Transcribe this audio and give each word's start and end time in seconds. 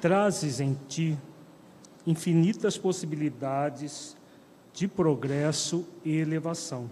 trazes 0.00 0.60
em 0.60 0.74
ti 0.88 1.18
infinitas 2.06 2.78
possibilidades 2.78 4.16
de 4.72 4.86
progresso 4.86 5.84
e 6.04 6.16
elevação. 6.16 6.88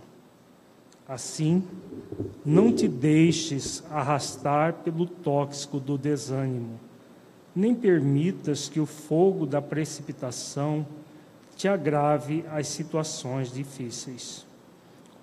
Assim, 1.07 1.63
não 2.45 2.73
te 2.73 2.89
deixes 2.89 3.85
arrastar 3.91 4.73
pelo 4.83 5.07
tóxico 5.07 5.79
do 5.79 5.99
desânimo, 5.99 6.81
nem 7.55 7.75
permitas 7.75 8.69
que 8.69 8.81
o 8.81 8.87
fogo 8.87 9.45
da 9.45 9.61
precipitação 9.61 10.87
te 11.57 11.69
agrave 11.69 12.45
as 12.51 12.69
situações 12.69 13.53
difíceis. 13.53 14.47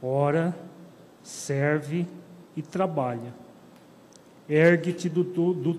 Ora, 0.02 0.56
serve 1.24 2.08
e 2.56 2.62
trabalha. 2.62 3.34
Ergue-te 4.48 5.10
do, 5.10 5.24
do, 5.24 5.54
do, 5.54 5.74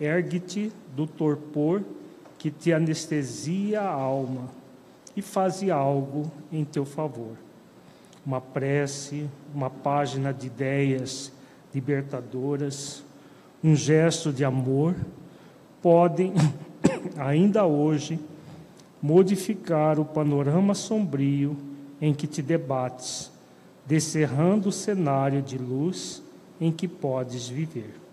ergue 0.00 0.72
do 0.94 1.06
torpor 1.06 1.82
que 2.38 2.50
te 2.50 2.72
anestesia 2.72 3.80
a 3.80 3.90
alma 3.90 4.48
e 5.16 5.22
faze 5.22 5.70
algo 5.70 6.30
em 6.52 6.64
teu 6.64 6.84
favor. 6.84 7.36
Uma 8.24 8.40
prece, 8.40 9.28
uma 9.54 9.70
página 9.70 10.32
de 10.32 10.46
ideias 10.46 11.32
libertadoras, 11.74 13.04
um 13.62 13.74
gesto 13.74 14.32
de 14.32 14.44
amor 14.44 14.94
podem, 15.80 16.32
ainda 17.16 17.64
hoje, 17.64 18.18
modificar 19.00 19.98
o 19.98 20.04
panorama 20.04 20.74
sombrio 20.74 21.56
em 22.00 22.14
que 22.14 22.26
te 22.26 22.42
debates, 22.42 23.30
descerrando 23.86 24.68
o 24.68 24.72
cenário 24.72 25.42
de 25.42 25.58
luz 25.58 26.22
em 26.60 26.72
que 26.72 26.88
podes 26.88 27.48
viver. 27.48 28.03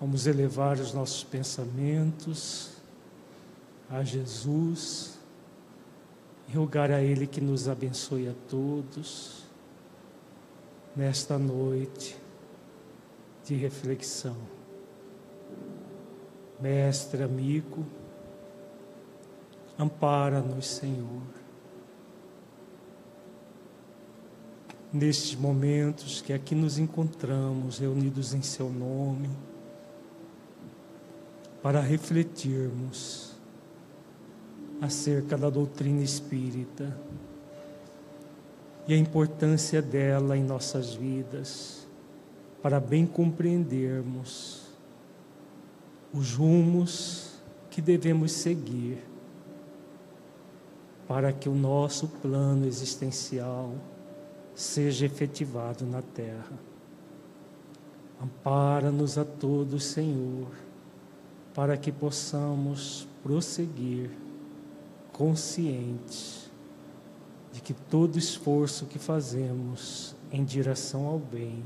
Vamos 0.00 0.26
elevar 0.26 0.78
os 0.78 0.94
nossos 0.94 1.22
pensamentos 1.22 2.70
a 3.90 4.02
Jesus 4.02 5.20
rogar 6.54 6.90
a 6.90 7.00
Ele 7.00 7.26
que 7.26 7.40
nos 7.40 7.68
abençoe 7.68 8.28
a 8.28 8.34
todos 8.48 9.44
nesta 10.96 11.38
noite 11.38 12.16
de 13.44 13.54
reflexão. 13.54 14.36
Mestre, 16.60 17.22
amigo, 17.22 17.86
ampara-nos, 19.78 20.66
Senhor. 20.66 21.22
Nestes 24.92 25.36
momentos 25.36 26.20
que 26.20 26.32
aqui 26.32 26.54
nos 26.54 26.78
encontramos, 26.78 27.78
reunidos 27.78 28.34
em 28.34 28.42
Seu 28.42 28.68
nome, 28.70 29.30
para 31.62 31.80
refletirmos 31.80 33.36
acerca 34.80 35.36
da 35.36 35.50
doutrina 35.50 36.02
espírita 36.02 36.96
e 38.88 38.94
a 38.94 38.96
importância 38.96 39.82
dela 39.82 40.36
em 40.36 40.42
nossas 40.42 40.94
vidas, 40.94 41.86
para 42.62 42.80
bem 42.80 43.06
compreendermos 43.06 44.62
os 46.12 46.34
rumos 46.34 47.34
que 47.70 47.80
devemos 47.80 48.32
seguir 48.32 48.98
para 51.06 51.32
que 51.32 51.48
o 51.48 51.54
nosso 51.54 52.06
plano 52.06 52.66
existencial 52.66 53.74
seja 54.54 55.06
efetivado 55.06 55.84
na 55.84 56.02
terra. 56.02 56.56
Ampara-nos 58.22 59.18
a 59.18 59.24
todos, 59.24 59.86
Senhor, 59.86 60.46
para 61.54 61.76
que 61.76 61.90
possamos 61.90 63.06
prosseguir 63.22 64.10
conscientes 65.12 66.50
de 67.52 67.60
que 67.60 67.74
todo 67.74 68.18
esforço 68.18 68.86
que 68.86 68.98
fazemos 68.98 70.14
em 70.32 70.44
direção 70.44 71.06
ao 71.06 71.18
bem 71.18 71.62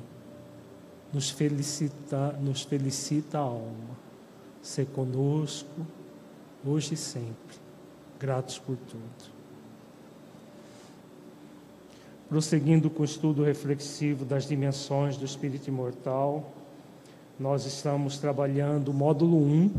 nos 1.12 1.30
felicita, 1.30 2.32
nos 2.40 2.62
felicita 2.62 3.38
a 3.38 3.42
alma 3.42 4.04
ser 4.64 4.86
conosco, 4.86 5.86
hoje 6.66 6.94
e 6.94 6.96
sempre. 6.96 7.56
Gratos 8.18 8.58
por 8.58 8.76
tudo. 8.76 9.34
Prosseguindo 12.28 12.88
com 12.88 13.02
o 13.02 13.04
estudo 13.04 13.44
reflexivo 13.44 14.24
das 14.24 14.48
dimensões 14.48 15.16
do 15.18 15.24
espírito 15.24 15.68
imortal, 15.68 16.52
nós 17.38 17.66
estamos 17.66 18.18
trabalhando 18.18 18.88
o 18.88 18.94
módulo 18.94 19.36
1, 19.36 19.70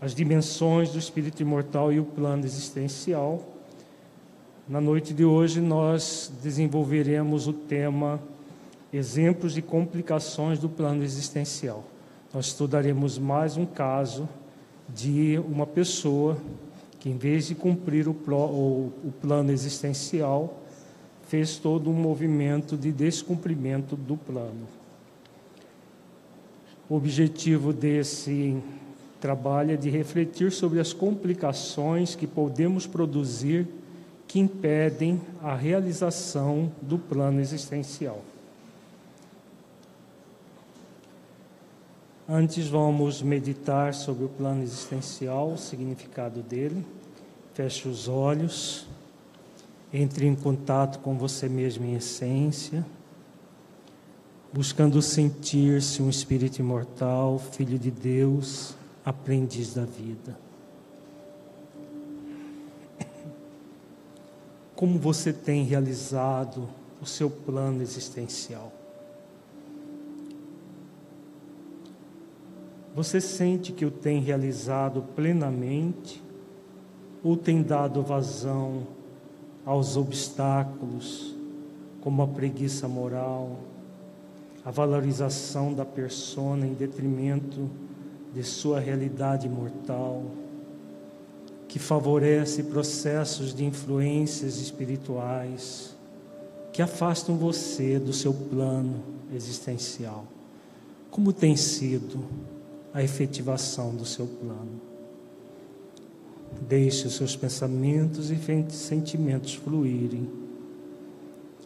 as 0.00 0.14
dimensões 0.14 0.90
do 0.90 0.98
espírito 0.98 1.42
imortal 1.42 1.92
e 1.92 2.00
o 2.00 2.04
plano 2.04 2.44
existencial. 2.44 3.42
Na 4.68 4.80
noite 4.80 5.14
de 5.14 5.24
hoje, 5.24 5.60
nós 5.60 6.32
desenvolveremos 6.42 7.46
o 7.46 7.52
tema 7.52 8.20
Exemplos 8.92 9.52
de 9.52 9.60
complicações 9.60 10.58
do 10.58 10.68
plano 10.68 11.02
existencial 11.02 11.84
nós 12.32 12.46
estudaremos 12.46 13.18
mais 13.18 13.56
um 13.56 13.64
caso 13.64 14.28
de 14.88 15.38
uma 15.48 15.66
pessoa 15.66 16.36
que, 17.00 17.08
em 17.08 17.16
vez 17.16 17.46
de 17.46 17.54
cumprir 17.54 18.06
o, 18.06 18.12
o, 18.12 18.92
o 19.04 19.12
plano 19.20 19.50
existencial, 19.50 20.60
fez 21.26 21.56
todo 21.56 21.88
um 21.88 21.94
movimento 21.94 22.76
de 22.76 22.92
descumprimento 22.92 23.96
do 23.96 24.16
plano. 24.16 24.66
O 26.88 26.96
objetivo 26.96 27.72
desse 27.72 28.56
trabalho 29.20 29.72
é 29.72 29.76
de 29.76 29.90
refletir 29.90 30.50
sobre 30.52 30.80
as 30.80 30.92
complicações 30.92 32.14
que 32.14 32.26
podemos 32.26 32.86
produzir 32.86 33.66
que 34.26 34.38
impedem 34.38 35.20
a 35.42 35.54
realização 35.54 36.70
do 36.80 36.98
plano 36.98 37.40
existencial. 37.40 38.22
Antes 42.28 42.68
vamos 42.68 43.22
meditar 43.22 43.94
sobre 43.94 44.24
o 44.26 44.28
plano 44.28 44.62
existencial, 44.62 45.52
o 45.52 45.58
significado 45.58 46.42
dele. 46.42 46.84
Feche 47.54 47.88
os 47.88 48.06
olhos, 48.06 48.86
entre 49.92 50.26
em 50.26 50.34
contato 50.34 50.98
com 50.98 51.16
você 51.16 51.48
mesmo 51.48 51.86
em 51.86 51.94
essência, 51.94 52.84
buscando 54.52 55.00
sentir-se 55.02 56.02
um 56.02 56.08
espírito 56.08 56.58
imortal, 56.58 57.38
filho 57.38 57.78
de 57.78 57.90
Deus, 57.90 58.74
aprendiz 59.04 59.74
da 59.74 59.84
vida. 59.84 60.38
Como 64.74 64.98
você 64.98 65.32
tem 65.32 65.64
realizado 65.64 66.68
o 67.00 67.06
seu 67.06 67.28
plano 67.28 67.82
existencial? 67.82 68.72
Você 72.94 73.20
sente 73.20 73.72
que 73.72 73.84
o 73.84 73.90
tem 73.90 74.20
realizado 74.20 75.02
plenamente 75.14 76.22
ou 77.22 77.36
tem 77.36 77.62
dado 77.62 78.02
vazão 78.02 78.86
aos 79.64 79.96
obstáculos, 79.96 81.36
como 82.00 82.22
a 82.22 82.26
preguiça 82.26 82.88
moral, 82.88 83.67
a 84.68 84.70
valorização 84.70 85.72
da 85.72 85.86
persona 85.86 86.66
em 86.66 86.74
detrimento 86.74 87.70
de 88.34 88.42
sua 88.42 88.78
realidade 88.78 89.48
mortal, 89.48 90.22
que 91.66 91.78
favorece 91.78 92.64
processos 92.64 93.54
de 93.54 93.64
influências 93.64 94.60
espirituais 94.60 95.96
que 96.70 96.82
afastam 96.82 97.38
você 97.38 97.98
do 97.98 98.12
seu 98.12 98.34
plano 98.34 99.02
existencial. 99.32 100.26
Como 101.10 101.32
tem 101.32 101.56
sido? 101.56 102.22
a 102.92 103.02
efetivação 103.02 103.94
do 103.94 104.04
seu 104.04 104.26
plano. 104.26 104.80
Deixe 106.60 107.06
os 107.06 107.14
seus 107.14 107.36
pensamentos 107.36 108.30
e 108.30 108.38
sentimentos 108.70 109.54
fluírem, 109.54 110.28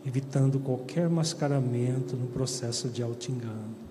evitando 0.05 0.59
qualquer 0.59 1.09
mascaramento 1.09 2.17
no 2.17 2.27
processo 2.27 2.89
de 2.89 3.03
auto-engano. 3.03 3.83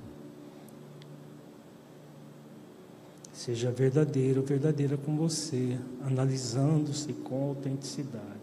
Seja 3.32 3.72
verdadeiro 3.72 4.42
ou 4.42 4.46
verdadeira 4.46 4.98
com 4.98 5.16
você, 5.16 5.78
analisando-se 6.06 7.14
com 7.14 7.50
autenticidade. 7.50 8.41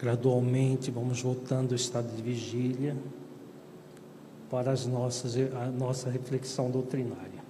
Gradualmente 0.00 0.90
vamos 0.90 1.20
voltando 1.20 1.72
ao 1.72 1.76
estado 1.76 2.10
de 2.16 2.22
vigília 2.22 2.96
para 4.50 4.72
as 4.72 4.86
nossas, 4.86 5.36
a 5.36 5.66
nossa 5.66 6.08
reflexão 6.08 6.70
doutrinária. 6.70 7.40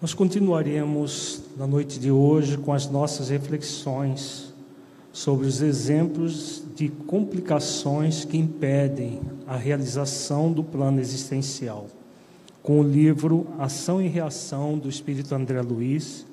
Nós 0.00 0.14
continuaremos 0.14 1.42
na 1.58 1.66
noite 1.66 1.98
de 1.98 2.10
hoje 2.10 2.56
com 2.56 2.72
as 2.72 2.88
nossas 2.88 3.28
reflexões 3.28 4.54
sobre 5.12 5.46
os 5.46 5.60
exemplos 5.60 6.62
de 6.74 6.88
complicações 6.88 8.24
que 8.24 8.38
impedem 8.38 9.20
a 9.46 9.56
realização 9.56 10.50
do 10.50 10.64
plano 10.64 11.00
existencial, 11.00 11.86
com 12.62 12.80
o 12.80 12.82
livro 12.82 13.46
Ação 13.58 14.00
e 14.00 14.08
Reação 14.08 14.78
do 14.78 14.88
Espírito 14.88 15.34
André 15.34 15.60
Luiz, 15.60 16.24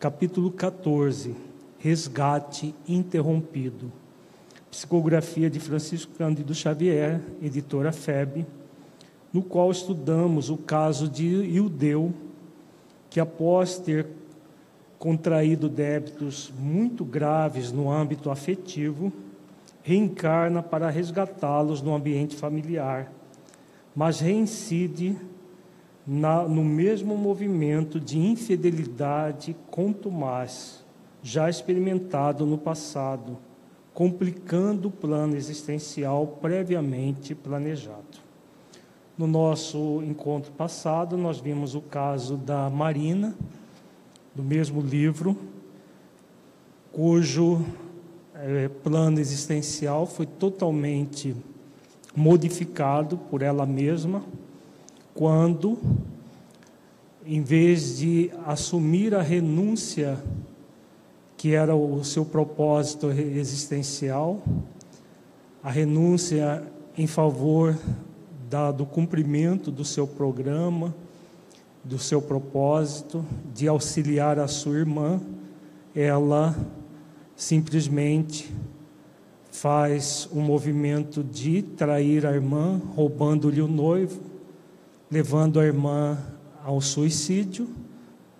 capítulo 0.00 0.50
14, 0.50 1.36
Resgate 1.78 2.74
Interrompido. 2.86 3.92
Psicografia 4.70 5.48
de 5.48 5.60
Francisco 5.60 6.12
Cândido 6.18 6.54
Xavier, 6.54 7.20
editora 7.42 7.92
FEB, 7.92 8.44
no 9.32 9.42
qual 9.42 9.70
estudamos 9.70 10.50
o 10.50 10.56
caso 10.56 11.08
de 11.08 11.24
Ildeu, 11.24 12.12
que 13.08 13.20
após 13.20 13.78
ter 13.78 14.06
contraído 14.98 15.68
débitos 15.68 16.52
muito 16.58 17.04
graves 17.04 17.72
no 17.72 17.90
âmbito 17.90 18.30
afetivo, 18.30 19.12
reencarna 19.82 20.62
para 20.62 20.90
resgatá-los 20.90 21.80
no 21.80 21.94
ambiente 21.94 22.36
familiar, 22.36 23.10
mas 23.94 24.20
reincide 24.20 25.16
na, 26.06 26.42
no 26.42 26.64
mesmo 26.64 27.16
movimento 27.16 28.00
de 28.00 28.18
infidelidade 28.18 29.56
contumaz, 29.70 30.84
já 31.28 31.50
experimentado 31.50 32.46
no 32.46 32.56
passado, 32.56 33.36
complicando 33.92 34.88
o 34.88 34.90
plano 34.90 35.36
existencial 35.36 36.26
previamente 36.40 37.34
planejado. 37.34 38.18
No 39.16 39.26
nosso 39.26 40.02
encontro 40.04 40.50
passado, 40.52 41.18
nós 41.18 41.38
vimos 41.38 41.74
o 41.74 41.82
caso 41.82 42.38
da 42.38 42.70
Marina, 42.70 43.36
do 44.34 44.42
mesmo 44.42 44.80
livro, 44.80 45.36
cujo 46.90 47.62
é, 48.34 48.70
plano 48.82 49.20
existencial 49.20 50.06
foi 50.06 50.24
totalmente 50.24 51.36
modificado 52.16 53.18
por 53.18 53.42
ela 53.42 53.66
mesma, 53.66 54.22
quando, 55.12 55.78
em 57.26 57.42
vez 57.42 57.98
de 57.98 58.30
assumir 58.46 59.14
a 59.14 59.20
renúncia 59.20 60.18
que 61.38 61.54
era 61.54 61.74
o 61.74 62.02
seu 62.02 62.24
propósito 62.24 63.12
existencial, 63.12 64.42
a 65.62 65.70
renúncia 65.70 66.64
em 66.96 67.06
favor 67.06 67.78
da, 68.50 68.72
do 68.72 68.84
cumprimento 68.84 69.70
do 69.70 69.84
seu 69.84 70.04
programa, 70.04 70.92
do 71.84 71.96
seu 71.96 72.20
propósito 72.20 73.24
de 73.54 73.68
auxiliar 73.68 74.40
a 74.40 74.48
sua 74.48 74.78
irmã, 74.78 75.20
ela 75.94 76.56
simplesmente 77.36 78.52
faz 79.52 80.28
um 80.32 80.40
movimento 80.40 81.22
de 81.22 81.62
trair 81.62 82.26
a 82.26 82.32
irmã, 82.32 82.82
roubando-lhe 82.96 83.62
o 83.62 83.68
noivo, 83.68 84.20
levando 85.08 85.60
a 85.60 85.64
irmã 85.64 86.18
ao 86.64 86.80
suicídio 86.80 87.68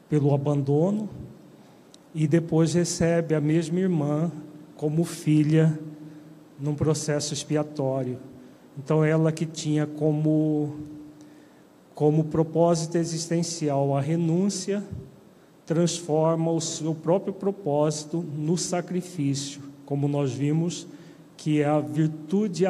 pelo 0.09 0.35
abandono 0.35 1.09
e 2.19 2.27
depois 2.27 2.75
recebe 2.75 3.33
a 3.33 3.41
mesma 3.41 3.79
irmã 3.79 4.33
como 4.75 5.05
filha 5.05 5.79
num 6.59 6.75
processo 6.75 7.33
expiatório. 7.33 8.19
Então, 8.77 9.05
ela 9.05 9.31
que 9.31 9.47
tinha 9.47 9.87
como, 9.87 10.79
como 11.95 12.25
propósito 12.25 12.99
existencial 12.99 13.97
a 13.97 14.01
renúncia, 14.01 14.83
transforma 15.65 16.51
o 16.51 16.61
seu 16.61 16.93
próprio 16.93 17.33
propósito 17.33 18.21
no 18.37 18.59
sacrifício, 18.59 19.63
como 19.87 20.09
nós 20.09 20.33
vimos 20.33 20.89
que 21.37 21.63
é 21.63 21.67
a 21.67 21.79
virtude 21.79 22.65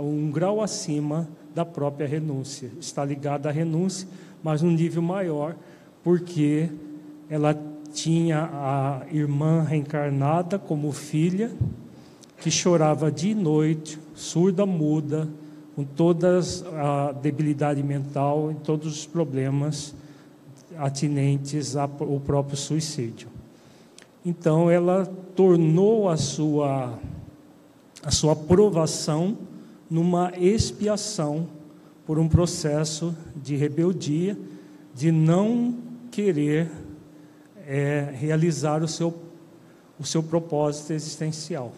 um 0.00 0.30
grau 0.30 0.62
acima 0.62 1.28
da 1.52 1.64
própria 1.64 2.06
renúncia. 2.06 2.70
Está 2.78 3.04
ligada 3.04 3.48
à 3.48 3.52
renúncia, 3.52 4.06
mas 4.44 4.62
num 4.62 4.70
nível 4.70 5.02
maior, 5.02 5.56
porque 6.04 6.70
ela 7.28 7.52
tinha 7.96 8.50
a 8.52 9.06
irmã 9.10 9.62
reencarnada 9.62 10.58
como 10.58 10.92
filha, 10.92 11.50
que 12.38 12.50
chorava 12.50 13.10
de 13.10 13.34
noite, 13.34 13.98
surda, 14.14 14.66
muda, 14.66 15.26
com 15.74 15.82
toda 15.82 16.38
a 16.74 17.12
debilidade 17.12 17.82
mental 17.82 18.52
e 18.52 18.54
todos 18.56 18.98
os 18.98 19.06
problemas 19.06 19.94
atinentes 20.76 21.74
ao 21.74 21.88
próprio 22.24 22.56
suicídio. 22.56 23.28
Então, 24.24 24.70
ela 24.70 25.06
tornou 25.34 26.10
a 26.10 26.18
sua, 26.18 26.98
a 28.02 28.10
sua 28.10 28.36
provação 28.36 29.38
numa 29.88 30.32
expiação 30.36 31.46
por 32.04 32.18
um 32.18 32.28
processo 32.28 33.16
de 33.34 33.56
rebeldia, 33.56 34.36
de 34.94 35.10
não 35.10 35.76
querer 36.10 36.70
é, 37.66 38.08
realizar 38.14 38.82
o 38.82 38.88
seu, 38.88 39.12
o 39.98 40.06
seu 40.06 40.22
propósito 40.22 40.92
existencial, 40.92 41.72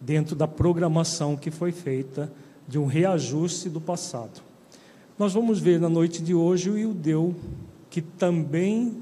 dentro 0.00 0.34
da 0.34 0.48
programação 0.48 1.36
que 1.36 1.50
foi 1.50 1.70
feita 1.70 2.32
de 2.66 2.78
um 2.78 2.86
reajuste 2.86 3.68
do 3.68 3.80
passado. 3.80 4.40
Nós 5.18 5.34
vamos 5.34 5.60
ver 5.60 5.78
na 5.78 5.88
noite 5.88 6.22
de 6.22 6.34
hoje 6.34 6.70
o 6.70 6.78
Ildeu, 6.78 7.34
que 7.90 8.00
também, 8.00 8.96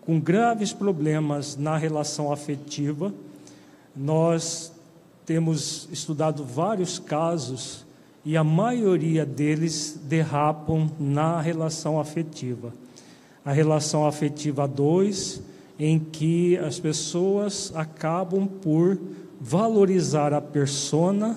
com 0.00 0.18
graves 0.18 0.72
problemas 0.72 1.56
na 1.56 1.76
relação 1.76 2.32
afetiva, 2.32 3.12
nós 3.94 4.72
temos 5.26 5.86
estudado 5.92 6.42
vários 6.42 6.98
casos 6.98 7.84
e 8.24 8.36
a 8.36 8.42
maioria 8.42 9.26
deles 9.26 10.00
derrapam 10.04 10.90
na 10.98 11.40
relação 11.40 12.00
afetiva. 12.00 12.72
A 13.44 13.52
relação 13.52 14.06
afetiva 14.06 14.66
2 14.66 15.42
em 15.78 15.98
que 15.98 16.56
as 16.58 16.80
pessoas 16.80 17.72
acabam 17.74 18.46
por 18.46 18.98
valorizar 19.40 20.32
a 20.32 20.40
persona 20.40 21.36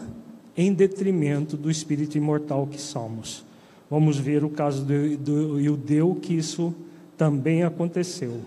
em 0.58 0.74
detrimento 0.74 1.56
do 1.56 1.70
espírito 1.70 2.18
imortal 2.18 2.66
que 2.66 2.82
somos. 2.82 3.46
Vamos 3.90 4.18
ver 4.18 4.44
o 4.44 4.50
caso 4.50 4.84
do, 4.84 5.18
do 5.18 5.60
Iudeu, 5.60 6.16
que 6.16 6.34
isso 6.34 6.74
também 7.16 7.64
aconteceu. 7.64 8.42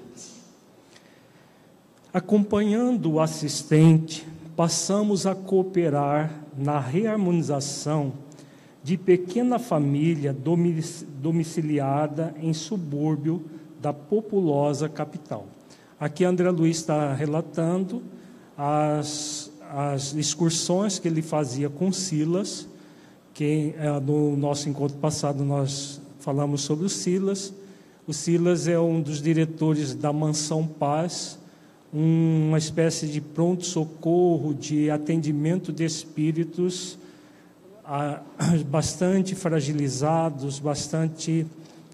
Acompanhando 2.12 3.12
o 3.12 3.20
assistente, 3.20 4.26
passamos 4.56 5.26
a 5.26 5.34
cooperar 5.34 6.32
na 6.56 6.78
reharmonização 6.78 8.12
de 8.82 8.96
pequena 8.96 9.58
família 9.58 10.34
domiciliada 11.20 12.34
em 12.40 12.52
subúrbio 12.52 13.42
da 13.80 13.92
populosa 13.92 14.88
capital. 14.88 15.46
Aqui 16.04 16.22
André 16.22 16.50
Luiz 16.50 16.76
está 16.76 17.14
relatando 17.14 18.02
as, 18.58 19.50
as 19.70 20.12
excursões 20.12 20.98
que 20.98 21.08
ele 21.08 21.22
fazia 21.22 21.70
com 21.70 21.90
Silas, 21.90 22.68
que 23.32 23.74
é, 23.78 23.88
no 24.00 24.36
nosso 24.36 24.68
encontro 24.68 24.98
passado 24.98 25.42
nós 25.42 26.02
falamos 26.20 26.60
sobre 26.60 26.84
o 26.84 26.90
Silas. 26.90 27.54
O 28.06 28.12
Silas 28.12 28.68
é 28.68 28.78
um 28.78 29.00
dos 29.00 29.22
diretores 29.22 29.94
da 29.94 30.12
Mansão 30.12 30.66
Paz, 30.66 31.38
uma 31.90 32.58
espécie 32.58 33.06
de 33.06 33.22
pronto-socorro, 33.22 34.52
de 34.52 34.90
atendimento 34.90 35.72
de 35.72 35.86
espíritos 35.86 36.98
bastante 38.68 39.34
fragilizados, 39.34 40.58
bastante 40.58 41.46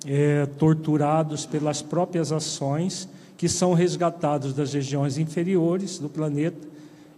é, 0.05 0.47
torturados 0.59 1.47
pelas 1.47 1.81
próprias 1.81 2.33
ações 2.33 3.09
que 3.41 3.49
são 3.49 3.73
resgatados 3.73 4.53
das 4.53 4.75
regiões 4.75 5.17
inferiores 5.17 5.99
do 5.99 6.11
planeta 6.11 6.69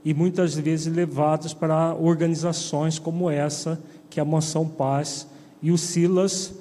e 0.04 0.14
muitas 0.14 0.54
vezes 0.54 0.86
levados 0.86 1.52
para 1.52 1.96
organizações 1.96 2.96
como 2.96 3.28
essa, 3.28 3.76
que 4.08 4.20
é 4.20 4.22
a 4.22 4.24
Mansão 4.24 4.68
Paz. 4.68 5.26
E 5.60 5.72
o 5.72 5.76
Silas 5.76 6.52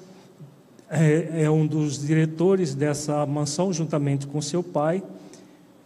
é, 0.90 1.44
é 1.44 1.48
um 1.48 1.64
dos 1.64 2.04
diretores 2.04 2.74
dessa 2.74 3.24
mansão, 3.24 3.72
juntamente 3.72 4.26
com 4.26 4.42
seu 4.42 4.64
pai, 4.64 5.00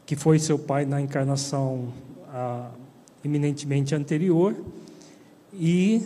que 0.07 0.17
foi 0.17 0.39
seu 0.39 0.59
pai 0.59 0.87
na 0.87 0.99
encarnação 0.99 1.93
eminentemente 3.23 3.95
anterior. 3.95 4.57
E 5.53 6.01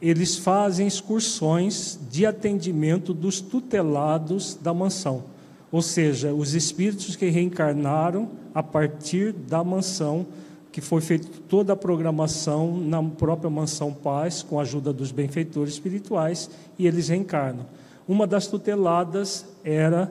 eles 0.00 0.38
fazem 0.38 0.86
excursões 0.86 1.98
de 2.10 2.24
atendimento 2.24 3.12
dos 3.12 3.42
tutelados 3.42 4.54
da 4.54 4.72
mansão 4.72 5.24
ou 5.72 5.82
seja, 5.82 6.32
os 6.32 6.54
espíritos 6.54 7.16
que 7.16 7.28
reencarnaram 7.28 8.28
a 8.54 8.62
partir 8.62 9.32
da 9.32 9.62
mansão 9.62 10.26
que 10.72 10.80
foi 10.80 11.00
feita 11.00 11.28
toda 11.48 11.72
a 11.72 11.76
programação 11.76 12.76
na 12.76 13.02
própria 13.02 13.50
Mansão 13.50 13.92
Paz, 13.92 14.42
com 14.42 14.58
a 14.58 14.62
ajuda 14.62 14.92
dos 14.92 15.10
benfeitores 15.10 15.74
espirituais, 15.74 16.48
e 16.78 16.86
eles 16.86 17.08
reencarnam. 17.08 17.66
Uma 18.06 18.26
das 18.26 18.46
tuteladas 18.46 19.46
era 19.64 20.10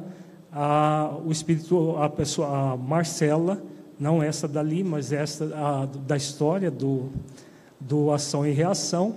a, 0.52 1.16
o 1.26 1.32
espírito, 1.32 1.96
a 1.98 2.10
pessoa, 2.10 2.74
a 2.74 2.78
Marcela, 2.78 3.62
não 4.00 4.22
essa 4.22 4.48
dali, 4.48 4.84
mas 4.84 5.12
essa 5.12 5.46
a, 5.56 5.86
da 5.86 6.18
história 6.18 6.72
do, 6.72 7.10
do 7.80 8.12
Ação 8.12 8.46
e 8.46 8.52
Reação, 8.52 9.16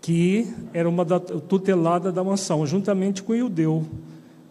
que 0.00 0.52
era 0.72 0.88
uma 0.88 1.04
da, 1.04 1.20
tutelada 1.20 2.10
da 2.10 2.24
mansão, 2.24 2.66
juntamente 2.66 3.22
com 3.22 3.32
o 3.32 3.36
Ildeu, 3.36 3.86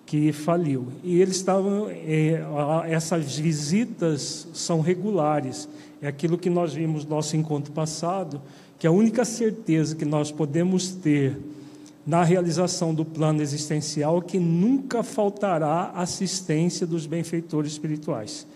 que 0.10 0.32
faliu. 0.32 0.88
E 1.04 1.22
eles 1.22 1.36
estavam, 1.36 1.88
é, 1.88 2.42
essas 2.90 3.38
visitas 3.38 4.48
são 4.56 4.82
regulares. 4.82 5.70
É 6.02 6.08
aquilo 6.08 6.36
que 6.36 6.50
nós 6.50 6.74
vimos 6.74 7.04
no 7.04 7.12
nosso 7.12 7.38
encontro 7.38 7.72
passado, 7.72 8.42
que 8.80 8.88
a 8.88 8.92
única 8.92 9.24
certeza 9.24 9.96
que 9.96 10.06
nós 10.06 10.32
podemos 10.32 10.90
ter 10.90 11.38
na 12.08 12.24
realização 12.24 12.92
do 12.92 13.06
plano 13.06 13.44
existencial 13.44 14.18
é 14.18 14.22
que 14.22 14.40
nunca 14.40 15.04
faltará 15.04 15.92
assistência 15.94 16.88
dos 16.88 17.06
benfeitores 17.06 17.74
espirituais. 17.74 18.48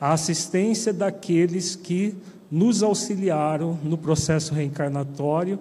A 0.00 0.12
assistência 0.12 0.92
daqueles 0.92 1.76
que 1.76 2.16
nos 2.50 2.82
auxiliaram 2.82 3.78
no 3.84 3.96
processo 3.96 4.52
reencarnatório, 4.52 5.60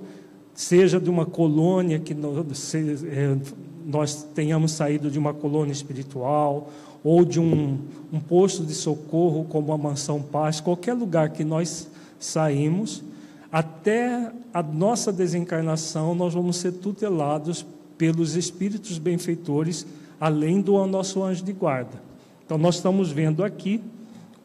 seja 0.55 0.99
de 0.99 1.09
uma 1.09 1.25
colônia 1.25 1.99
que 1.99 2.13
é, 2.13 3.37
nós 3.85 4.23
tenhamos 4.33 4.71
saído 4.71 5.11
de 5.11 5.19
uma 5.19 5.33
colônia 5.33 5.73
espiritual, 5.73 6.71
ou 7.03 7.23
de 7.23 7.39
um, 7.39 7.77
um 8.11 8.19
posto 8.19 8.65
de 8.65 8.73
socorro 8.73 9.45
como 9.45 9.71
a 9.71 9.77
Mansão 9.77 10.19
Paz, 10.19 10.59
qualquer 10.59 10.93
lugar 10.93 11.29
que 11.29 11.43
nós 11.43 11.87
saímos, 12.19 13.03
até 13.51 14.31
a 14.51 14.63
nossa 14.63 15.13
desencarnação, 15.13 16.15
nós 16.15 16.33
vamos 16.33 16.57
ser 16.57 16.71
tutelados 16.71 17.63
pelos 17.97 18.35
espíritos 18.35 18.97
benfeitores, 18.97 19.85
além 20.19 20.61
do 20.61 20.83
nosso 20.87 21.21
anjo 21.21 21.43
de 21.43 21.53
guarda. 21.53 22.01
Então, 22.45 22.57
nós 22.57 22.75
estamos 22.75 23.11
vendo 23.11 23.43
aqui 23.43 23.81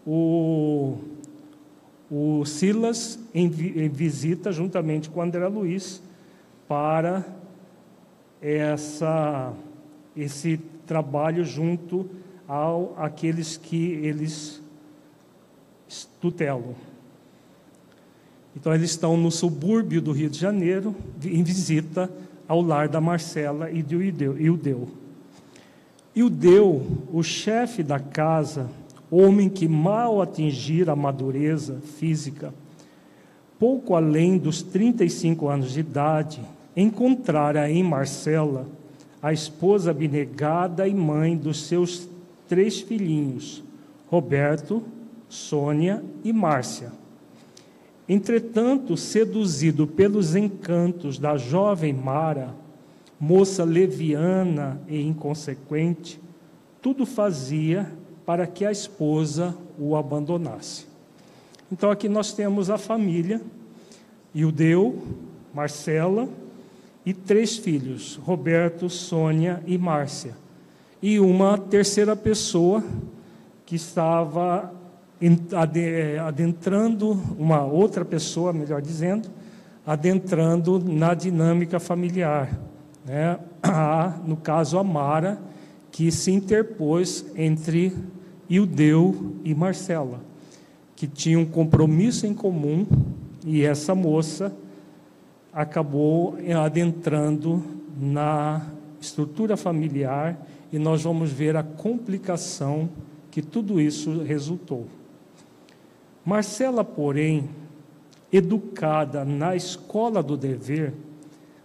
o, 0.07 0.99
o 2.11 2.45
Silas 2.45 3.19
em, 3.33 3.45
em 3.47 3.89
visita, 3.89 4.51
juntamente 4.51 5.09
com 5.09 5.23
André 5.23 5.47
Luiz, 5.47 6.03
para 6.67 7.25
essa, 8.43 9.53
esse 10.17 10.59
trabalho 10.87 11.45
junto 11.45 12.09
ao 12.49 12.95
aqueles 12.99 13.57
que 13.57 13.93
eles 13.93 14.61
tutelam. 16.21 16.75
Então 18.57 18.75
eles 18.75 18.91
estão 18.91 19.17
no 19.17 19.31
subúrbio 19.31 20.03
do 20.03 20.11
Rio 20.11 20.29
de 20.29 20.39
Janeiro 20.39 20.95
em 21.25 21.43
visita 21.43 22.11
ao 22.49 22.61
lar 22.61 22.89
da 22.89 23.01
Marcela 23.01 23.71
e 23.71 23.83
do 23.83 24.03
Ildeu. 24.03 24.89
Ildeu, 26.15 27.07
o 27.13 27.23
chefe 27.23 27.85
da 27.85 28.01
casa, 28.01 28.69
homem 29.11 29.49
que 29.49 29.67
mal 29.67 30.23
atingira 30.23 30.93
a 30.93 30.97
madureza 30.97 31.81
física, 31.99 32.55
pouco 33.59 33.95
além 33.95 34.39
dos 34.39 34.63
35 34.63 35.49
anos 35.49 35.73
de 35.73 35.81
idade, 35.81 36.41
encontrara 36.77 37.71
em 37.71 37.83
Marcela 37.83 38.67
a 39.23 39.33
esposa 39.33 39.91
abnegada 39.91 40.89
e 40.89 40.95
mãe 40.95 41.37
dos 41.37 41.65
seus 41.65 42.09
três 42.49 42.81
filhinhos, 42.81 43.63
Roberto, 44.09 44.83
Sônia 45.29 46.03
e 46.25 46.33
Márcia. 46.33 46.93
Entretanto, 48.09 48.97
seduzido 48.97 49.87
pelos 49.87 50.35
encantos 50.35 51.19
da 51.19 51.37
jovem 51.37 51.93
Mara, 51.93 52.55
moça 53.21 53.63
leviana 53.63 54.81
e 54.89 55.01
inconsequente, 55.01 56.21
tudo 56.83 57.05
fazia 57.05 57.93
para 58.31 58.47
que 58.47 58.65
a 58.65 58.71
esposa 58.71 59.57
o 59.77 59.97
abandonasse. 59.97 60.87
Então 61.73 61.91
aqui 61.91 62.09
nós 62.09 62.33
temos 62.33 62.71
a 62.71 62.79
família, 62.79 63.41
Ildeu, 64.33 65.03
Marcela 65.53 66.29
e 67.05 67.13
três 67.13 67.57
filhos, 67.57 68.21
Roberto, 68.23 68.89
Sônia 68.89 69.61
e 69.67 69.77
Márcia 69.77 70.37
e 71.03 71.19
uma 71.19 71.59
terceira 71.59 72.15
pessoa 72.15 72.85
que 73.67 73.75
estava 73.75 74.73
é, 75.75 76.19
adentrando, 76.21 77.21
uma 77.37 77.65
outra 77.65 78.05
pessoa, 78.05 78.53
melhor 78.53 78.81
dizendo, 78.81 79.29
adentrando 79.85 80.79
na 80.79 81.15
dinâmica 81.15 81.81
familiar. 81.81 82.49
Né? 83.05 83.41
A, 83.61 84.21
no 84.25 84.37
caso, 84.37 84.79
a 84.79 84.85
Mara, 84.85 85.51
que 85.91 86.11
se 86.13 86.31
interpôs 86.31 87.27
entre 87.35 87.93
Ildeu 88.51 89.37
e 89.45 89.55
Marcela, 89.55 90.21
que 90.97 91.07
tinham 91.07 91.43
um 91.43 91.47
compromisso 91.47 92.27
em 92.27 92.35
comum, 92.35 92.85
e 93.47 93.63
essa 93.65 93.95
moça 93.95 94.55
acabou 95.53 96.37
adentrando 96.63 97.63
na 97.97 98.67
estrutura 99.01 99.57
familiar 99.57 100.47
e 100.73 100.79
nós 100.79 101.03
vamos 101.03 101.31
ver 101.31 101.57
a 101.57 101.63
complicação 101.63 102.89
que 103.31 103.41
tudo 103.41 103.81
isso 103.81 104.23
resultou. 104.23 104.87
Marcela, 106.25 106.85
porém, 106.85 107.49
educada 108.33 109.25
na 109.25 109.57
escola 109.57 110.23
do 110.23 110.37
dever, 110.37 110.93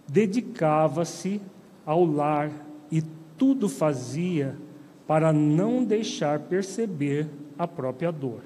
dedicava-se 0.08 1.40
ao 1.84 2.04
lar 2.04 2.50
e 2.90 3.02
tudo 3.36 3.68
fazia 3.68 4.56
para 5.06 5.32
não 5.32 5.84
deixar 5.84 6.40
perceber 6.40 7.28
a 7.58 7.66
própria 7.66 8.10
dor. 8.10 8.40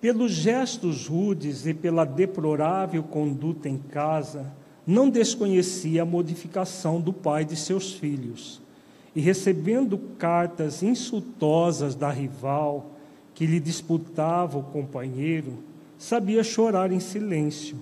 Pelos 0.00 0.32
gestos 0.32 1.06
rudes 1.06 1.66
e 1.66 1.74
pela 1.74 2.04
deplorável 2.04 3.02
conduta 3.02 3.68
em 3.68 3.78
casa, 3.78 4.52
não 4.86 5.10
desconhecia 5.10 6.02
a 6.02 6.06
modificação 6.06 7.00
do 7.00 7.12
pai 7.12 7.44
de 7.44 7.56
seus 7.56 7.92
filhos, 7.92 8.62
e 9.14 9.20
recebendo 9.20 9.98
cartas 10.18 10.82
insultosas 10.82 11.94
da 11.94 12.10
rival 12.10 12.92
que 13.34 13.46
lhe 13.46 13.58
disputava 13.58 14.58
o 14.58 14.62
companheiro, 14.62 15.58
sabia 15.98 16.44
chorar 16.44 16.92
em 16.92 17.00
silêncio, 17.00 17.76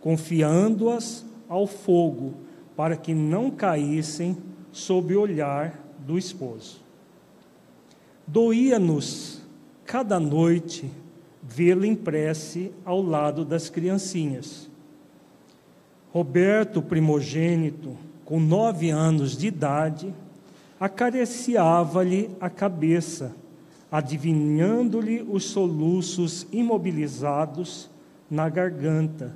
confiando-as 0.00 1.24
ao 1.48 1.66
fogo, 1.66 2.34
para 2.76 2.96
que 2.96 3.14
não 3.14 3.50
caíssem 3.50 4.36
sob 4.72 5.14
o 5.14 5.20
olhar 5.20 5.78
do 5.98 6.18
esposo. 6.18 6.80
Doía-nos 8.26 9.42
cada 9.84 10.20
noite 10.20 10.90
vê-lo 11.42 11.84
em 11.84 11.94
prece 11.94 12.72
ao 12.84 13.00
lado 13.00 13.44
das 13.44 13.70
criancinhas 13.70 14.68
Roberto, 16.10 16.80
primogênito, 16.80 17.96
com 18.24 18.40
nove 18.40 18.90
anos 18.90 19.36
de 19.36 19.48
idade, 19.48 20.12
acariciava-lhe 20.80 22.30
a 22.40 22.48
cabeça, 22.48 23.34
adivinhando-lhe 23.92 25.22
os 25.22 25.44
soluços 25.44 26.46
imobilizados 26.50 27.90
na 28.30 28.48
garganta, 28.48 29.34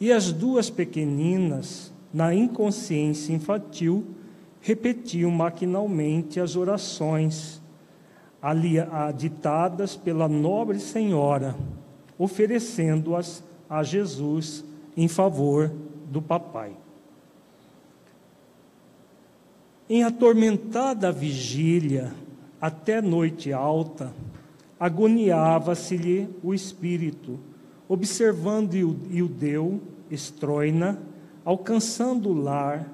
e 0.00 0.12
as 0.12 0.32
duas 0.32 0.68
pequeninas, 0.68 1.92
na 2.12 2.34
inconsciência 2.34 3.32
infantil, 3.32 4.04
repetiam 4.60 5.30
maquinalmente 5.30 6.40
as 6.40 6.56
orações 6.56 7.62
ali, 8.40 8.74
ditadas 9.16 9.96
pela 9.96 10.28
nobre 10.28 10.78
senhora, 10.78 11.56
oferecendo-as 12.18 13.42
a 13.68 13.82
Jesus 13.82 14.64
em 14.96 15.08
favor 15.08 15.72
do 16.06 16.22
papai. 16.22 16.72
Em 19.88 20.04
atormentada 20.04 21.10
vigília, 21.10 22.12
até 22.60 23.00
noite 23.00 23.52
alta, 23.52 24.12
agoniava-se-lhe 24.78 26.28
o 26.42 26.52
espírito, 26.52 27.38
observando 27.88 28.74
Ildeu, 28.74 29.80
Estroina, 30.10 31.00
alcançando 31.44 32.28
o 32.28 32.34
lar, 32.34 32.88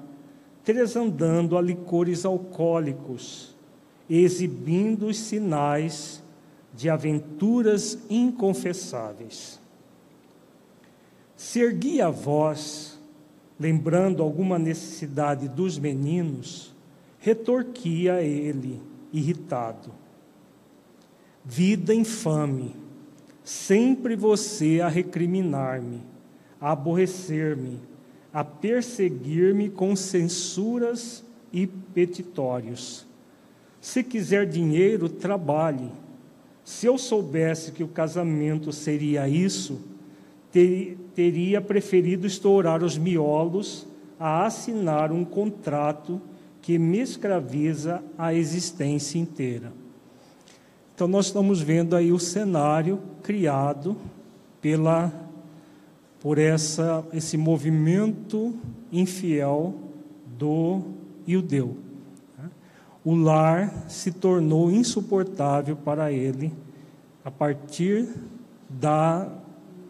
tresandando 0.65 1.57
a 1.57 1.61
licores 1.61 2.25
alcoólicos, 2.25 3.55
exibindo 4.09 5.05
os 5.05 5.17
sinais 5.17 6.23
de 6.73 6.89
aventuras 6.89 7.97
inconfessáveis. 8.09 9.61
Se 11.37 11.61
erguia 11.61 12.07
a 12.07 12.09
voz, 12.09 12.99
lembrando 13.59 14.23
alguma 14.23 14.57
necessidade 14.57 15.47
dos 15.47 15.77
meninos, 15.77 16.73
retorquia 17.19 18.21
ele, 18.21 18.81
irritado. 19.13 19.91
vida 21.43 21.93
infame, 21.93 22.75
sempre 23.43 24.15
você 24.15 24.81
a 24.81 24.87
recriminar-me, 24.87 26.01
a 26.59 26.71
aborrecer-me, 26.71 27.79
a 28.35 28.43
perseguir-me 28.43 29.69
com 29.69 29.95
censuras 29.95 31.23
e 31.53 31.65
petitórios. 31.65 33.07
Se 33.79 34.03
quiser 34.03 34.45
dinheiro, 34.45 35.07
trabalhe. 35.07 35.89
Se 36.61 36.85
eu 36.85 36.97
soubesse 36.97 37.71
que 37.71 37.81
o 37.81 37.87
casamento 37.87 38.73
seria 38.73 39.25
isso, 39.29 39.79
ter, 40.51 40.97
teria 41.15 41.61
preferido 41.61 42.27
estourar 42.27 42.83
os 42.83 42.97
miolos 42.97 43.87
a 44.19 44.45
assinar 44.45 45.13
um 45.13 45.23
contrato 45.23 46.21
que 46.61 46.77
me 46.77 46.99
escraviza 46.99 48.03
a 48.17 48.33
existência 48.33 49.17
inteira. 49.17 49.71
Então, 50.93 51.07
nós 51.07 51.27
estamos 51.27 51.61
vendo 51.61 51.95
aí 51.95 52.11
o 52.11 52.19
cenário 52.19 52.99
criado 53.23 53.95
pela, 54.59 55.24
por 56.25 56.39
essa, 56.39 57.05
esse 57.13 57.37
movimento 57.37 58.55
infiel 58.91 59.75
do 60.35 60.81
judeu. 61.27 61.77
O 63.03 63.13
lar 63.13 63.85
se 63.87 64.11
tornou 64.11 64.71
insuportável 64.71 65.75
para 65.75 66.11
ele 66.11 66.51
a 67.23 67.29
partir 67.29 68.09
da, 68.67 69.31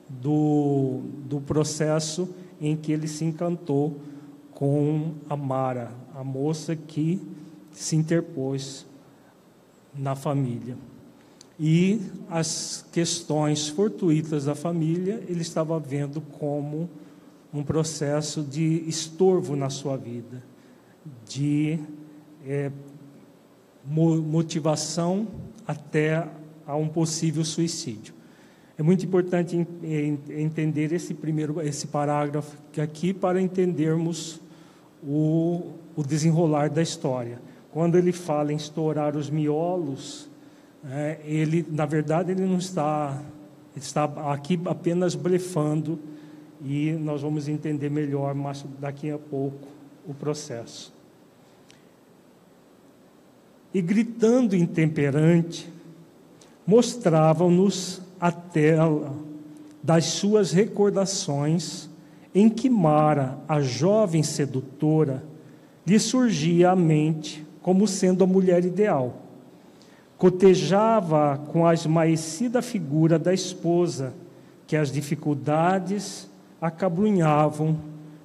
do, 0.09 1.03
do 1.23 1.39
processo 1.39 2.27
em 2.59 2.75
que 2.75 2.91
ele 2.91 3.07
se 3.07 3.23
encantou 3.23 4.01
com 4.51 5.13
a 5.29 5.37
Mara, 5.37 5.93
a 6.13 6.21
moça 6.21 6.75
que 6.75 7.25
se 7.71 7.95
interpôs 7.95 8.85
na 9.97 10.17
família. 10.17 10.75
E 11.59 12.01
as 12.29 12.85
questões 12.91 13.67
fortuitas 13.67 14.45
da 14.45 14.55
família, 14.55 15.23
ele 15.27 15.41
estava 15.41 15.79
vendo 15.79 16.19
como 16.19 16.89
um 17.53 17.63
processo 17.63 18.41
de 18.41 18.83
estorvo 18.87 19.55
na 19.55 19.69
sua 19.69 19.95
vida, 19.95 20.43
de 21.25 21.79
é, 22.45 22.69
motivação 23.87 25.27
até 25.65 26.27
a 26.67 26.75
um 26.75 26.89
possível 26.89 27.45
suicídio. 27.45 28.13
É 28.77 28.83
muito 28.83 29.05
importante 29.05 29.55
entender 30.29 30.91
esse 30.91 31.13
primeiro, 31.13 31.61
esse 31.61 31.87
parágrafo 31.87 32.57
aqui 32.81 33.13
para 33.13 33.41
entendermos 33.41 34.41
o, 35.01 35.71
o 35.95 36.03
desenrolar 36.03 36.69
da 36.69 36.81
história. 36.81 37.39
Quando 37.71 37.97
ele 37.97 38.11
fala 38.11 38.51
em 38.51 38.57
estourar 38.57 39.15
os 39.15 39.29
miolos, 39.29 40.29
é, 40.89 41.19
ele, 41.25 41.65
na 41.69 41.85
verdade, 41.85 42.31
ele 42.31 42.45
não 42.45 42.57
está, 42.57 43.21
está 43.75 44.03
aqui 44.31 44.59
apenas 44.65 45.15
blefando 45.15 45.99
e 46.63 46.91
nós 46.93 47.21
vamos 47.21 47.47
entender 47.47 47.89
melhor 47.89 48.35
daqui 48.79 49.09
a 49.09 49.17
pouco 49.17 49.67
o 50.07 50.13
processo. 50.13 50.93
E 53.73 53.81
gritando 53.81 54.55
intemperante, 54.55 55.69
mostravam-nos 56.65 58.01
a 58.19 58.31
tela 58.31 59.13
das 59.83 60.05
suas 60.05 60.51
recordações 60.51 61.89
em 62.33 62.49
que 62.49 62.69
Mara, 62.69 63.37
a 63.47 63.61
jovem 63.61 64.23
sedutora, 64.23 65.23
lhe 65.85 65.99
surgia 65.99 66.71
à 66.71 66.75
mente 66.75 67.45
como 67.61 67.87
sendo 67.87 68.23
a 68.23 68.27
mulher 68.27 68.63
ideal. 68.65 69.24
Cotejava 70.25 71.39
com 71.51 71.67
a 71.67 71.75
esmaecida 71.75 72.59
figura 72.59 73.19
da 73.19 73.31
esposa, 73.31 74.11
que 74.65 74.75
as 74.75 74.91
dificuldades 74.91 76.27
acabrunhavam, 76.59 77.77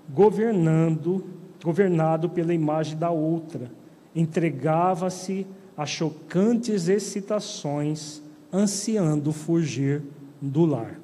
governando, 0.08 1.22
governado 1.62 2.30
pela 2.30 2.54
imagem 2.54 2.96
da 2.96 3.10
outra, 3.10 3.70
entregava-se 4.16 5.46
a 5.76 5.84
chocantes 5.84 6.88
excitações, 6.88 8.22
ansiando 8.50 9.30
fugir 9.30 10.00
do 10.40 10.64
lar. 10.64 10.98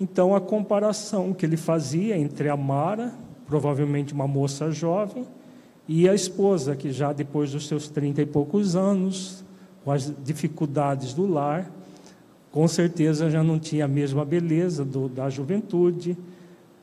Então, 0.00 0.34
a 0.34 0.40
comparação 0.40 1.34
que 1.34 1.44
ele 1.44 1.58
fazia 1.58 2.16
entre 2.16 2.48
a 2.48 2.56
Mara, 2.56 3.12
provavelmente 3.46 4.14
uma 4.14 4.26
moça 4.26 4.70
jovem, 4.70 5.26
e 5.86 6.08
a 6.08 6.14
esposa, 6.14 6.74
que 6.74 6.90
já 6.90 7.12
depois 7.12 7.52
dos 7.52 7.68
seus 7.68 7.90
trinta 7.90 8.22
e 8.22 8.26
poucos 8.26 8.74
anos, 8.74 9.46
com 9.84 9.90
as 9.90 10.12
dificuldades 10.24 11.14
do 11.14 11.26
lar, 11.26 11.70
com 12.50 12.66
certeza 12.66 13.30
já 13.30 13.42
não 13.42 13.58
tinha 13.58 13.84
a 13.84 13.88
mesma 13.88 14.24
beleza 14.24 14.84
do, 14.84 15.08
da 15.08 15.28
juventude, 15.28 16.16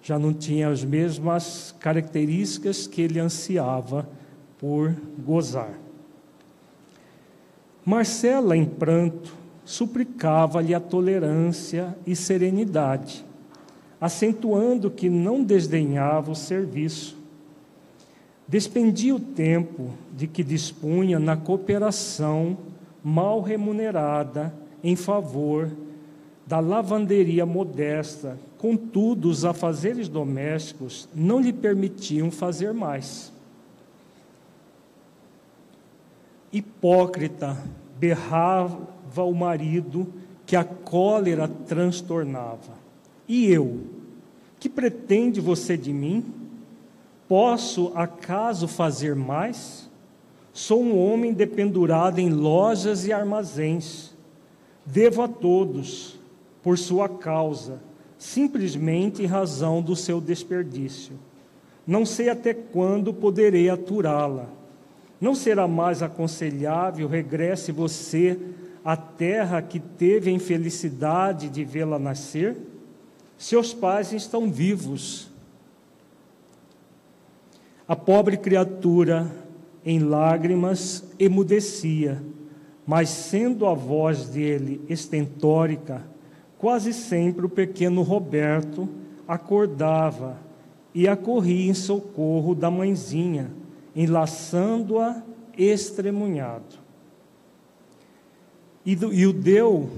já 0.02 0.20
não 0.20 0.34
tinha 0.34 0.70
as 0.70 0.84
mesmas 0.84 1.74
características 1.80 2.86
que 2.86 3.02
ele 3.02 3.20
ansiava 3.20 4.08
por 4.60 4.96
gozar. 5.18 5.74
Marcela, 7.84 8.56
em 8.56 8.66
pranto, 8.66 9.36
suplicava-lhe 9.64 10.74
a 10.74 10.80
tolerância 10.80 11.98
e 12.06 12.16
serenidade, 12.16 13.26
acentuando 14.00 14.92
que 14.92 15.10
não 15.10 15.44
desdenhava 15.44 16.32
o 16.32 16.36
serviço. 16.36 17.18
Despendia 18.48 19.16
o 19.16 19.20
tempo 19.20 19.90
de 20.16 20.28
que 20.28 20.44
dispunha 20.44 21.18
na 21.18 21.36
cooperação 21.36 22.58
mal 23.06 23.40
remunerada 23.40 24.52
em 24.84 24.96
favor 24.96 25.72
da 26.48 26.60
lavanderia 26.60 27.46
modesta, 27.46 28.40
contudo, 28.58 29.30
os 29.30 29.46
afazeres 29.46 30.10
domésticos 30.10 31.08
não 31.14 31.40
lhe 31.40 31.54
permitiam 31.54 32.32
fazer 32.32 32.74
mais. 32.74 33.32
Hipócrita, 36.52 37.56
berrava 38.00 39.24
o 39.24 39.34
marido 39.34 40.12
que 40.46 40.56
a 40.56 40.64
cólera 40.64 41.48
transtornava. 41.48 42.74
E 43.28 43.46
eu? 43.52 43.82
Que 44.60 44.68
pretende 44.68 45.40
você 45.40 45.78
de 45.78 45.94
mim? 45.94 46.26
Posso 47.28 47.92
acaso 47.96 48.68
fazer 48.68 49.16
mais? 49.16 49.85
Sou 50.56 50.82
um 50.82 50.98
homem 50.98 51.34
dependurado 51.34 52.22
em 52.22 52.30
lojas 52.30 53.06
e 53.06 53.12
armazéns. 53.12 54.16
Devo 54.86 55.22
a 55.22 55.28
todos, 55.28 56.18
por 56.64 56.78
sua 56.78 57.10
causa, 57.10 57.82
simplesmente 58.18 59.22
em 59.22 59.26
razão 59.26 59.82
do 59.82 59.98
seu 59.98 60.22
desperdício. 60.22 61.20
Não 61.86 62.06
sei 62.06 62.30
até 62.30 62.54
quando 62.54 63.14
poderei 63.14 63.70
aturá-la. 63.70 64.48
Não 65.20 65.36
será 65.36 65.68
mais 65.68 66.02
aconselhável 66.02 67.10
regresse 67.10 67.74
você 67.74 68.40
a 68.86 68.96
terra 68.96 69.62
que 69.62 69.78
teve 69.78 70.30
a 70.30 70.34
infelicidade 70.34 71.50
de 71.50 71.66
vê-la 71.66 72.00
nascer? 72.00 72.56
Seus 73.38 73.74
pais 73.74 74.14
estão 74.14 74.50
vivos. 74.50 75.30
A 77.86 77.96
pobre 77.96 78.38
criatura, 78.38 79.44
em 79.86 80.00
lágrimas, 80.00 81.04
emudecia, 81.20 82.22
mas 82.88 83.10
sendo 83.10 83.68
a 83.68 83.74
voz 83.74 84.30
dele 84.30 84.82
estentórica, 84.90 86.02
quase 86.58 86.92
sempre 86.92 87.46
o 87.46 87.50
pequeno 87.50 88.02
Roberto 88.02 88.90
acordava 89.28 90.38
e 90.94 91.08
acorria 91.08 91.70
em 91.70 91.74
socorro 91.74 92.56
da 92.56 92.72
mãezinha, 92.72 93.52
enlaçando-a 93.96 95.22
estremunhado. 95.58 96.84
E, 98.86 98.96
do, 98.96 99.14
e 99.14 99.28
o 99.28 99.34
Deu 99.34 99.90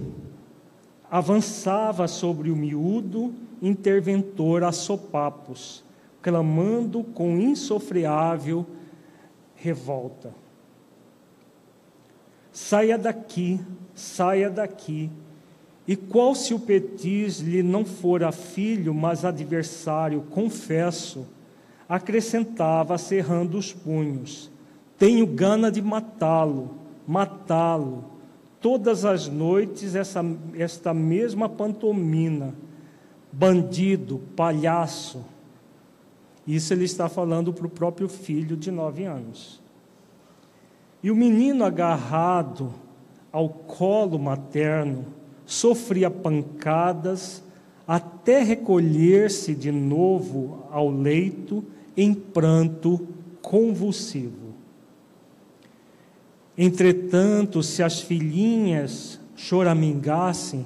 avançava 1.10 2.08
sobre 2.08 2.50
o 2.50 2.56
miúdo 2.56 3.34
interventor 3.62 4.64
a 4.64 4.72
sopapos, 4.72 5.84
clamando 6.22 7.04
com 7.04 7.38
insofreável 7.38 8.66
revolta. 9.68 10.34
Saia 12.52 12.98
daqui, 12.98 13.60
saia 13.94 14.50
daqui. 14.50 15.12
E 15.88 15.96
qual 15.96 16.34
se 16.36 16.54
o 16.54 16.60
Petis 16.60 17.40
lhe 17.40 17.62
não 17.62 17.86
fora 17.86 18.32
filho, 18.32 18.94
mas 18.94 19.24
adversário, 19.24 20.22
confesso, 20.32 21.28
acrescentava, 21.88 22.98
cerrando 22.98 23.58
os 23.58 23.74
punhos: 23.74 24.50
Tenho 24.98 25.26
gana 25.28 25.72
de 25.72 25.82
matá-lo, 25.82 26.72
matá-lo 27.06 28.18
todas 28.62 29.06
as 29.06 29.28
noites 29.28 29.96
essa, 29.96 30.22
esta 30.56 30.94
mesma 30.94 31.48
pantomina, 31.48 32.54
bandido, 33.32 34.22
palhaço. 34.36 35.24
Isso 36.48 36.74
ele 36.74 36.86
está 36.86 37.10
falando 37.10 37.52
para 37.52 37.68
o 37.68 37.70
próprio 37.70 38.08
filho 38.08 38.56
de 38.56 38.72
nove 38.72 39.04
anos. 39.04 39.62
E 41.04 41.12
o 41.12 41.16
menino 41.16 41.66
agarrado 41.66 42.74
ao 43.32 43.50
colo 43.50 44.18
materno, 44.18 45.06
sofria 45.46 46.10
pancadas 46.10 47.44
até 47.88 48.42
recolher-se 48.42 49.54
de 49.54 49.72
novo 49.72 50.66
ao 50.72 50.90
leito 50.90 51.64
em 51.96 52.14
pranto 52.14 53.08
convulsivo. 53.42 54.56
Entretanto, 56.58 57.62
se 57.62 57.84
as 57.84 58.02
filhinhas 58.02 59.20
choramingassem, 59.36 60.66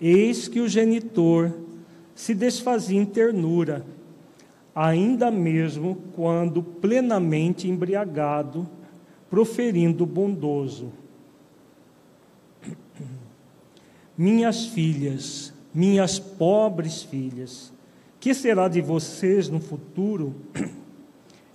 eis 0.00 0.48
que 0.48 0.60
o 0.60 0.68
genitor 0.68 1.52
se 2.14 2.34
desfazia 2.34 2.98
em 2.98 3.04
ternura, 3.04 3.84
ainda 4.74 5.30
mesmo 5.30 5.96
quando 6.14 6.62
plenamente 6.62 7.68
embriagado, 7.68 8.68
proferindo 9.28 10.04
bondoso: 10.06 10.92
Minhas 14.16 14.66
filhas, 14.66 15.52
minhas 15.72 16.18
pobres 16.18 17.02
filhas, 17.02 17.72
que 18.18 18.34
será 18.34 18.68
de 18.68 18.80
vocês 18.80 19.48
no 19.48 19.60
futuro? 19.60 20.34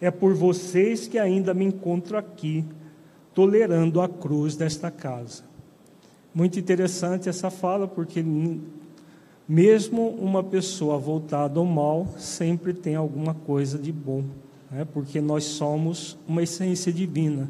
É 0.02 0.12
por 0.12 0.34
vocês 0.34 1.08
que 1.08 1.18
ainda 1.18 1.54
me 1.54 1.64
encontro 1.64 2.18
aqui, 2.18 2.66
tolerando 3.34 4.02
a 4.02 4.10
cruz 4.10 4.56
desta 4.56 4.92
casa. 4.92 5.44
Muito 6.34 6.60
interessante 6.60 7.30
essa 7.30 7.50
fala, 7.50 7.88
porque 7.88 8.22
mesmo 9.48 10.10
uma 10.10 10.44
pessoa 10.44 10.98
voltada 10.98 11.60
ao 11.60 11.66
mal 11.66 12.08
sempre 12.18 12.74
tem 12.74 12.96
alguma 12.96 13.34
coisa 13.34 13.78
de 13.78 13.92
bom, 13.92 14.24
né? 14.72 14.88
porque 14.92 15.22
nós 15.22 15.44
somos 15.44 16.18
uma 16.28 16.44
essência 16.44 16.92
divina. 16.92 17.50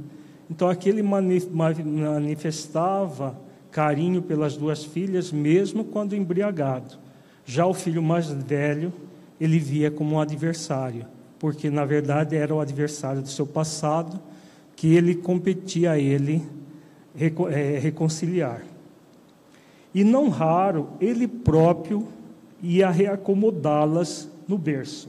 Então, 0.49 0.69
aquele 0.69 1.01
manifestava 1.01 3.39
carinho 3.71 4.21
pelas 4.21 4.55
duas 4.55 4.83
filhas, 4.83 5.31
mesmo 5.31 5.83
quando 5.83 6.15
embriagado. 6.15 6.97
Já 7.45 7.65
o 7.65 7.73
filho 7.73 8.01
mais 8.01 8.29
velho, 8.29 8.93
ele 9.39 9.59
via 9.59 9.91
como 9.91 10.15
um 10.15 10.19
adversário, 10.19 11.05
porque 11.37 11.69
na 11.69 11.83
verdade 11.83 12.35
era 12.35 12.55
o 12.55 12.59
adversário 12.59 13.21
do 13.21 13.27
seu 13.27 13.45
passado, 13.45 14.19
que 14.75 14.93
ele 14.93 15.15
competia 15.15 15.91
a 15.91 15.99
ele 15.99 16.43
é, 17.17 17.79
reconciliar. 17.79 18.61
E 19.95 20.03
não 20.03 20.27
raro, 20.27 20.89
ele 20.99 21.25
próprio 21.25 22.05
ia 22.61 22.89
reacomodá-las 22.89 24.29
no 24.45 24.57
berço. 24.57 25.07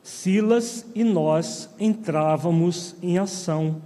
Silas 0.00 0.86
e 0.94 1.02
nós 1.02 1.68
entrávamos 1.80 2.94
em 3.02 3.18
ação, 3.18 3.82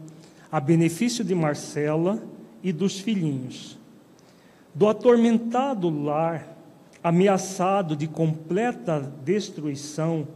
a 0.50 0.60
benefício 0.60 1.24
de 1.24 1.34
Marcela 1.34 2.22
e 2.62 2.74
dos 2.74 3.00
filhinhos. 3.00 3.78
Do 4.74 4.86
atormentado 4.86 5.88
lar, 5.88 6.54
ameaçado 7.02 7.96
de 7.96 8.06
completa 8.06 9.00
destruição, 9.24 10.28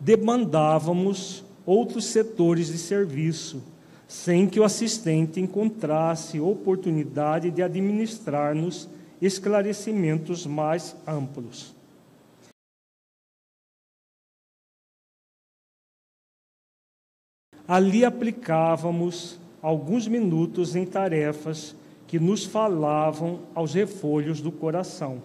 demandávamos 0.00 1.44
outros 1.64 2.06
setores 2.06 2.66
de 2.66 2.78
serviço, 2.78 3.62
sem 4.10 4.48
que 4.48 4.58
o 4.58 4.64
assistente 4.64 5.40
encontrasse 5.40 6.40
oportunidade 6.40 7.48
de 7.48 7.62
administrar-nos 7.62 8.88
esclarecimentos 9.22 10.44
mais 10.44 10.96
amplos. 11.06 11.72
Ali 17.68 18.04
aplicávamos 18.04 19.38
alguns 19.62 20.08
minutos 20.08 20.74
em 20.74 20.84
tarefas 20.84 21.76
que 22.08 22.18
nos 22.18 22.44
falavam 22.44 23.42
aos 23.54 23.74
refolhos 23.74 24.40
do 24.40 24.50
coração. 24.50 25.22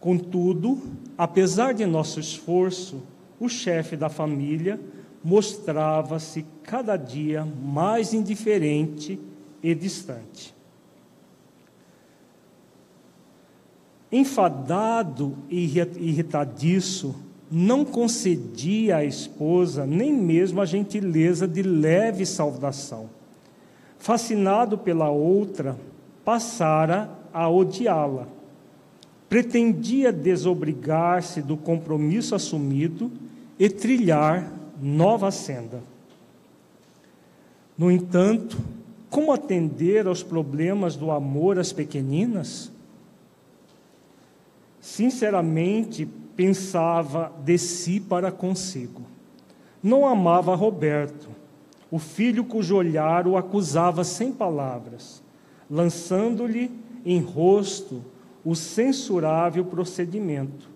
Contudo, 0.00 0.82
apesar 1.16 1.74
de 1.74 1.86
nosso 1.86 2.18
esforço, 2.18 3.00
o 3.38 3.48
chefe 3.48 3.96
da 3.96 4.08
família 4.08 4.80
mostrava-se 5.24 6.44
cada 6.62 6.96
dia 6.96 7.44
mais 7.44 8.12
indiferente 8.12 9.18
e 9.62 9.74
distante. 9.74 10.54
Enfadado 14.10 15.36
e 15.48 15.64
irritadiço, 15.98 17.14
não 17.50 17.84
concedia 17.84 18.96
à 18.96 19.04
esposa 19.04 19.86
nem 19.86 20.12
mesmo 20.12 20.60
a 20.60 20.66
gentileza 20.66 21.46
de 21.46 21.62
leve 21.62 22.26
saudação. 22.26 23.08
Fascinado 23.98 24.76
pela 24.76 25.10
outra, 25.10 25.78
passara 26.24 27.10
a 27.32 27.48
odiá-la. 27.48 28.26
Pretendia 29.28 30.12
desobrigar-se 30.12 31.40
do 31.40 31.56
compromisso 31.56 32.34
assumido 32.34 33.10
e 33.58 33.68
trilhar 33.68 34.52
nova 34.82 35.30
senda. 35.30 35.80
No 37.78 37.88
entanto, 37.88 38.58
como 39.08 39.32
atender 39.32 40.08
aos 40.08 40.24
problemas 40.24 40.96
do 40.96 41.12
amor 41.12 41.56
às 41.56 41.72
pequeninas? 41.72 42.72
Sinceramente, 44.80 46.04
pensava 46.34 47.32
de 47.44 47.56
si 47.58 48.00
para 48.00 48.32
consigo. 48.32 49.02
Não 49.80 50.06
amava 50.06 50.56
Roberto, 50.56 51.28
o 51.88 51.98
filho 51.98 52.44
cujo 52.44 52.74
olhar 52.74 53.28
o 53.28 53.36
acusava 53.36 54.02
sem 54.02 54.32
palavras, 54.32 55.22
lançando-lhe 55.70 56.72
em 57.04 57.20
rosto 57.20 58.02
o 58.44 58.56
censurável 58.56 59.64
procedimento, 59.64 60.68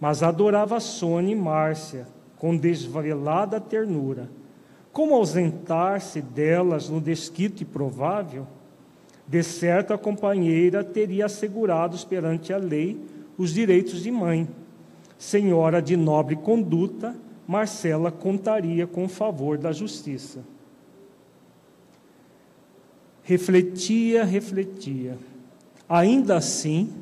mas 0.00 0.22
adorava 0.22 0.78
Sônia 0.78 1.32
e 1.32 1.36
Márcia 1.36 2.06
com 2.38 2.56
desvelada 2.56 3.60
ternura. 3.60 4.30
Como 4.92 5.14
ausentar-se 5.14 6.20
delas 6.20 6.88
no 6.88 7.00
desquite 7.00 7.64
provável? 7.64 8.46
De 9.26 9.42
certo, 9.42 9.92
a 9.92 9.98
companheira 9.98 10.82
teria 10.82 11.26
assegurados 11.26 12.04
perante 12.04 12.52
a 12.52 12.56
lei 12.56 12.98
os 13.36 13.52
direitos 13.52 14.02
de 14.02 14.10
mãe 14.10 14.48
senhora 15.18 15.82
de 15.82 15.96
nobre 15.96 16.36
conduta, 16.36 17.16
Marcela 17.46 18.12
contaria 18.12 18.86
com 18.86 19.04
o 19.04 19.08
favor 19.08 19.58
da 19.58 19.72
justiça. 19.72 20.44
Refletia, 23.24 24.24
refletia. 24.24 25.18
Ainda 25.88 26.36
assim, 26.36 26.92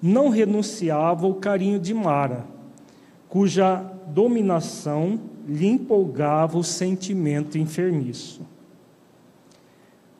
não 0.00 0.30
renunciava 0.30 1.26
ao 1.26 1.34
carinho 1.34 1.78
de 1.78 1.92
Mara, 1.92 2.46
cuja 3.28 3.84
dominação 4.12 5.20
lhe 5.46 5.66
empolgava 5.66 6.58
o 6.58 6.64
sentimento 6.64 7.58
enfermiço. 7.58 8.42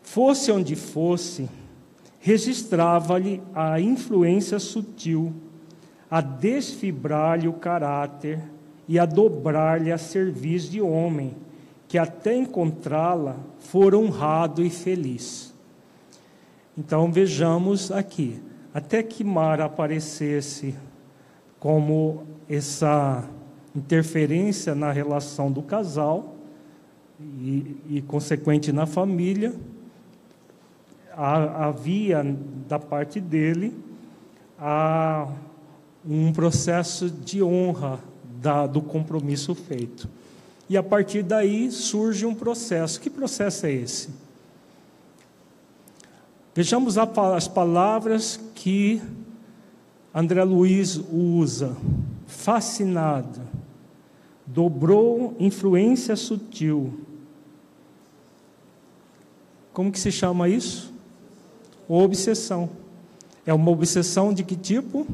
Fosse 0.03 0.51
onde 0.51 0.75
fosse, 0.75 1.49
registrava-lhe 2.19 3.43
a 3.55 3.81
influência 3.81 4.59
sutil 4.59 5.35
a 6.11 6.21
desfibrar-lhe 6.21 7.49
o 7.49 7.53
caráter 7.53 8.41
e 8.87 8.99
a 8.99 9.05
dobrar-lhe 9.05 9.93
a 9.93 9.99
serviço 9.99 10.71
de 10.71 10.81
homem, 10.81 11.37
que 11.87 11.99
até 11.99 12.35
encontrá-la 12.35 13.37
for 13.59 13.95
honrado 13.95 14.65
e 14.65 14.71
feliz. 14.71 15.55
Então 16.77 17.13
vejamos 17.13 17.93
aqui, 17.93 18.41
até 18.73 19.03
que 19.03 19.23
Mara 19.23 19.67
aparecesse 19.67 20.75
como 21.59 22.25
essa 22.49 23.29
interferência 23.79 24.75
na 24.75 24.93
relação 24.93 25.51
do 25.51 25.63
casal 25.63 26.35
e, 27.21 27.77
e 27.89 28.03
consequente 28.03 28.73
na 28.73 28.87
família, 28.87 29.55
havia 31.17 32.23
da 32.69 32.79
parte 32.79 33.21
dele 33.21 33.75
a 34.59 35.29
um 36.07 36.33
processo 36.33 37.11
de 37.11 37.43
honra 37.43 38.01
da, 38.41 38.67
do 38.67 38.81
compromisso 38.81 39.55
feito. 39.55 40.09
E 40.69 40.77
a 40.77 40.83
partir 40.83 41.23
daí 41.23 41.71
surge 41.71 42.27
um 42.27 42.35
processo. 42.35 43.01
Que 43.01 43.09
processo 43.09 43.67
é 43.67 43.73
esse? 43.73 44.11
Vejamos 46.55 46.97
as 46.99 47.49
palavras 47.49 48.39
que 48.55 49.01
André 50.15 50.43
Luiz 50.45 51.01
usa: 51.11 51.77
fascinado, 52.27 53.41
dobrou 54.53 55.37
influência 55.39 56.17
sutil. 56.17 57.01
Como 59.73 59.93
que 59.93 60.01
se 60.01 60.11
chama 60.11 60.49
isso? 60.49 60.93
Obsessão. 61.89 62.69
É 63.47 63.55
uma 63.55 63.71
obsessão 63.71 64.33
de 64.33 64.43
que 64.43 64.57
tipo? 64.57 65.07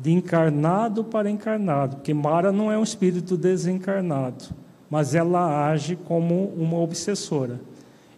de 0.00 0.12
encarnado 0.12 1.02
para 1.02 1.30
encarnado, 1.30 1.96
porque 1.96 2.12
Mara 2.12 2.52
não 2.52 2.70
é 2.70 2.78
um 2.78 2.82
espírito 2.82 3.36
desencarnado, 3.36 4.44
mas 4.90 5.14
ela 5.14 5.68
age 5.70 5.96
como 5.96 6.52
uma 6.56 6.78
obsessora. 6.78 7.60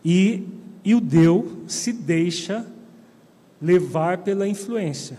e, 0.05 0.45
e 0.85 0.95
o 0.95 1.01
Deu 1.01 1.63
se 1.67 1.93
deixa 1.93 2.67
levar 3.61 4.19
pela 4.19 4.49
influência. 4.49 5.19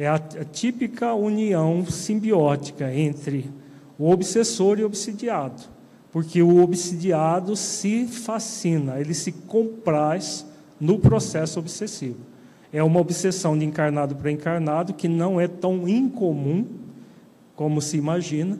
É 0.00 0.08
a, 0.08 0.18
típica 0.18 1.12
união 1.12 1.84
simbiótica 1.84 2.90
entre 2.90 3.50
o 3.98 4.10
obsessor 4.10 4.78
e 4.78 4.82
o 4.82 4.86
obsidiado, 4.86 5.62
porque 6.10 6.40
o 6.40 6.62
obsidiado 6.62 7.54
se 7.54 8.06
fascina, 8.06 8.98
ele 8.98 9.12
se 9.12 9.30
compraz 9.30 10.46
no 10.80 10.98
processo 10.98 11.60
obsessivo. 11.60 12.16
É 12.72 12.82
uma 12.82 12.98
obsessão 12.98 13.58
de 13.58 13.66
encarnado 13.66 14.16
para 14.16 14.30
encarnado 14.30 14.94
que 14.94 15.06
não 15.06 15.38
é 15.38 15.46
tão 15.46 15.86
incomum 15.86 16.64
como 17.54 17.82
se 17.82 17.98
imagina, 17.98 18.58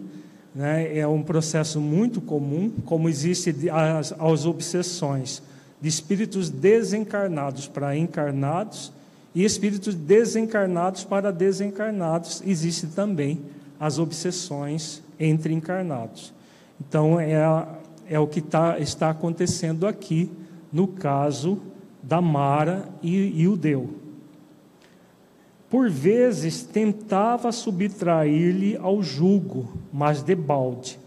né? 0.55 0.95
é 0.95 1.09
um 1.09 1.23
processo 1.23 1.81
muito 1.81 2.21
comum, 2.21 2.71
como 2.85 3.09
existe 3.09 3.71
as, 3.71 4.13
as 4.13 4.45
obsessões 4.45 5.43
de 5.81 5.89
espíritos 5.89 6.51
desencarnados 6.51 7.67
para 7.67 7.97
encarnados 7.97 8.93
e 9.35 9.45
espíritos 9.45 9.95
desencarnados 9.95 11.05
para 11.05 11.33
desencarnados, 11.33 12.43
existe 12.45 12.89
também 12.89 13.41
as 13.79 13.99
obsessões 13.99 15.03
entre 15.19 15.55
encarnados. 15.55 16.35
Então, 16.81 17.21
é, 17.21 17.67
é 18.09 18.19
o 18.19 18.27
que 18.27 18.41
tá, 18.41 18.79
está 18.79 19.11
acontecendo 19.11 19.87
aqui 19.87 20.31
no 20.73 20.89
caso 20.89 21.61
da 22.03 22.21
Mara 22.21 22.89
e, 23.03 23.43
e 23.43 23.49
o 23.49 23.57
Deu. 23.57 23.91
Por 25.69 25.89
vezes 25.89 26.65
tentava 26.65 27.53
subtrair-lhe 27.53 28.77
ao 28.77 29.03
jugo, 29.03 29.69
mas 29.93 30.23
debalde. 30.23 30.99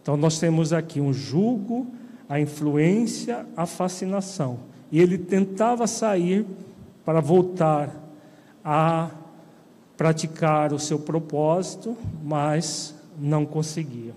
Então, 0.00 0.16
nós 0.16 0.38
temos 0.38 0.72
aqui 0.72 1.00
um 1.00 1.12
jugo, 1.12 1.88
a 2.28 2.38
influência, 2.38 3.44
a 3.56 3.66
fascinação. 3.66 4.60
E 4.92 5.00
ele 5.00 5.18
tentava 5.18 5.86
sair 5.86 6.46
para 7.04 7.20
voltar 7.20 7.90
a 8.64 9.10
praticar 9.96 10.72
o 10.72 10.78
seu 10.78 10.98
propósito, 10.98 11.96
mas 12.22 12.94
não 13.18 13.44
conseguia. 13.44 14.14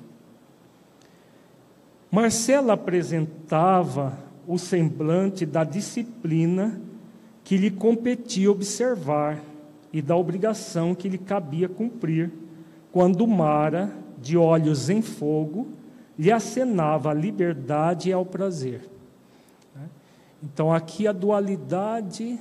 Marcela 2.12 2.74
apresentava 2.74 4.18
o 4.48 4.58
semblante 4.58 5.46
da 5.46 5.64
disciplina 5.64 6.80
que 7.44 7.58
lhe 7.58 7.70
competia 7.70 8.52
observar 8.52 9.40
e 9.92 10.02
da 10.02 10.16
obrigação 10.16 10.96
que 10.96 11.10
lhe 11.10 11.18
cabia 11.18 11.68
cumprir, 11.68 12.32
quando 12.92 13.28
Mara, 13.28 13.92
de 14.22 14.38
olhos 14.38 14.90
em 14.90 15.02
fogo, 15.02 15.68
lhe 16.18 16.32
acenava 16.32 17.12
à 17.12 17.14
liberdade 17.14 18.10
e 18.10 18.14
ao 18.14 18.26
prazer. 18.26 18.90
Então, 20.42 20.74
aqui 20.74 21.08
a 21.08 21.12
dualidade 21.12 22.40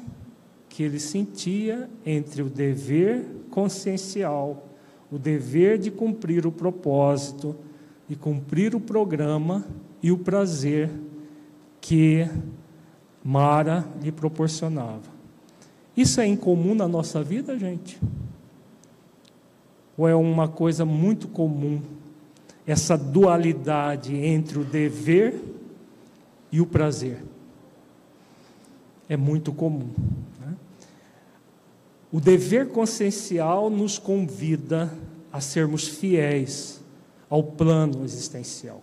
que 0.74 0.82
ele 0.82 0.98
sentia 0.98 1.88
entre 2.04 2.42
o 2.42 2.50
dever 2.50 3.24
consciencial, 3.48 4.66
o 5.08 5.16
dever 5.16 5.78
de 5.78 5.88
cumprir 5.88 6.48
o 6.48 6.50
propósito, 6.50 7.54
de 8.08 8.16
cumprir 8.16 8.74
o 8.74 8.80
programa 8.80 9.64
e 10.02 10.10
o 10.10 10.18
prazer 10.18 10.90
que 11.80 12.28
Mara 13.22 13.86
lhe 14.02 14.10
proporcionava. 14.10 15.14
Isso 15.96 16.20
é 16.20 16.26
incomum 16.26 16.74
na 16.74 16.88
nossa 16.88 17.22
vida, 17.22 17.56
gente? 17.56 18.00
Ou 19.96 20.08
é 20.08 20.14
uma 20.16 20.48
coisa 20.48 20.84
muito 20.84 21.28
comum, 21.28 21.80
essa 22.66 22.98
dualidade 22.98 24.16
entre 24.16 24.58
o 24.58 24.64
dever 24.64 25.40
e 26.50 26.60
o 26.60 26.66
prazer? 26.66 27.22
É 29.08 29.16
muito 29.16 29.52
comum. 29.52 29.90
O 32.14 32.20
dever 32.20 32.68
consciencial 32.68 33.68
nos 33.68 33.98
convida 33.98 34.96
a 35.32 35.40
sermos 35.40 35.88
fiéis 35.88 36.80
ao 37.28 37.42
plano 37.42 38.04
existencial. 38.04 38.80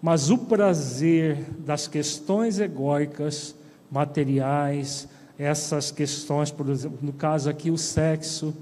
Mas 0.00 0.30
o 0.30 0.38
prazer 0.38 1.50
das 1.58 1.88
questões 1.88 2.60
egóicas, 2.60 3.56
materiais, 3.90 5.08
essas 5.36 5.90
questões, 5.90 6.52
por 6.52 6.68
exemplo, 6.68 6.96
no 7.02 7.12
caso 7.12 7.50
aqui 7.50 7.72
o 7.72 7.76
sexo, 7.76 8.54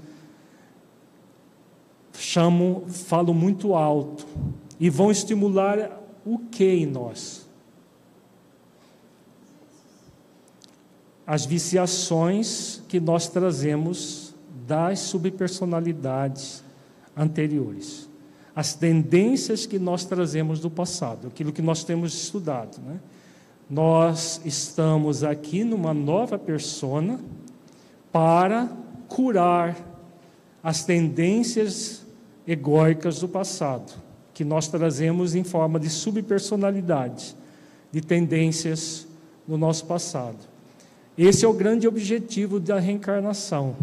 chamo, 2.13 2.85
falo 2.87 3.31
muito 3.31 3.75
alto 3.75 4.25
e 4.79 4.89
vão 4.89 5.11
estimular 5.11 6.01
o 6.25 6.39
que 6.39 6.65
em 6.65 6.87
nós? 6.87 7.42
As 11.25 11.45
viciações 11.45 12.81
que 12.87 12.99
nós 12.99 13.27
trazemos 13.29 14.33
das 14.67 14.99
subpersonalidades 14.99 16.63
anteriores, 17.15 18.09
as 18.55 18.73
tendências 18.73 19.65
que 19.65 19.79
nós 19.79 20.05
trazemos 20.05 20.59
do 20.59 20.69
passado, 20.69 21.27
aquilo 21.27 21.51
que 21.51 21.61
nós 21.61 21.83
temos 21.83 22.13
estudado, 22.13 22.79
né? 22.81 22.99
nós 23.69 24.41
estamos 24.45 25.23
aqui 25.23 25.63
numa 25.63 25.93
nova 25.93 26.37
persona 26.37 27.19
para 28.11 28.69
curar 29.07 29.75
as 30.63 30.85
tendências 30.85 32.05
egóicas 32.47 33.19
do 33.19 33.27
passado, 33.27 33.93
que 34.33 34.43
nós 34.43 34.67
trazemos 34.67 35.35
em 35.35 35.43
forma 35.43 35.79
de 35.79 35.89
subpersonalidade, 35.89 37.35
de 37.91 38.01
tendências 38.01 39.07
no 39.47 39.57
nosso 39.57 39.85
passado. 39.85 40.52
Esse 41.17 41.45
é 41.45 41.47
o 41.47 41.53
grande 41.53 41.87
objetivo 41.87 42.59
da 42.59 42.79
reencarnação. 42.79 43.75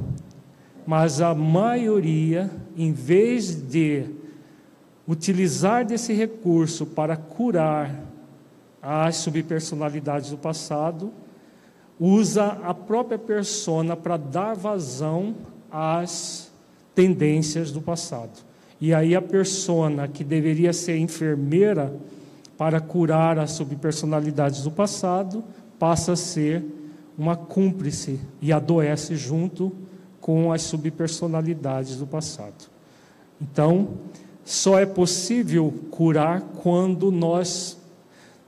Mas 0.86 1.20
a 1.20 1.34
maioria, 1.34 2.50
em 2.76 2.92
vez 2.92 3.54
de 3.54 4.06
utilizar 5.06 5.84
desse 5.84 6.12
recurso 6.12 6.84
para 6.84 7.16
curar 7.16 7.94
as 8.82 9.16
subpersonalidades 9.16 10.30
do 10.30 10.38
passado, 10.38 11.12
usa 11.98 12.58
a 12.64 12.74
própria 12.74 13.18
persona 13.18 13.94
para 13.94 14.16
dar 14.16 14.54
vazão 14.54 15.34
às 15.70 16.50
tendências 16.94 17.70
do 17.70 17.80
passado. 17.80 18.40
E 18.80 18.94
aí 18.94 19.14
a 19.14 19.22
persona 19.22 20.08
que 20.08 20.24
deveria 20.24 20.72
ser 20.72 20.96
enfermeira 20.96 21.94
para 22.56 22.80
curar 22.80 23.38
as 23.38 23.52
subpersonalidades 23.52 24.62
do 24.62 24.70
passado 24.70 25.44
passa 25.78 26.12
a 26.12 26.16
ser 26.16 26.64
uma 27.16 27.36
cúmplice 27.36 28.20
e 28.40 28.52
adoece 28.52 29.16
junto 29.16 29.72
com 30.20 30.52
as 30.52 30.62
subpersonalidades 30.62 31.96
do 31.96 32.06
passado. 32.06 32.70
Então, 33.40 33.88
só 34.44 34.78
é 34.78 34.86
possível 34.86 35.72
curar 35.90 36.40
quando 36.62 37.10
nós 37.10 37.78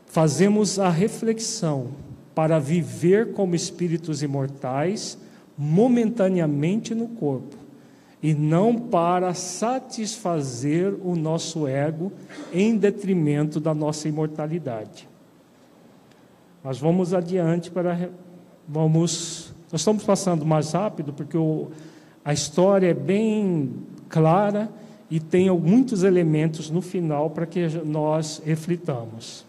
fazemos 0.06 0.78
a 0.78 0.90
reflexão 0.90 1.88
para 2.34 2.58
viver 2.58 3.32
como 3.32 3.54
espíritos 3.54 4.22
imortais 4.22 5.18
momentaneamente 5.56 6.94
no 6.94 7.08
corpo 7.08 7.56
e 8.22 8.34
não 8.34 8.78
para 8.78 9.34
satisfazer 9.34 10.94
o 11.02 11.16
nosso 11.16 11.66
ego 11.66 12.12
em 12.52 12.76
detrimento 12.76 13.58
da 13.58 13.74
nossa 13.74 14.08
imortalidade. 14.08 15.08
Mas 16.62 16.78
vamos 16.78 17.12
adiante 17.12 17.70
para 17.70 18.10
vamos 18.68 19.52
nós 19.72 19.80
estamos 19.80 20.04
passando 20.04 20.44
mais 20.44 20.72
rápido 20.72 21.14
porque 21.14 21.36
o, 21.36 21.68
a 22.22 22.34
história 22.34 22.88
é 22.88 22.94
bem 22.94 23.72
clara 24.06 24.70
e 25.10 25.18
tem 25.18 25.50
muitos 25.50 26.02
elementos 26.02 26.68
no 26.68 26.82
final 26.82 27.30
para 27.30 27.46
que 27.46 27.66
nós 27.82 28.42
reflitamos. 28.44 29.46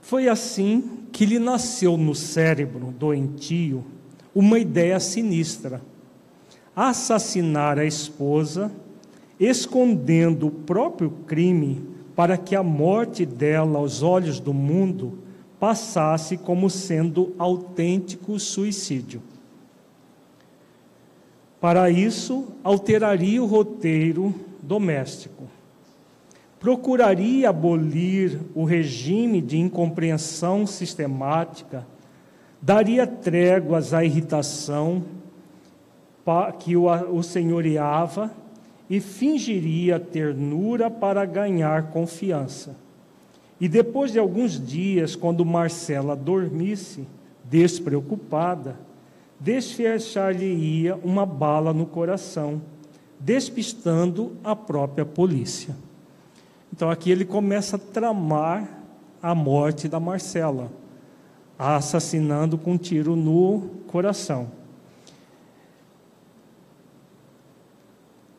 Foi 0.00 0.28
assim 0.28 1.06
que 1.10 1.26
lhe 1.26 1.40
nasceu 1.40 1.96
no 1.96 2.14
cérebro 2.14 2.94
doentio 2.96 3.84
uma 4.32 4.58
ideia 4.60 5.00
sinistra: 5.00 5.82
assassinar 6.76 7.76
a 7.76 7.84
esposa, 7.84 8.70
escondendo 9.38 10.46
o 10.46 10.50
próprio 10.50 11.10
crime, 11.26 11.82
para 12.14 12.36
que 12.36 12.54
a 12.54 12.62
morte 12.62 13.26
dela 13.26 13.80
aos 13.80 14.00
olhos 14.00 14.38
do 14.38 14.54
mundo 14.54 15.21
passasse 15.62 16.36
como 16.36 16.68
sendo 16.68 17.36
autêntico 17.38 18.36
suicídio. 18.40 19.22
Para 21.60 21.88
isso, 21.88 22.48
alteraria 22.64 23.40
o 23.40 23.46
roteiro 23.46 24.34
doméstico 24.60 25.48
procuraria 26.62 27.50
abolir 27.50 28.38
o 28.54 28.62
regime 28.62 29.42
de 29.42 29.58
incompreensão 29.58 30.64
sistemática, 30.64 31.84
daria 32.60 33.04
tréguas 33.04 33.92
à 33.92 34.04
irritação 34.04 35.02
que 36.60 36.76
o 36.76 37.20
senhoreava 37.20 38.30
e 38.88 39.00
fingiria 39.00 39.98
ternura 39.98 40.88
para 40.88 41.24
ganhar 41.24 41.90
confiança. 41.90 42.76
E 43.62 43.68
depois 43.68 44.10
de 44.10 44.18
alguns 44.18 44.58
dias, 44.60 45.14
quando 45.14 45.44
Marcela 45.44 46.16
dormisse, 46.16 47.06
despreocupada, 47.44 48.76
desfechar-lhe-ia 49.38 50.96
uma 50.96 51.24
bala 51.24 51.72
no 51.72 51.86
coração, 51.86 52.60
despistando 53.20 54.32
a 54.42 54.56
própria 54.56 55.06
polícia. 55.06 55.76
Então 56.72 56.90
aqui 56.90 57.08
ele 57.08 57.24
começa 57.24 57.76
a 57.76 57.78
tramar 57.78 58.82
a 59.22 59.32
morte 59.32 59.86
da 59.86 60.00
Marcela, 60.00 60.68
a 61.56 61.76
assassinando 61.76 62.58
com 62.58 62.72
um 62.72 62.76
tiro 62.76 63.14
no 63.14 63.70
coração. 63.86 64.50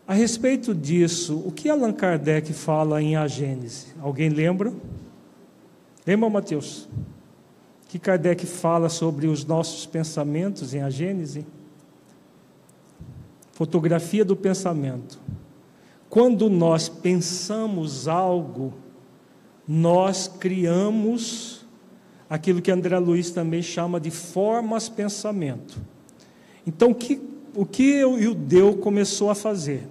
A 0.06 0.14
respeito 0.14 0.76
disso, 0.76 1.42
o 1.46 1.50
que 1.50 1.70
Allan 1.70 1.94
Kardec 1.94 2.52
fala 2.52 3.02
em 3.02 3.16
A 3.16 3.26
Gênese? 3.26 3.94
Alguém 4.02 4.28
lembra? 4.28 4.74
Lembra, 6.06 6.30
Mateus? 6.30 6.89
Que 7.88 7.98
Kardec 7.98 8.46
fala 8.46 8.89
sobre 8.89 9.28
os 9.28 9.46
nossos 9.46 9.86
pensamentos 9.86 10.74
em 10.74 10.82
A 10.82 10.89
Gênese? 10.89 11.46
Fotografia 13.54 14.26
do 14.26 14.36
pensamento. 14.36 15.20
Quando 16.10 16.50
nós 16.50 16.89
pensamos 16.89 18.08
algo, 18.08 18.74
nós 19.66 20.28
criamos 20.28 21.66
aquilo 22.30 22.62
que 22.62 22.72
André 22.72 22.98
Luiz 23.00 23.32
também 23.32 23.62
chama 23.62 24.00
de 24.00 24.12
formas 24.12 24.89
pensamento. 24.89 25.80
Então, 26.68 26.92
o 26.92 26.96
que, 26.96 27.22
o 27.56 27.66
que 27.66 28.04
o 28.04 28.22
judeu 28.22 28.76
começou 28.76 29.30
a 29.30 29.36
fazer? 29.36 29.88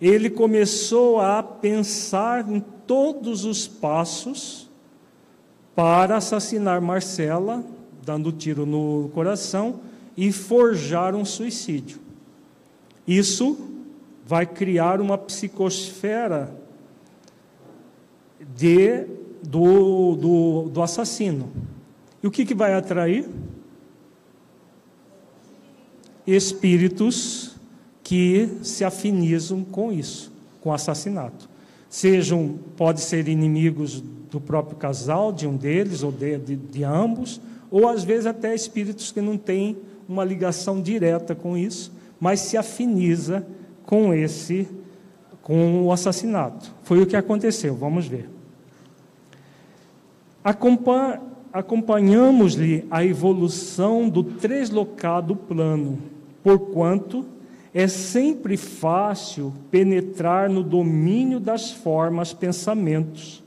Ele 0.00 0.28
começou 0.28 1.20
a 1.20 1.42
pensar 1.42 2.48
em 2.50 2.60
todos 2.86 3.44
os 3.44 3.66
passos 3.66 4.67
para 5.78 6.16
assassinar 6.16 6.80
Marcela, 6.80 7.64
dando 8.04 8.32
tiro 8.32 8.66
no 8.66 9.10
coração 9.14 9.78
e 10.16 10.32
forjar 10.32 11.14
um 11.14 11.24
suicídio. 11.24 12.00
Isso 13.06 13.56
vai 14.26 14.44
criar 14.44 15.00
uma 15.00 15.16
psicosfera 15.16 16.52
de, 18.56 19.06
do, 19.40 20.16
do, 20.16 20.68
do 20.68 20.82
assassino. 20.82 21.48
E 22.24 22.26
o 22.26 22.30
que, 22.32 22.44
que 22.44 22.56
vai 22.56 22.74
atrair? 22.74 23.28
Espíritos 26.26 27.54
que 28.02 28.48
se 28.64 28.84
afinizam 28.84 29.62
com 29.62 29.92
isso, 29.92 30.32
com 30.60 30.72
assassinato. 30.72 31.48
Sejam, 31.88 32.58
pode 32.76 33.00
ser 33.00 33.28
inimigos 33.28 34.02
do 34.30 34.40
próprio 34.40 34.76
casal, 34.76 35.32
de 35.32 35.46
um 35.46 35.56
deles 35.56 36.02
ou 36.02 36.12
de, 36.12 36.38
de, 36.38 36.56
de 36.56 36.84
ambos, 36.84 37.40
ou 37.70 37.88
às 37.88 38.04
vezes 38.04 38.26
até 38.26 38.54
espíritos 38.54 39.10
que 39.10 39.20
não 39.20 39.36
têm 39.36 39.76
uma 40.08 40.24
ligação 40.24 40.80
direta 40.80 41.34
com 41.34 41.56
isso, 41.56 41.92
mas 42.20 42.40
se 42.40 42.56
afiniza 42.56 43.46
com 43.84 44.12
esse, 44.12 44.68
com 45.42 45.84
o 45.84 45.92
assassinato. 45.92 46.74
Foi 46.82 47.00
o 47.00 47.06
que 47.06 47.16
aconteceu, 47.16 47.74
vamos 47.74 48.06
ver. 48.06 48.28
Acompanha, 50.44 51.20
Acompanhamos-lhe 51.52 52.86
a 52.90 53.02
evolução 53.04 54.08
do 54.08 54.22
treslocado 54.22 55.34
plano, 55.34 55.98
porquanto 56.42 57.24
é 57.72 57.86
sempre 57.86 58.56
fácil 58.56 59.52
penetrar 59.70 60.48
no 60.48 60.62
domínio 60.62 61.38
das 61.38 61.70
formas 61.70 62.32
pensamentos 62.32 63.42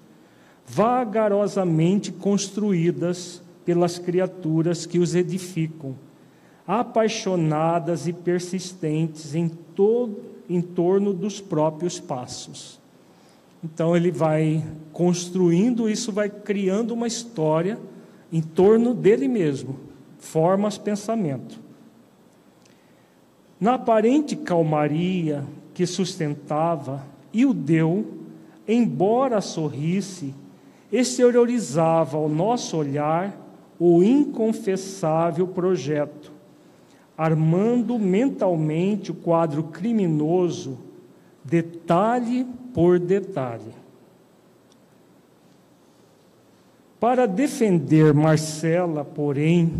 vagarosamente 0.74 2.14
construídas 2.14 3.42
pelas 3.66 4.00
criaturas 4.00 4.86
que 4.86 5.00
os 5.00 5.16
edificam, 5.16 5.96
apaixonadas 6.66 8.08
e 8.08 8.14
persistentes 8.14 9.36
em, 9.36 9.50
todo, 9.50 10.22
em 10.50 10.62
torno 10.62 11.14
dos 11.14 11.42
próprios 11.42 12.00
passos. 12.00 12.80
Então 13.64 13.96
ele 13.96 14.12
vai 14.12 14.64
construindo 14.94 15.90
isso, 15.90 16.12
vai 16.12 16.30
criando 16.30 16.94
uma 16.94 17.08
história 17.08 17.78
em 18.32 18.42
torno 18.42 18.94
dele 18.94 19.28
mesmo, 19.28 19.78
formas 20.20 20.78
pensamento. 20.78 21.60
Na 23.62 23.76
aparente 23.76 24.36
calmaria 24.36 25.46
que 25.72 25.86
sustentava 25.86 27.06
e 27.32 27.46
o 27.46 27.54
deu, 27.54 28.04
embora 28.68 29.40
sorrisse, 29.40 30.34
exteriorizava 30.92 32.18
ao 32.18 32.28
nosso 32.28 32.76
olhar 32.76 33.38
o 33.80 34.02
inconfessável 34.02 35.48
projeto, 35.48 36.32
armando 37.16 38.00
mentalmente 38.00 39.12
o 39.12 39.16
quadro 39.16 39.66
criminoso, 39.66 40.80
detalhe 41.44 42.48
por 42.74 42.98
detalhe. 42.98 43.76
Para 47.00 47.28
defender 47.28 48.12
Marcela, 48.12 49.06
porém, 49.06 49.72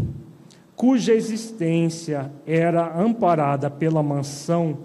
cuja 0.82 1.14
existência 1.14 2.32
era 2.44 3.00
amparada 3.00 3.70
pela 3.70 4.02
mansão 4.02 4.80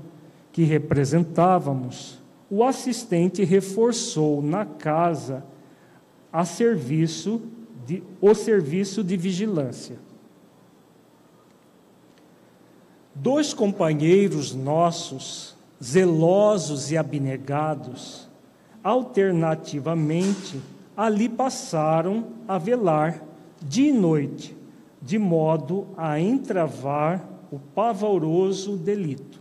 que 0.53 0.63
representávamos, 0.63 2.23
o 2.51 2.63
assistente 2.63 3.43
reforçou 3.45 4.43
na 4.43 4.67
casa 4.67 5.43
a 6.31 6.45
serviço 6.45 7.41
de, 7.87 8.03
o 8.21 8.35
serviço 8.35 9.03
de 9.03 9.17
vigilância. 9.17 9.97
Dois 13.15 13.55
companheiros 13.55 14.55
nossos, 14.55 15.57
zelosos 15.83 16.91
e 16.91 16.99
abnegados, 16.99 18.29
alternativamente, 18.85 20.61
ali 20.95 21.27
passaram 21.27 22.33
a 22.47 22.59
velar 22.59 23.23
dia 23.63 23.89
e 23.89 23.95
noite, 23.95 24.55
de 25.01 25.19
modo 25.19 25.89
a 25.97 26.19
entravar 26.19 27.29
o 27.51 27.59
pavoroso 27.59 28.77
delito. 28.77 29.41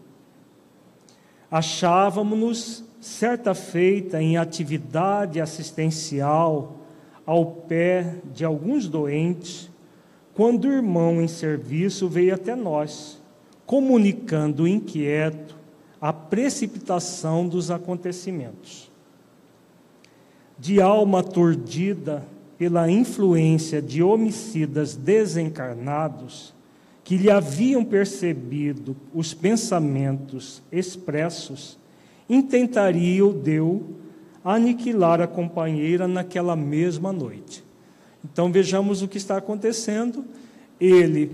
Achávamos-nos 1.50 2.84
certa 3.00 3.54
feita 3.54 4.22
em 4.22 4.38
atividade 4.38 5.40
assistencial 5.40 6.78
ao 7.26 7.46
pé 7.46 8.16
de 8.34 8.44
alguns 8.46 8.88
doentes, 8.88 9.70
quando 10.34 10.66
o 10.66 10.74
irmão 10.74 11.22
em 11.22 11.28
serviço 11.28 12.08
veio 12.08 12.36
até 12.36 12.56
nós, 12.56 13.22
comunicando 13.66 14.68
inquieto 14.68 15.56
a 16.00 16.12
precipitação 16.12 17.48
dos 17.48 17.72
acontecimentos. 17.72 18.92
De 20.58 20.80
alma 20.80 21.24
tordida 21.24 22.24
pela 22.58 22.90
influência 22.90 23.82
de 23.82 24.02
homicidas 24.02 24.96
desencarnados, 24.96 26.54
que 27.04 27.18
lhe 27.18 27.30
haviam 27.30 27.84
percebido 27.84 28.96
os 29.14 29.34
pensamentos 29.34 30.62
expressos, 30.72 31.78
intentaria 32.30 33.26
o 33.26 33.34
Deus 33.34 33.82
aniquilar 34.44 35.22
a 35.22 35.28
companheira 35.28 36.08
naquela 36.08 36.56
mesma 36.56 37.12
noite. 37.12 37.64
Então 38.24 38.52
vejamos 38.52 39.02
o 39.02 39.08
que 39.08 39.18
está 39.18 39.38
acontecendo. 39.38 40.24
Ele 40.80 41.32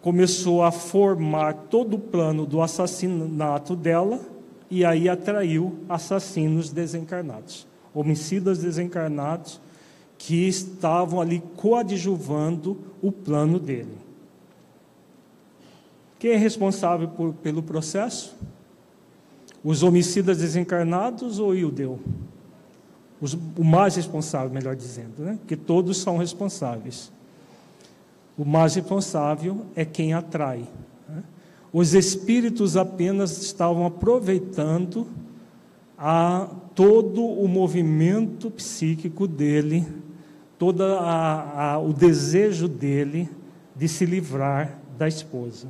começou 0.00 0.62
a 0.62 0.70
formar 0.70 1.52
todo 1.70 1.94
o 1.94 1.98
plano 1.98 2.46
do 2.46 2.62
assassinato 2.62 3.76
dela 3.76 4.20
e 4.70 4.84
aí 4.84 5.08
atraiu 5.08 5.78
assassinos 5.88 6.70
desencarnados, 6.70 7.66
homicidas 7.92 8.58
desencarnados 8.58 9.60
que 10.22 10.46
estavam 10.46 11.18
ali 11.18 11.42
coadjuvando 11.56 12.76
o 13.00 13.10
plano 13.10 13.58
dele. 13.58 13.96
Quem 16.18 16.32
é 16.32 16.36
responsável 16.36 17.08
por, 17.08 17.32
pelo 17.32 17.62
processo? 17.62 18.36
Os 19.64 19.82
homicidas 19.82 20.36
desencarnados 20.36 21.38
ou 21.38 21.54
Ildeu? 21.54 21.98
Os, 23.18 23.32
o 23.32 23.64
mais 23.64 23.96
responsável, 23.96 24.50
melhor 24.50 24.76
dizendo, 24.76 25.22
né? 25.22 25.38
porque 25.40 25.56
todos 25.56 25.96
são 25.96 26.18
responsáveis. 26.18 27.10
O 28.36 28.44
mais 28.44 28.74
responsável 28.74 29.64
é 29.74 29.86
quem 29.86 30.12
atrai. 30.12 30.68
Né? 31.08 31.22
Os 31.72 31.94
espíritos 31.94 32.76
apenas 32.76 33.40
estavam 33.40 33.86
aproveitando 33.86 35.06
a 35.96 36.46
todo 36.74 37.24
o 37.24 37.48
movimento 37.48 38.50
psíquico 38.50 39.26
dele, 39.26 39.86
todo 40.60 40.82
a, 40.82 41.72
a, 41.72 41.78
o 41.78 41.90
desejo 41.90 42.68
dele 42.68 43.30
de 43.74 43.88
se 43.88 44.04
livrar 44.04 44.78
da 44.98 45.08
esposa. 45.08 45.68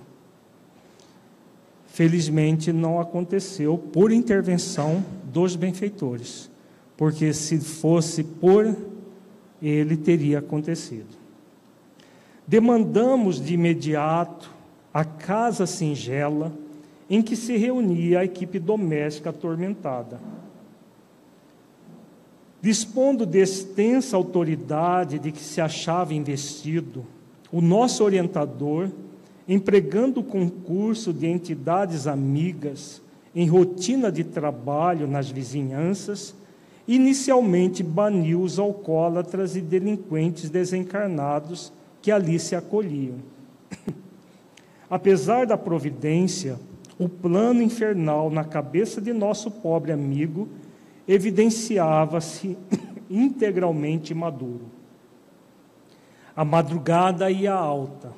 Felizmente 1.87 2.73
não 2.73 2.99
aconteceu 2.99 3.79
por 3.79 4.11
intervenção 4.11 5.05
dos 5.33 5.55
benfeitores, 5.55 6.51
porque 6.97 7.33
se 7.33 7.61
fosse 7.61 8.25
por 8.25 8.77
ele 9.63 9.97
teria 9.97 10.41
acontecido. 10.41 11.17
Demandamos 12.45 13.41
de 13.41 13.55
imediato 13.55 14.51
a 14.93 15.05
casa 15.05 15.67
singela 15.67 16.53
em 17.09 17.23
que 17.23 17.37
se 17.37 17.57
reunia 17.57 18.19
a 18.19 18.25
equipe 18.25 18.59
doméstica 18.59 19.31
atormentada. 19.31 20.19
Dispondo 22.63 23.25
de 23.25 23.39
extensa 23.39 24.17
autoridade 24.17 25.19
de 25.19 25.33
que 25.33 25.41
se 25.41 25.61
achava 25.61 26.13
investido, 26.13 27.07
o 27.51 27.61
nosso 27.61 28.05
orientador, 28.05 28.91
empregando 29.49 30.21
o 30.21 30.25
concurso 30.25 31.13
de 31.13 31.27
entidades 31.27 32.07
amigas 32.07 33.01
em 33.35 33.47
rotina 33.47 34.13
de 34.13 34.25
trabalho 34.25 35.07
nas 35.07 35.31
vizinhanças, 35.31 36.35
inicialmente 36.87 37.83
baniu 37.83 38.43
os 38.43 38.59
alcoólatras 38.59 39.57
e 39.57 39.61
delinquentes 39.61 40.51
desencarnados 40.51 41.73
que 42.03 42.11
ali 42.11 42.39
se 42.39 42.55
acolhiam. 42.55 43.17
Apesar 44.91 45.47
da 45.47 45.57
providência, 45.57 46.59
o 46.99 47.09
plano 47.09 47.63
infernal 47.63 48.29
na 48.29 48.45
cabeça 48.45 49.01
de 49.01 49.13
nosso 49.13 49.51
pobre 49.51 49.93
amigo 49.93 50.49
evidenciava-se 51.07 52.57
integralmente 53.11 54.15
maduro. 54.15 54.67
A 56.35 56.45
madrugada 56.45 57.31
ia 57.31 57.53
alta. 57.53 58.13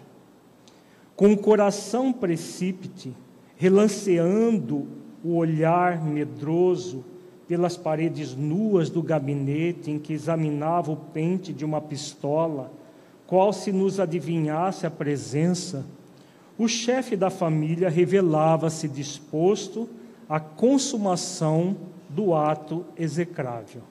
Com 1.16 1.32
o 1.32 1.38
coração 1.38 2.12
precípite, 2.12 3.14
relanceando 3.56 4.86
o 5.24 5.36
olhar 5.36 6.04
medroso 6.04 7.04
pelas 7.46 7.76
paredes 7.76 8.34
nuas 8.34 8.88
do 8.90 9.02
gabinete 9.02 9.90
em 9.90 9.98
que 9.98 10.12
examinava 10.12 10.90
o 10.90 10.96
pente 10.96 11.52
de 11.52 11.64
uma 11.64 11.80
pistola, 11.80 12.72
qual 13.26 13.52
se 13.52 13.72
nos 13.72 14.00
adivinhasse 14.00 14.86
a 14.86 14.90
presença, 14.90 15.84
o 16.58 16.68
chefe 16.68 17.16
da 17.16 17.30
família 17.30 17.88
revelava-se 17.88 18.88
disposto 18.88 19.88
à 20.28 20.38
consumação 20.38 21.76
do 22.14 22.34
ato 22.34 22.84
execrável. 22.96 23.82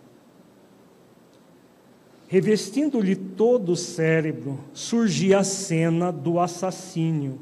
Revestindo-lhe 2.27 3.15
todo 3.15 3.73
o 3.73 3.75
cérebro, 3.75 4.57
surgia 4.73 5.39
a 5.39 5.43
cena 5.43 6.11
do 6.11 6.39
assassínio, 6.39 7.39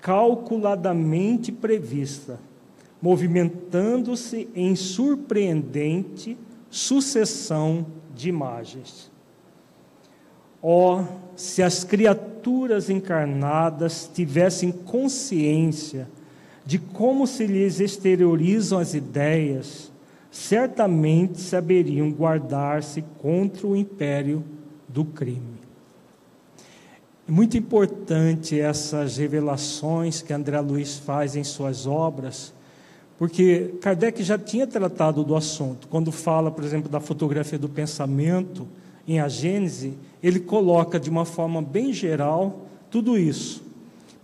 calculadamente 0.00 1.52
prevista, 1.52 2.40
movimentando-se 3.00 4.48
em 4.54 4.74
surpreendente 4.74 6.36
sucessão 6.70 7.84
de 8.14 8.30
imagens. 8.30 9.10
Oh, 10.62 11.04
se 11.36 11.62
as 11.62 11.84
criaturas 11.84 12.88
encarnadas 12.88 14.10
tivessem 14.14 14.72
consciência 14.72 16.08
de 16.64 16.78
como 16.78 17.26
se 17.26 17.46
lhes 17.46 17.80
exteriorizam 17.80 18.78
as 18.78 18.94
ideias, 18.94 19.91
certamente 20.32 21.38
saberiam 21.38 22.10
guardar-se 22.10 23.04
contra 23.18 23.66
o 23.66 23.76
império 23.76 24.42
do 24.88 25.04
crime. 25.04 25.60
É 27.28 27.30
muito 27.30 27.56
importante 27.56 28.58
essas 28.58 29.18
revelações 29.18 30.22
que 30.22 30.32
André 30.32 30.58
Luiz 30.60 30.96
faz 30.96 31.36
em 31.36 31.44
suas 31.44 31.86
obras, 31.86 32.52
porque 33.18 33.74
Kardec 33.82 34.22
já 34.22 34.38
tinha 34.38 34.66
tratado 34.66 35.22
do 35.22 35.36
assunto. 35.36 35.86
Quando 35.86 36.10
fala, 36.10 36.50
por 36.50 36.64
exemplo, 36.64 36.90
da 36.90 36.98
fotografia 36.98 37.58
do 37.58 37.68
pensamento 37.68 38.66
em 39.06 39.20
A 39.20 39.28
Gênese, 39.28 39.92
ele 40.22 40.40
coloca 40.40 40.98
de 40.98 41.10
uma 41.10 41.26
forma 41.26 41.60
bem 41.60 41.92
geral 41.92 42.66
tudo 42.90 43.18
isso. 43.18 43.62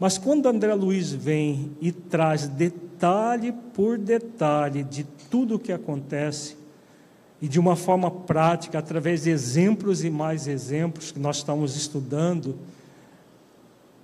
Mas 0.01 0.17
quando 0.17 0.47
André 0.47 0.73
Luiz 0.75 1.13
vem 1.13 1.71
e 1.83 1.93
traz 1.93 2.49
detalhe 2.99 3.53
por 3.75 3.97
detalhe 3.97 4.83
de 4.83 5.05
tudo 5.31 5.55
o 5.55 5.59
que 5.59 5.73
acontece 5.73 6.57
e 7.41 7.47
de 7.47 7.61
uma 7.61 7.77
forma 7.77 8.11
prática, 8.11 8.81
através 8.81 9.23
de 9.23 9.31
exemplos 9.31 10.03
e 10.03 10.11
mais 10.11 10.49
exemplos 10.49 11.13
que 11.13 11.21
nós 11.21 11.37
estamos 11.37 11.77
estudando, 11.77 12.57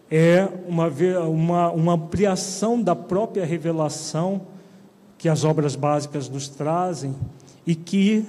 é 0.09 0.49
uma, 0.69 0.87
uma, 1.27 1.71
uma 1.73 1.93
ampliação 1.95 2.81
da 2.81 2.95
própria 2.95 3.45
revelação 3.45 4.43
que 5.19 5.29
as 5.29 5.43
obras 5.43 5.75
básicas 5.75 6.29
nos 6.29 6.49
trazem 6.49 7.17
e 7.67 7.75
que 7.75 8.25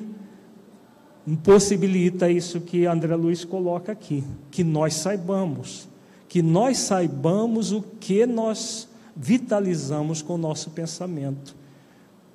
possibilita 1.43 2.27
isso 2.27 2.59
que 2.59 2.87
André 2.87 3.15
Luiz 3.15 3.45
coloca 3.45 3.91
aqui, 3.91 4.23
que 4.49 4.63
nós 4.63 4.95
saibamos, 4.95 5.87
que 6.27 6.41
nós 6.41 6.79
saibamos 6.79 7.71
o 7.71 7.83
que 7.83 8.25
nós 8.25 8.87
vitalizamos 9.15 10.21
com 10.21 10.35
o 10.35 10.37
nosso 10.37 10.71
pensamento 10.71 11.55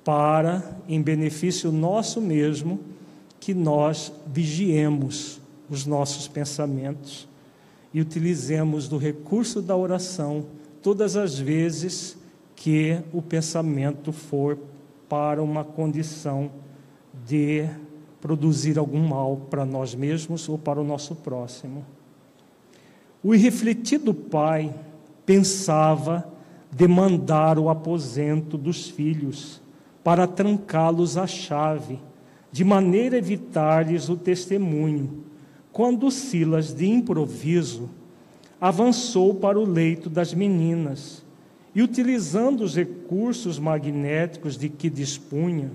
para, 0.03 0.77
em 0.87 1.01
benefício 1.01 1.71
nosso 1.71 2.19
mesmo, 2.19 2.79
que 3.39 3.53
nós 3.53 4.11
vigiemos 4.25 5.39
os 5.69 5.85
nossos 5.85 6.27
pensamentos 6.27 7.27
e 7.93 8.01
utilizemos 8.01 8.87
do 8.87 8.97
recurso 8.97 9.61
da 9.61 9.75
oração 9.75 10.45
todas 10.81 11.15
as 11.15 11.37
vezes 11.37 12.17
que 12.55 12.99
o 13.11 13.21
pensamento 13.21 14.11
for 14.11 14.57
para 15.09 15.41
uma 15.41 15.63
condição 15.63 16.51
de 17.25 17.67
produzir 18.21 18.77
algum 18.77 19.05
mal 19.07 19.37
para 19.49 19.65
nós 19.65 19.95
mesmos 19.95 20.47
ou 20.47 20.57
para 20.57 20.79
o 20.79 20.83
nosso 20.83 21.15
próximo. 21.15 21.85
O 23.23 23.35
irrefletido 23.35 24.13
pai 24.13 24.73
pensava 25.25 26.30
demandar 26.71 27.59
o 27.59 27.69
aposento 27.69 28.57
dos 28.57 28.89
filhos 28.89 29.61
para 30.03 30.25
trancá-los 30.25 31.17
à 31.17 31.27
chave, 31.27 31.99
de 32.51 32.63
maneira 32.63 33.15
a 33.15 33.19
evitar-lhes 33.19 34.09
o 34.09 34.15
testemunho, 34.15 35.23
quando 35.71 36.09
Silas, 36.11 36.73
de 36.73 36.87
improviso, 36.87 37.89
avançou 38.59 39.35
para 39.35 39.59
o 39.59 39.65
leito 39.65 40.09
das 40.09 40.33
meninas 40.33 41.23
e, 41.73 41.81
utilizando 41.81 42.61
os 42.61 42.75
recursos 42.75 43.57
magnéticos 43.57 44.57
de 44.57 44.69
que 44.69 44.89
dispunha, 44.89 45.71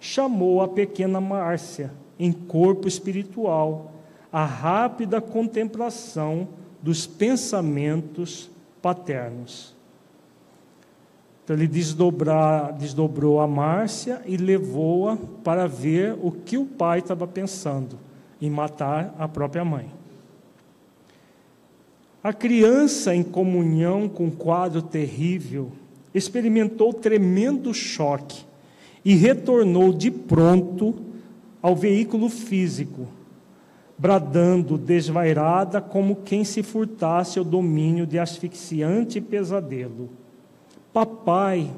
chamou 0.00 0.60
a 0.60 0.68
pequena 0.68 1.20
Márcia, 1.20 1.92
em 2.18 2.32
corpo 2.32 2.88
espiritual, 2.88 3.92
à 4.32 4.44
rápida 4.44 5.20
contemplação 5.20 6.48
dos 6.82 7.06
pensamentos 7.06 8.50
paternos. 8.82 9.77
Então 11.48 11.56
ele 11.56 11.66
desdobrou 11.66 13.40
a 13.40 13.46
Márcia 13.46 14.20
e 14.26 14.36
levou-a 14.36 15.16
para 15.42 15.66
ver 15.66 16.14
o 16.22 16.30
que 16.30 16.58
o 16.58 16.66
pai 16.66 16.98
estava 16.98 17.26
pensando 17.26 17.98
em 18.38 18.50
matar 18.50 19.14
a 19.18 19.26
própria 19.26 19.64
mãe. 19.64 19.86
A 22.22 22.34
criança, 22.34 23.14
em 23.14 23.22
comunhão 23.22 24.10
com 24.10 24.24
o 24.24 24.26
um 24.26 24.30
quadro 24.30 24.82
terrível, 24.82 25.72
experimentou 26.14 26.92
tremendo 26.92 27.72
choque 27.72 28.44
e 29.02 29.14
retornou 29.14 29.94
de 29.94 30.10
pronto 30.10 30.96
ao 31.62 31.74
veículo 31.74 32.28
físico, 32.28 33.08
bradando 33.96 34.76
desvairada 34.76 35.80
como 35.80 36.16
quem 36.16 36.44
se 36.44 36.62
furtasse 36.62 37.38
ao 37.38 37.44
domínio 37.46 38.06
de 38.06 38.18
asfixiante 38.18 39.18
pesadelo. 39.18 40.10
Papai, 40.98 41.70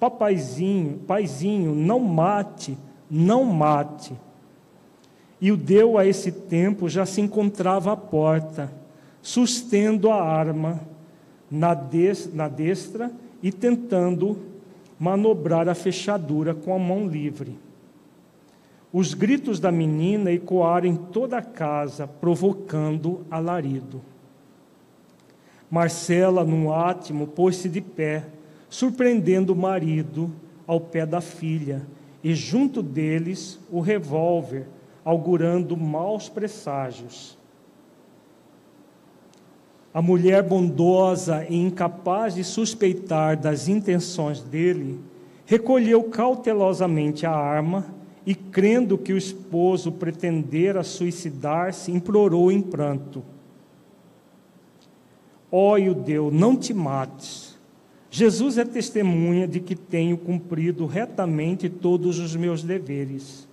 papaizinho, 0.00 0.98
paizinho, 1.06 1.76
não 1.76 2.00
mate, 2.00 2.76
não 3.08 3.44
mate. 3.44 4.12
E 5.40 5.52
o 5.52 5.56
deu 5.56 5.96
a 5.96 6.04
esse 6.04 6.32
tempo 6.32 6.88
já 6.88 7.06
se 7.06 7.20
encontrava 7.20 7.92
à 7.92 7.96
porta, 7.96 8.72
sustendo 9.22 10.10
a 10.10 10.20
arma 10.20 10.80
na, 11.48 11.68
na 12.32 12.48
destra 12.48 13.12
e 13.40 13.52
tentando 13.52 14.40
manobrar 14.98 15.68
a 15.68 15.74
fechadura 15.76 16.52
com 16.52 16.74
a 16.74 16.78
mão 16.78 17.06
livre. 17.06 17.56
Os 18.92 19.14
gritos 19.14 19.60
da 19.60 19.70
menina 19.70 20.32
ecoaram 20.32 20.88
em 20.88 20.96
toda 20.96 21.38
a 21.38 21.42
casa, 21.42 22.08
provocando 22.08 23.24
alarido. 23.30 24.02
Marcela, 25.70 26.42
num 26.42 26.72
átimo, 26.72 27.28
pôs-se 27.28 27.68
de 27.68 27.80
pé, 27.80 28.24
surpreendendo 28.74 29.52
o 29.52 29.56
marido 29.56 30.32
ao 30.66 30.80
pé 30.80 31.06
da 31.06 31.20
filha, 31.20 31.86
e 32.24 32.34
junto 32.34 32.82
deles 32.82 33.60
o 33.70 33.78
revólver, 33.78 34.66
augurando 35.04 35.76
maus 35.76 36.28
presságios. 36.28 37.38
A 39.92 40.02
mulher 40.02 40.42
bondosa 40.42 41.46
e 41.48 41.54
incapaz 41.54 42.34
de 42.34 42.42
suspeitar 42.42 43.36
das 43.36 43.68
intenções 43.68 44.40
dele, 44.40 44.98
recolheu 45.46 46.02
cautelosamente 46.04 47.24
a 47.24 47.30
arma 47.30 47.86
e, 48.26 48.34
crendo 48.34 48.98
que 48.98 49.12
o 49.12 49.18
esposo 49.18 49.92
pretendera 49.92 50.82
suicidar-se, 50.82 51.92
implorou 51.92 52.50
em 52.50 52.60
pranto: 52.60 53.22
Ó 55.52 55.76
oh, 55.76 55.94
Deus, 55.94 56.32
não 56.32 56.56
te 56.56 56.74
mates. 56.74 57.43
Jesus 58.16 58.58
é 58.58 58.64
testemunha 58.64 59.44
de 59.44 59.58
que 59.58 59.74
tenho 59.74 60.16
cumprido 60.16 60.86
retamente 60.86 61.68
todos 61.68 62.20
os 62.20 62.36
meus 62.36 62.62
deveres. 62.62 63.48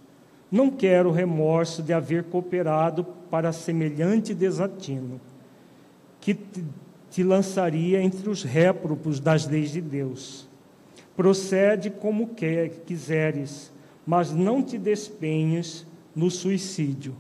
Não 0.51 0.70
quero 0.70 1.09
remorso 1.09 1.82
de 1.82 1.91
haver 1.91 2.26
cooperado 2.26 3.03
para 3.32 3.51
semelhante 3.51 4.36
desatino, 4.36 5.20
que 6.20 6.38
te 7.09 7.24
lançaria 7.24 8.03
entre 8.03 8.30
os 8.30 8.43
réprobos 8.43 9.20
das 9.20 9.47
leis 9.47 9.72
de 9.72 9.82
Deus. 9.82 10.47
Procede 11.16 11.89
como 11.89 12.28
quer, 12.36 12.70
quiseres, 12.86 13.72
mas 14.05 14.32
não 14.32 14.62
te 14.62 14.78
despenhes 14.78 15.88
no 16.16 16.30
suicídio. 16.30 17.16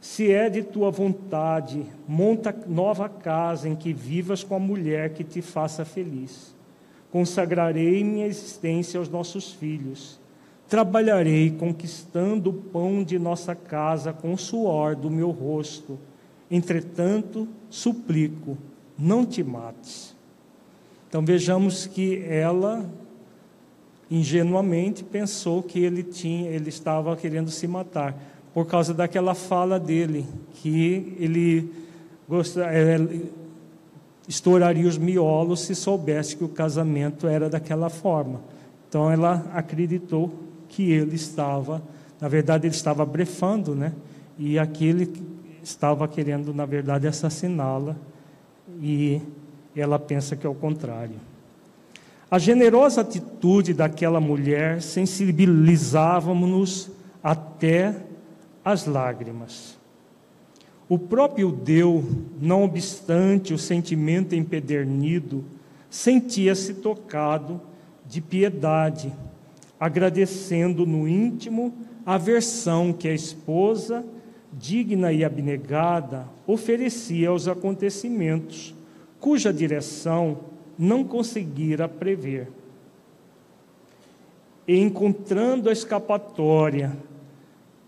Se 0.00 0.30
é 0.30 0.48
de 0.48 0.62
tua 0.62 0.92
vontade, 0.92 1.84
monta 2.06 2.54
nova 2.68 3.08
casa 3.08 3.68
em 3.68 3.74
que 3.74 3.92
vivas 3.92 4.44
com 4.44 4.54
a 4.54 4.60
mulher 4.60 5.12
que 5.12 5.24
te 5.24 5.42
faça 5.42 5.84
feliz. 5.84 6.56
Consagrarei 7.10 8.04
minha 8.04 8.26
existência 8.26 8.98
aos 8.98 9.08
nossos 9.08 9.52
filhos. 9.52 10.20
Trabalharei 10.68 11.50
conquistando 11.50 12.50
o 12.50 12.52
pão 12.52 13.02
de 13.02 13.18
nossa 13.18 13.54
casa 13.54 14.12
com 14.12 14.34
o 14.34 14.38
suor 14.38 14.94
do 14.94 15.10
meu 15.10 15.30
rosto. 15.30 15.98
Entretanto, 16.50 17.48
suplico, 17.70 18.58
não 18.98 19.24
te 19.24 19.42
mates. 19.42 20.14
Então 21.08 21.24
vejamos 21.24 21.86
que 21.86 22.22
ela 22.24 22.88
ingenuamente 24.10 25.04
pensou 25.04 25.62
que 25.62 25.80
ele 25.80 26.02
tinha, 26.02 26.50
ele 26.50 26.68
estava 26.68 27.16
querendo 27.16 27.50
se 27.50 27.66
matar 27.66 28.14
por 28.52 28.66
causa 28.66 28.92
daquela 28.94 29.34
fala 29.34 29.78
dele 29.78 30.26
que 30.54 31.14
ele 31.18 31.70
é, 32.56 32.96
estouraria 34.28 34.86
os 34.86 34.98
miolos 34.98 35.62
se 35.62 35.74
soubesse 35.74 36.36
que 36.36 36.44
o 36.44 36.48
casamento 36.48 37.26
era 37.26 37.48
daquela 37.48 37.88
forma. 37.88 38.40
Então 38.88 39.10
ela 39.10 39.46
acreditou 39.54 40.30
que 40.68 40.92
ele 40.92 41.16
estava, 41.16 41.82
na 42.20 42.28
verdade 42.28 42.66
ele 42.66 42.74
estava 42.74 43.06
brefando, 43.06 43.74
né? 43.74 43.94
E 44.38 44.58
aquele 44.58 45.10
estava 45.62 46.06
querendo, 46.06 46.52
na 46.54 46.66
verdade, 46.66 47.06
assassiná-la 47.06 47.96
e 48.80 49.20
ela 49.74 49.98
pensa 49.98 50.36
que 50.36 50.46
é 50.46 50.50
o 50.50 50.54
contrário. 50.54 51.16
A 52.30 52.38
generosa 52.38 53.00
atitude 53.00 53.72
daquela 53.72 54.20
mulher 54.20 54.82
sensibilizava-nos 54.82 56.90
até 57.22 57.96
as 58.64 58.86
lágrimas. 58.86 59.77
O 60.88 60.98
próprio 60.98 61.52
Deus, 61.52 62.02
não 62.40 62.64
obstante 62.64 63.52
o 63.52 63.58
sentimento 63.58 64.34
empedernido, 64.34 65.44
sentia-se 65.90 66.74
tocado 66.74 67.60
de 68.06 68.22
piedade, 68.22 69.12
agradecendo 69.78 70.86
no 70.86 71.06
íntimo 71.06 71.74
a 72.06 72.16
versão 72.16 72.90
que 72.90 73.06
a 73.06 73.12
esposa, 73.12 74.02
digna 74.50 75.12
e 75.12 75.22
abnegada, 75.22 76.26
oferecia 76.46 77.28
aos 77.28 77.46
acontecimentos, 77.46 78.74
cuja 79.20 79.52
direção 79.52 80.38
não 80.78 81.04
conseguira 81.04 81.86
prever. 81.86 82.48
E 84.66 84.78
encontrando 84.78 85.68
a 85.68 85.72
escapatória 85.72 86.96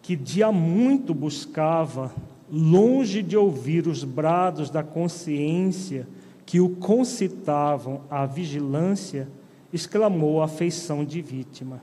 que 0.02 0.42
há 0.42 0.52
muito 0.52 1.14
buscava, 1.14 2.12
longe 2.50 3.22
de 3.22 3.36
ouvir 3.36 3.86
os 3.86 4.04
brados 4.04 4.70
da 4.70 4.82
consciência 4.82 6.06
que 6.44 6.60
o 6.60 6.70
concitavam 6.70 8.02
à 8.10 8.26
vigilância, 8.26 9.28
exclamou 9.72 10.42
a 10.42 10.46
afeição 10.46 11.04
de 11.04 11.22
vítima: 11.22 11.82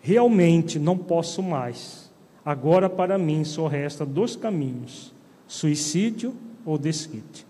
Realmente 0.00 0.78
não 0.78 0.96
posso 0.96 1.42
mais. 1.42 2.10
Agora 2.44 2.88
para 2.88 3.18
mim 3.18 3.44
só 3.44 3.66
resta 3.66 4.06
dois 4.06 4.34
caminhos: 4.34 5.14
suicídio 5.46 6.34
ou 6.64 6.78
desquite. 6.78 7.46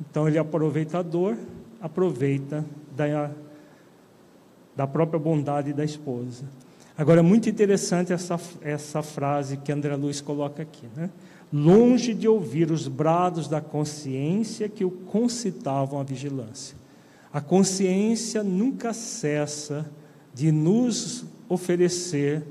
Então 0.00 0.26
ele 0.26 0.36
é 0.36 0.40
aproveitador, 0.40 1.36
aproveita 1.80 2.64
da, 2.94 3.30
da 4.74 4.86
própria 4.86 5.18
bondade 5.18 5.72
da 5.72 5.84
esposa. 5.84 6.44
Agora, 6.98 7.20
é 7.20 7.22
muito 7.22 7.48
interessante 7.48 8.10
essa, 8.10 8.40
essa 8.62 9.02
frase 9.02 9.58
que 9.58 9.70
André 9.70 9.94
Luiz 9.96 10.22
coloca 10.22 10.62
aqui, 10.62 10.86
né? 10.96 11.10
Longe 11.52 12.12
de 12.12 12.26
ouvir 12.26 12.70
os 12.70 12.88
brados 12.88 13.46
da 13.46 13.60
consciência 13.60 14.68
que 14.68 14.84
o 14.84 14.90
concitavam 14.90 16.00
à 16.00 16.02
vigilância. 16.02 16.76
A 17.32 17.40
consciência 17.40 18.42
nunca 18.42 18.92
cessa 18.92 19.88
de 20.34 20.50
nos 20.50 21.24
oferecer 21.48 22.42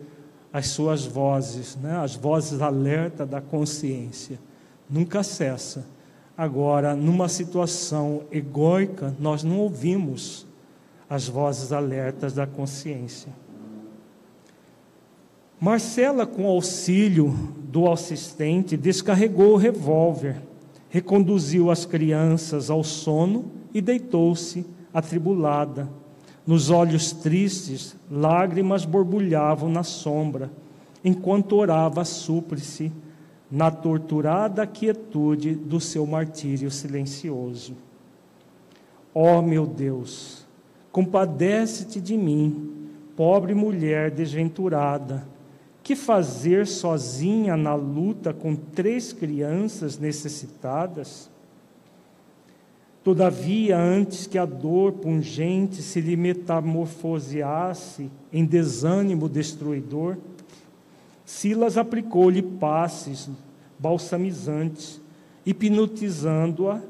as 0.51 0.67
suas 0.67 1.05
vozes, 1.05 1.75
né? 1.75 1.97
as 1.97 2.15
vozes 2.15 2.61
alerta 2.61 3.25
da 3.25 3.41
consciência. 3.41 4.39
Nunca 4.89 5.23
cessa. 5.23 5.85
Agora, 6.37 6.95
numa 6.95 7.27
situação 7.27 8.23
egóica, 8.31 9.13
nós 9.19 9.43
não 9.43 9.59
ouvimos 9.59 10.45
as 11.09 11.27
vozes 11.27 11.71
alertas 11.71 12.33
da 12.33 12.47
consciência. 12.47 13.31
Marcela, 15.66 16.28
com 16.28 16.45
auxílio 16.45 17.34
do 17.63 17.91
assistente, 17.91 18.78
descarregou 18.78 19.53
o 19.53 19.57
revólver, 19.57 20.39
reconduziu 20.91 21.72
as 21.72 21.88
crianças 21.88 22.70
ao 22.70 22.84
sono 22.84 23.45
e 23.74 23.82
deitou-se, 23.82 24.63
atribulada. 24.93 25.89
Nos 26.45 26.70
olhos 26.70 27.11
tristes, 27.13 27.95
lágrimas 28.11 28.86
borbulhavam 28.86 29.68
na 29.68 29.82
sombra, 29.82 30.51
enquanto 31.03 31.55
orava 31.55 32.05
súplice 32.05 32.91
na 33.49 33.72
torturada 33.72 34.68
quietude 34.68 35.55
do 35.55 35.80
seu 35.80 36.05
martírio 36.05 36.70
silencioso. 36.70 37.74
Ó 39.16 39.39
oh, 39.39 39.41
meu 39.41 39.66
Deus, 39.66 40.45
compadece-te 40.91 41.99
de 41.99 42.16
mim, 42.16 42.91
pobre 43.16 43.55
mulher 43.55 44.11
desventurada, 44.11 45.34
que 45.86 45.95
fazer 45.95 46.65
sozinha 46.65 47.55
na 47.55 47.75
luta 47.75 48.33
com 48.33 48.55
três 48.55 49.13
crianças 49.13 49.99
necessitadas? 49.99 51.29
Todavia, 53.03 53.77
antes 53.77 54.25
que 54.25 54.39
a 54.39 54.45
dor 54.45 54.93
pungente 54.93 55.83
se 55.83 56.01
lhe 56.01 56.17
metamorfoseasse 56.17 58.09
em 58.33 58.43
desânimo 58.43 59.29
destruidor, 59.29 60.17
Silas 61.23 61.77
aplicou-lhe 61.77 62.41
passes 62.41 63.29
balsamizantes, 63.77 64.99
hipnotizando-a 65.45 66.81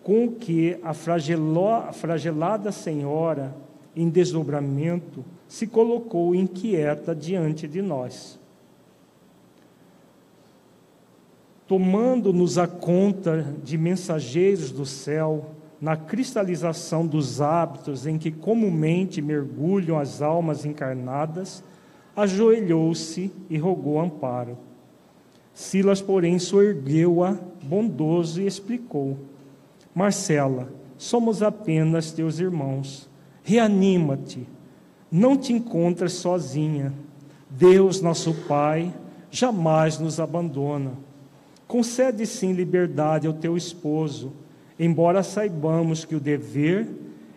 com 0.00 0.30
que 0.30 0.78
a 0.84 0.94
fragelada 0.94 2.70
senhora, 2.70 3.52
em 3.96 4.08
desdobramento, 4.08 5.24
se 5.48 5.66
colocou 5.66 6.34
inquieta 6.34 7.14
diante 7.14 7.66
de 7.66 7.80
nós. 7.80 8.38
Tomando-nos 11.66 12.58
a 12.58 12.66
conta 12.66 13.44
de 13.64 13.76
mensageiros 13.76 14.70
do 14.70 14.86
céu, 14.86 15.50
na 15.80 15.96
cristalização 15.96 17.06
dos 17.06 17.40
hábitos 17.40 18.06
em 18.06 18.18
que 18.18 18.30
comumente 18.30 19.22
mergulham 19.22 19.98
as 19.98 20.20
almas 20.20 20.64
encarnadas, 20.64 21.62
ajoelhou-se 22.16 23.30
e 23.48 23.56
rogou 23.58 24.00
amparo. 24.00 24.58
Silas, 25.54 26.00
porém, 26.00 26.38
soergueu-a 26.38 27.38
bondoso 27.62 28.40
e 28.40 28.46
explicou: 28.46 29.18
Marcela, 29.94 30.68
somos 30.96 31.42
apenas 31.42 32.12
teus 32.12 32.38
irmãos. 32.38 33.08
Reanima-te. 33.42 34.46
Não 35.10 35.36
te 35.36 35.52
encontras 35.52 36.12
sozinha. 36.12 36.92
Deus, 37.50 38.00
nosso 38.02 38.34
Pai, 38.46 38.92
jamais 39.30 39.98
nos 39.98 40.20
abandona. 40.20 40.92
Concede 41.66 42.26
sim 42.26 42.52
liberdade 42.52 43.26
ao 43.26 43.32
teu 43.32 43.56
esposo, 43.56 44.32
embora 44.78 45.22
saibamos 45.22 46.04
que 46.04 46.14
o 46.14 46.20
dever 46.20 46.88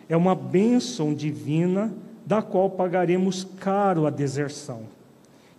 é 0.08 0.16
uma 0.16 0.34
bênção 0.34 1.14
divina 1.14 1.92
da 2.26 2.42
qual 2.42 2.70
pagaremos 2.70 3.44
caro 3.58 4.06
a 4.06 4.10
deserção. 4.10 4.82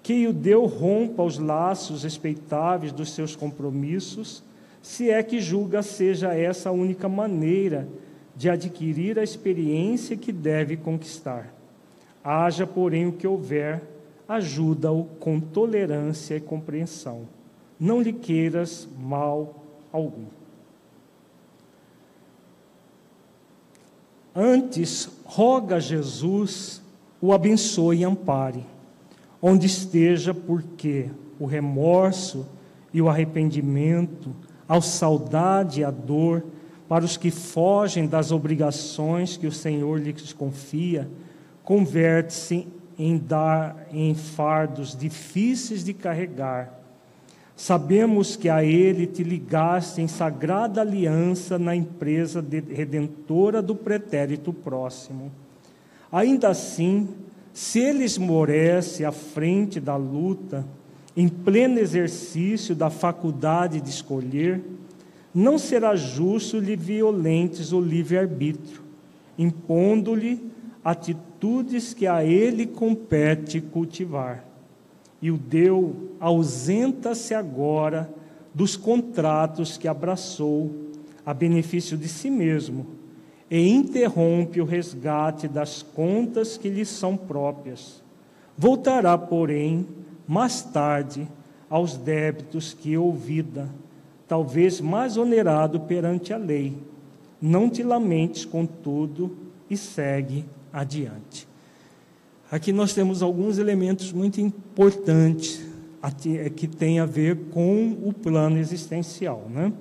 Que 0.02 0.28
o 0.28 0.34
Deus 0.34 0.72
rompa 0.72 1.24
os 1.24 1.40
laços 1.40 2.04
respeitáveis 2.04 2.92
dos 2.92 3.12
seus 3.12 3.36
compromissos, 3.36 4.44
se 4.82 5.10
é 5.10 5.24
que 5.24 5.40
julga 5.40 5.82
seja 5.82 6.34
essa 6.34 6.70
a 6.70 6.74
única 6.74 7.08
maneira 7.08 7.88
de 8.36 8.50
adquirir 8.50 9.18
a 9.18 9.24
experiência 9.24 10.18
que 10.18 10.32
deve 10.32 10.76
conquistar. 10.76 11.54
Haja, 12.24 12.66
porém, 12.66 13.06
o 13.06 13.12
que 13.12 13.28
houver, 13.28 13.82
ajuda-o 14.28 15.06
com 15.20 15.40
tolerância 15.40 16.36
e 16.36 16.40
compreensão. 16.40 17.28
Não 17.80 18.02
lhe 18.02 18.14
queiras 18.14 18.88
mal 18.98 19.64
algum. 19.92 20.26
Antes, 24.36 25.10
roga 25.26 25.76
a 25.76 25.80
Jesus 25.80 26.82
o 27.22 27.32
abençoe 27.32 28.00
e 28.00 28.04
ampare, 28.04 28.66
onde 29.42 29.68
esteja, 29.68 30.34
porque 30.34 31.10
o 31.40 31.46
remorso 31.46 32.46
e 32.94 33.02
o 33.02 33.10
arrependimento, 33.10 34.34
a 34.68 34.82
saudade 34.82 35.82
e 35.82 35.84
a 35.84 35.92
dor, 35.92 36.44
para 36.88 37.06
os 37.06 37.18
que 37.18 37.32
fogem 37.32 38.08
das 38.08 38.32
obrigações 38.32 39.38
que 39.38 39.48
o 39.48 39.52
Senhor 39.52 40.00
lhes 40.00 40.34
confia, 40.34 41.10
converte-se 41.64 42.68
em 42.98 43.18
dar 43.18 43.88
em 43.92 44.14
fardos 44.14 44.96
difíceis 44.96 45.84
de 45.84 45.94
carregar. 45.94 46.80
Sabemos 47.56 48.36
que 48.36 48.50
a 48.50 48.64
Ele 48.64 49.06
te 49.06 49.24
ligaste 49.24 50.02
em 50.02 50.08
sagrada 50.08 50.82
aliança 50.82 51.58
na 51.60 51.76
empresa 51.76 52.44
redentora 52.70 53.62
do 53.62 53.76
pretérito 53.76 54.52
próximo. 54.52 55.32
Ainda 56.12 56.50
assim, 56.50 57.08
se 57.54 57.80
Ele 57.80 58.04
esmorece 58.04 59.06
à 59.06 59.12
frente 59.12 59.80
da 59.80 59.96
luta, 59.96 60.66
em 61.16 61.28
pleno 61.28 61.80
exercício 61.80 62.76
da 62.76 62.90
faculdade 62.90 63.80
de 63.80 63.90
escolher, 63.90 64.62
não 65.34 65.58
será 65.58 65.96
justo 65.96 66.58
lhe 66.58 66.76
violentes 66.76 67.72
o 67.72 67.80
livre-arbítrio, 67.80 68.82
impondo-lhe 69.38 70.52
atitudes 71.44 71.94
que 71.94 72.08
a 72.08 72.24
ele 72.24 72.66
compete 72.66 73.60
cultivar. 73.60 74.46
E 75.22 75.30
o 75.30 75.38
deu 75.38 76.12
ausenta-se 76.20 77.34
agora 77.34 78.10
dos 78.54 78.78
contratos 78.78 79.78
que 79.78 79.88
abraçou 79.88 80.72
a 81.26 81.34
benefício 81.34 81.98
de 81.98 82.08
si 82.08 82.30
mesmo 82.30 82.86
e 83.52 83.70
interrompe 83.70 84.62
o 84.62 84.66
resgate 84.66 85.48
das 85.48 85.82
contas 85.82 86.58
que 86.58 86.70
lhe 86.70 86.86
são 86.86 87.18
próprias. 87.18 88.02
Voltará, 88.58 89.18
porém, 89.18 89.86
mais 90.26 90.62
tarde 90.62 91.28
aos 91.70 91.98
débitos 91.98 92.74
que 92.74 92.98
ouvida, 92.98 93.70
talvez 94.28 94.80
mais 94.80 95.18
onerado 95.18 95.82
perante 95.82 96.34
a 96.34 96.38
lei. 96.38 96.78
Não 97.42 97.70
te 97.70 97.84
lamentes, 97.84 98.46
contudo, 98.46 99.36
e 99.70 99.76
segue 99.76 100.46
adiante. 100.74 101.48
Aqui 102.52 102.74
nós 102.74 102.94
temos 102.94 103.22
alguns 103.22 103.58
elementos 103.58 104.12
muito 104.12 104.42
importantes 104.42 105.62
é, 106.26 106.50
que 106.50 106.68
têm 106.68 107.00
a 107.00 107.06
ver 107.06 107.38
com 107.52 107.98
o 108.04 108.12
plano 108.12 108.58
existencial. 108.58 109.48
Né? 109.50 109.72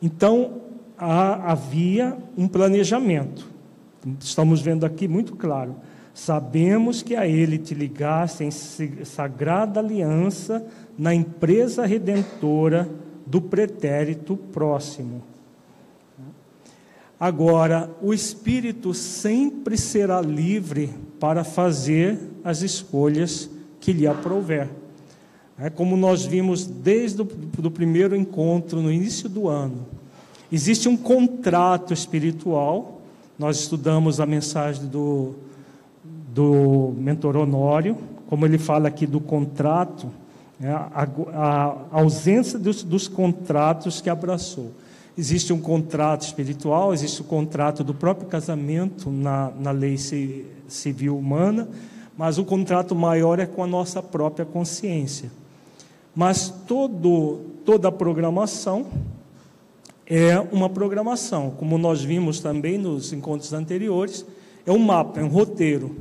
Então, 0.00 0.60
havia 0.96 2.16
um 2.36 2.46
planejamento. 2.46 3.50
Estamos 4.20 4.60
vendo 4.60 4.86
aqui 4.86 5.08
muito 5.08 5.34
claro. 5.34 5.74
Sabemos 6.14 7.02
que 7.02 7.16
a 7.16 7.26
Ele 7.26 7.58
te 7.58 7.74
ligaste 7.74 8.44
em 8.44 8.50
sagrada 8.50 9.80
aliança 9.80 10.64
na 10.96 11.14
empresa 11.14 11.86
redentora 11.86 12.88
do 13.26 13.40
pretérito 13.40 14.36
próximo. 14.36 15.31
Agora, 17.22 17.88
o 18.02 18.12
espírito 18.12 18.92
sempre 18.92 19.78
será 19.78 20.20
livre 20.20 20.92
para 21.20 21.44
fazer 21.44 22.18
as 22.42 22.62
escolhas 22.62 23.48
que 23.78 23.92
lhe 23.92 24.08
aprouver. 24.08 24.68
É 25.56 25.70
como 25.70 25.96
nós 25.96 26.24
vimos 26.24 26.66
desde 26.66 27.22
o 27.22 27.70
primeiro 27.70 28.16
encontro, 28.16 28.82
no 28.82 28.90
início 28.90 29.28
do 29.28 29.46
ano. 29.46 29.86
Existe 30.50 30.88
um 30.88 30.96
contrato 30.96 31.94
espiritual. 31.94 33.00
Nós 33.38 33.60
estudamos 33.60 34.18
a 34.18 34.26
mensagem 34.26 34.86
do, 34.86 35.36
do 36.34 36.92
mentor 36.98 37.36
Honório, 37.36 37.96
como 38.26 38.44
ele 38.46 38.58
fala 38.58 38.88
aqui 38.88 39.06
do 39.06 39.20
contrato, 39.20 40.08
né, 40.58 40.72
a, 40.72 41.06
a, 41.32 41.76
ausência 41.92 42.58
dos, 42.58 42.82
dos 42.82 43.06
contratos 43.06 44.00
que 44.00 44.10
abraçou. 44.10 44.72
Existe 45.16 45.52
um 45.52 45.60
contrato 45.60 46.22
espiritual, 46.22 46.94
existe 46.94 47.20
o 47.20 47.24
contrato 47.24 47.84
do 47.84 47.92
próprio 47.92 48.26
casamento 48.28 49.10
na, 49.10 49.50
na 49.50 49.70
lei 49.70 49.98
civil 50.66 51.18
humana, 51.18 51.68
mas 52.16 52.38
o 52.38 52.44
contrato 52.44 52.94
maior 52.94 53.38
é 53.38 53.44
com 53.44 53.62
a 53.62 53.66
nossa 53.66 54.02
própria 54.02 54.46
consciência. 54.46 55.30
Mas 56.14 56.48
todo, 56.66 57.40
toda 57.62 57.88
a 57.88 57.92
programação 57.92 58.86
é 60.06 60.40
uma 60.50 60.70
programação, 60.70 61.50
como 61.58 61.76
nós 61.76 62.02
vimos 62.02 62.40
também 62.40 62.78
nos 62.78 63.12
encontros 63.12 63.52
anteriores, 63.52 64.24
é 64.64 64.72
um 64.72 64.78
mapa, 64.78 65.20
é 65.20 65.24
um 65.24 65.28
roteiro. 65.28 65.94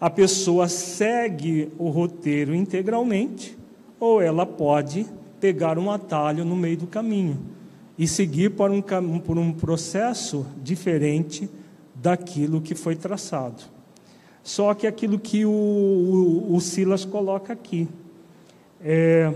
A 0.00 0.08
pessoa 0.08 0.68
segue 0.68 1.72
o 1.76 1.90
roteiro 1.90 2.54
integralmente, 2.54 3.58
ou 3.98 4.22
ela 4.22 4.46
pode 4.46 5.04
pegar 5.40 5.78
um 5.78 5.90
atalho 5.90 6.44
no 6.44 6.54
meio 6.54 6.76
do 6.76 6.86
caminho 6.86 7.58
e 8.00 8.08
seguir 8.08 8.52
por 8.52 8.70
um, 8.70 8.80
por 9.20 9.36
um 9.36 9.52
processo 9.52 10.46
diferente 10.62 11.50
daquilo 11.94 12.62
que 12.62 12.74
foi 12.74 12.96
traçado. 12.96 13.62
Só 14.42 14.72
que 14.72 14.86
aquilo 14.86 15.18
que 15.18 15.44
o, 15.44 15.50
o, 15.50 16.56
o 16.56 16.60
Silas 16.62 17.04
coloca 17.04 17.52
aqui. 17.52 17.86
É, 18.82 19.30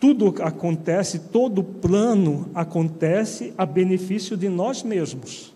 tudo 0.00 0.34
acontece, 0.42 1.20
todo 1.30 1.62
plano 1.62 2.50
acontece 2.52 3.54
a 3.56 3.64
benefício 3.64 4.36
de 4.36 4.48
nós 4.48 4.82
mesmos. 4.82 5.54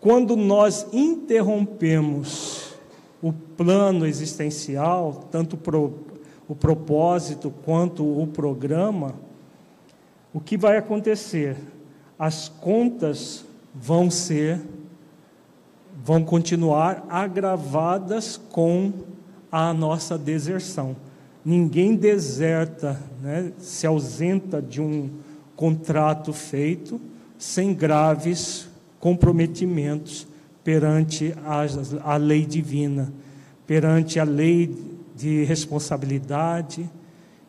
Quando 0.00 0.36
nós 0.36 0.86
interrompemos 0.92 2.72
o 3.20 3.32
plano 3.32 4.06
existencial, 4.06 5.24
tanto 5.28 5.56
pro, 5.56 5.92
o 6.48 6.54
propósito 6.54 7.52
quanto 7.64 8.04
o 8.04 8.28
programa, 8.28 9.23
o 10.34 10.40
que 10.40 10.58
vai 10.58 10.76
acontecer? 10.76 11.56
As 12.18 12.48
contas 12.48 13.44
vão 13.72 14.10
ser, 14.10 14.60
vão 16.04 16.24
continuar 16.24 17.06
agravadas 17.08 18.36
com 18.36 18.92
a 19.50 19.72
nossa 19.72 20.18
deserção. 20.18 20.96
Ninguém 21.44 21.94
deserta, 21.94 23.00
né, 23.22 23.52
se 23.58 23.86
ausenta 23.86 24.60
de 24.60 24.80
um 24.80 25.08
contrato 25.54 26.32
feito 26.32 27.00
sem 27.38 27.72
graves 27.72 28.68
comprometimentos 28.98 30.26
perante 30.64 31.32
a, 31.44 31.64
a 32.12 32.16
lei 32.16 32.44
divina, 32.44 33.12
perante 33.68 34.18
a 34.18 34.24
lei 34.24 34.74
de 35.14 35.44
responsabilidade, 35.44 36.90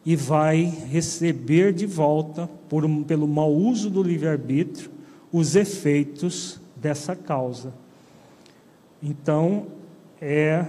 e 0.05 0.15
vai 0.15 0.63
receber 0.91 1.73
de 1.73 1.85
volta, 1.85 2.47
por 2.69 2.87
pelo 3.05 3.27
mau 3.27 3.51
uso 3.51 3.89
do 3.89 4.03
livre-arbítrio, 4.03 4.91
os 5.31 5.55
efeitos 5.55 6.59
dessa 6.75 7.15
causa. 7.15 7.73
Então, 9.01 9.65
é. 10.21 10.65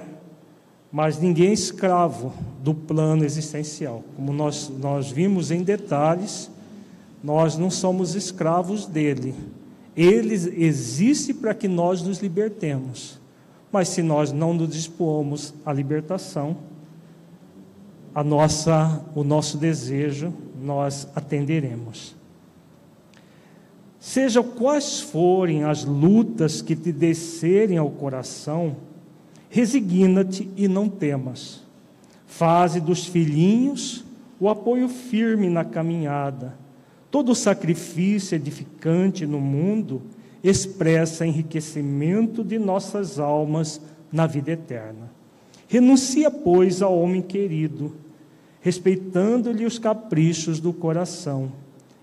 Mas 0.90 1.18
ninguém 1.18 1.48
é 1.48 1.52
escravo 1.52 2.32
do 2.62 2.72
plano 2.72 3.24
existencial. 3.24 4.02
Como 4.14 4.32
nós, 4.32 4.70
nós 4.80 5.10
vimos 5.10 5.50
em 5.50 5.62
detalhes, 5.62 6.50
nós 7.22 7.58
não 7.58 7.70
somos 7.70 8.14
escravos 8.14 8.86
dele. 8.86 9.34
Ele 9.94 10.34
existe 10.34 11.34
para 11.34 11.52
que 11.52 11.68
nós 11.68 12.02
nos 12.02 12.20
libertemos. 12.20 13.20
Mas 13.70 13.88
se 13.88 14.02
nós 14.02 14.32
não 14.32 14.54
nos 14.54 14.70
dispomos 14.70 15.52
à 15.66 15.72
libertação, 15.72 16.56
a 18.16 18.24
nossa, 18.24 19.04
o 19.14 19.22
nosso 19.22 19.58
desejo, 19.58 20.32
nós 20.58 21.06
atenderemos. 21.14 22.16
Seja 24.00 24.42
quais 24.42 25.00
forem 25.00 25.64
as 25.64 25.84
lutas 25.84 26.62
que 26.62 26.74
te 26.74 26.92
descerem 26.92 27.76
ao 27.76 27.90
coração, 27.90 28.76
resigna-te 29.50 30.48
e 30.56 30.66
não 30.66 30.88
temas. 30.88 31.62
Faze 32.26 32.80
dos 32.80 33.04
filhinhos 33.04 34.02
o 34.40 34.48
apoio 34.48 34.88
firme 34.88 35.50
na 35.50 35.62
caminhada. 35.62 36.56
Todo 37.10 37.34
sacrifício 37.34 38.34
edificante 38.34 39.26
no 39.26 39.42
mundo 39.42 40.00
expressa 40.42 41.26
enriquecimento 41.26 42.42
de 42.42 42.58
nossas 42.58 43.18
almas 43.18 43.78
na 44.10 44.26
vida 44.26 44.52
eterna. 44.52 45.12
Renuncia, 45.68 46.30
pois, 46.30 46.80
ao 46.80 46.98
homem 46.98 47.20
querido 47.20 48.05
respeitando-lhe 48.66 49.64
os 49.64 49.78
caprichos 49.78 50.58
do 50.58 50.72
coração, 50.72 51.52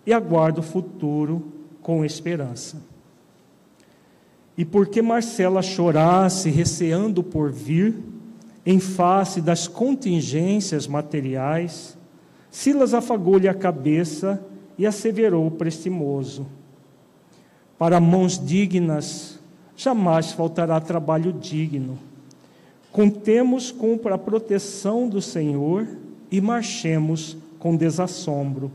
e 0.05 0.14
aguarda 0.14 0.61
o 0.61 0.64
futuro 0.64 1.43
com 1.82 2.05
esperança. 2.05 2.82
E 4.57 4.64
porque 4.64 5.01
Marcela 5.01 5.61
chorasse, 5.61 6.49
receando 6.49 7.22
por 7.22 7.51
vir, 7.51 8.01
Em 8.66 8.80
face 8.80 9.41
das 9.41 9.68
contingências 9.68 10.88
materiais, 10.88 11.97
Silas 12.49 12.93
afagou-lhe 12.93 13.49
a 13.49 13.53
cabeça 13.53 14.41
e 14.78 14.88
asseverou 14.88 15.51
prestimoso: 15.51 16.47
Para 17.78 17.99
mãos 17.99 18.39
dignas 18.39 19.38
jamais 19.76 20.32
faltará 20.32 20.80
trabalho 20.80 21.34
digno. 21.34 21.99
Contemos 22.89 23.70
com 23.70 23.99
a 24.09 24.18
proteção 24.18 25.09
do 25.09 25.22
Senhor 25.22 25.86
e 26.34 26.41
marchemos 26.41 27.38
com 27.59 27.75
desassombro. 27.75 28.71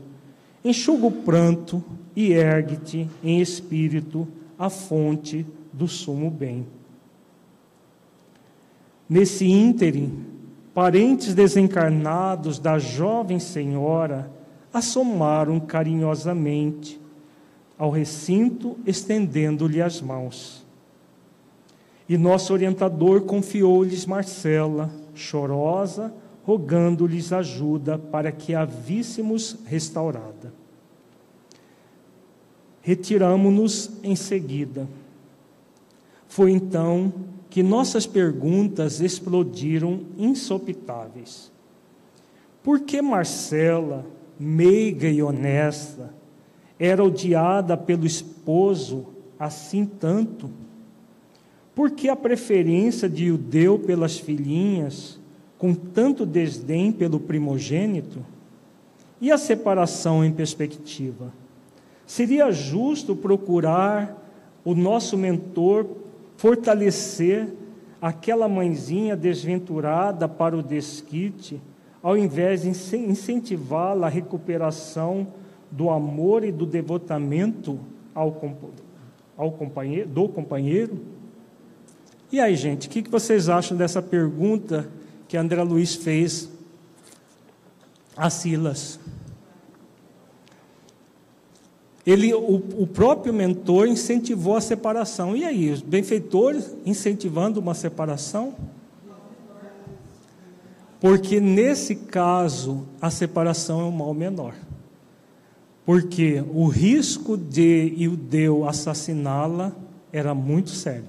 Enxuga 0.63 1.07
o 1.07 1.11
pranto 1.11 1.83
e 2.15 2.31
ergue-te 2.31 3.09
em 3.21 3.41
espírito 3.41 4.25
à 4.57 4.69
fonte 4.69 5.45
do 5.73 5.85
sumo 5.85 6.31
bem. 6.31 6.65
Nesse 9.09 9.45
ínterim, 9.45 10.25
parentes 10.73 11.33
desencarnados 11.33 12.59
da 12.59 12.79
jovem 12.79 13.39
senhora 13.39 14.31
assomaram 14.73 15.59
carinhosamente 15.59 16.97
ao 17.77 17.89
recinto, 17.89 18.77
estendendo-lhe 18.85 19.81
as 19.81 19.99
mãos. 19.99 20.65
E 22.07 22.17
nosso 22.17 22.53
orientador 22.53 23.23
confiou-lhes 23.23 24.05
Marcela, 24.05 24.89
chorosa, 25.13 26.13
rogando-lhes 26.49 27.31
ajuda 27.31 27.99
para 27.99 28.31
que 28.31 28.55
a 28.55 28.65
víssemos 28.65 29.55
restaurada. 29.65 30.51
Retiramo-nos 32.81 33.91
em 34.01 34.15
seguida. 34.15 34.89
Foi 36.27 36.49
então 36.51 37.13
que 37.51 37.61
nossas 37.61 38.07
perguntas 38.07 38.99
explodiram 38.99 40.01
insopitáveis. 40.17 41.51
Por 42.63 42.79
que 42.79 42.99
Marcela, 42.99 44.03
meiga 44.39 45.07
e 45.07 45.21
honesta, 45.21 46.11
era 46.79 47.03
odiada 47.03 47.77
pelo 47.77 48.07
esposo 48.07 49.05
assim 49.37 49.85
tanto? 49.85 50.49
Por 51.75 51.91
que 51.91 52.09
a 52.09 52.15
preferência 52.15 53.07
de 53.07 53.27
Judeu 53.27 53.77
pelas 53.77 54.17
filhinhas, 54.17 55.18
com 55.59 55.75
tanto 55.75 56.25
desdém 56.25 56.91
pelo 56.91 57.19
primogênito? 57.19 58.25
E 59.21 59.31
a 59.31 59.37
separação 59.37 60.25
em 60.25 60.31
perspectiva? 60.31 61.31
Seria 62.07 62.51
justo 62.51 63.15
procurar 63.15 64.17
o 64.65 64.73
nosso 64.73 65.17
mentor 65.17 65.85
fortalecer 66.37 67.49
aquela 68.01 68.47
mãezinha 68.47 69.13
desventurada 69.13 70.25
para 70.25 70.57
o 70.57 70.63
desquite, 70.63 71.61
ao 72.01 72.17
invés 72.17 72.61
de 72.61 72.69
incentivá-la 72.69 74.07
à 74.07 74.09
recuperação 74.09 75.27
do 75.69 75.89
amor 75.89 76.45
e 76.45 76.51
do 76.51 76.65
devotamento 76.65 77.77
ao, 78.15 78.41
ao 79.37 79.51
companheiro, 79.51 80.07
do 80.07 80.29
companheiro? 80.29 80.97
E 82.31 82.39
aí, 82.39 82.55
gente, 82.55 82.87
o 82.87 82.89
que 82.89 83.09
vocês 83.09 83.49
acham 83.49 83.75
dessa 83.75 84.01
pergunta 84.01 84.87
que 85.29 85.37
André 85.37 85.61
Luiz 85.61 85.93
fez 85.93 86.49
a 88.17 88.31
Silas? 88.31 88.99
Ele, 92.05 92.33
o, 92.33 92.55
o 92.55 92.87
próprio 92.87 93.31
mentor 93.31 93.87
incentivou 93.87 94.55
a 94.55 94.61
separação. 94.61 95.37
E 95.37 95.45
aí, 95.45 95.69
os 95.69 95.81
benfeitores 95.81 96.75
incentivando 96.83 97.59
uma 97.59 97.75
separação? 97.75 98.55
Porque 100.99 101.39
nesse 101.39 101.95
caso, 101.95 102.87
a 102.99 103.11
separação 103.11 103.81
é 103.81 103.83
um 103.83 103.91
mal 103.91 104.13
menor. 104.15 104.55
Porque 105.85 106.43
o 106.51 106.67
risco 106.67 107.37
de 107.37 107.93
Ildeu 107.95 108.67
assassiná-la 108.67 109.71
era 110.11 110.33
muito 110.33 110.71
sério. 110.71 111.05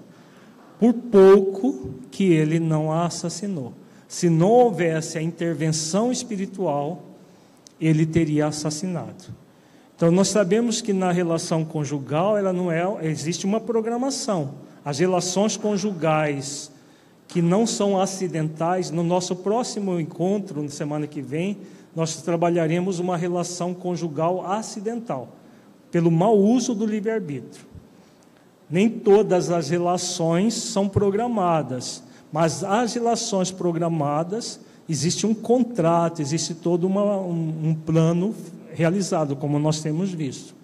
Por 0.79 0.93
pouco 0.93 1.95
que 2.11 2.25
ele 2.25 2.61
não 2.61 2.93
a 2.93 3.07
assassinou. 3.07 3.80
Se 4.11 4.29
não 4.29 4.51
houvesse 4.51 5.19
a 5.19 5.23
intervenção 5.23 6.11
espiritual, 6.11 7.01
ele 7.81 8.05
teria 8.05 8.49
assassinado. 8.49 9.33
Então 9.95 10.11
nós 10.11 10.27
sabemos 10.27 10.81
que 10.81 10.93
na 10.93 11.13
relação 11.13 11.65
conjugal 11.65 12.37
ela 12.37 12.53
não 12.53 12.73
é, 12.73 12.83
existe 13.07 13.47
uma 13.47 13.61
programação. 13.61 14.55
As 14.85 14.99
relações 14.99 15.57
conjugais 15.57 16.73
que 17.29 17.41
não 17.41 17.65
são 17.65 18.01
acidentais, 18.01 18.91
no 18.91 19.05
nosso 19.05 19.37
próximo 19.37 20.01
encontro, 20.01 20.61
na 20.61 20.71
semana 20.71 21.07
que 21.07 21.23
vem, 21.23 21.59
nós 21.95 22.21
trabalharemos 22.21 22.99
uma 22.99 23.17
relação 23.17 23.73
conjugal 23.73 24.45
acidental, 24.45 25.29
pelo 25.89 26.11
mau 26.11 26.37
uso 26.37 26.75
do 26.75 26.85
livre-arbítrio. 26.85 27.65
Nem 28.69 28.91
todas 28.91 29.53
as 29.53 29.71
relações 29.71 30.55
são 30.55 30.89
programadas, 30.89 32.03
mas 32.33 32.63
as 32.63 32.95
relações 32.95 33.51
programadas, 33.51 34.61
existe 34.89 35.27
um 35.27 35.35
contrato, 35.35 36.23
existe 36.23 36.55
todo 36.55 36.87
uma, 36.87 37.17
um, 37.19 37.71
um 37.71 37.75
plano 37.75 38.35
realizado, 38.73 39.37
como 39.37 39.59
nós 39.59 39.81
temos 39.81 40.11
visto. 40.11 40.55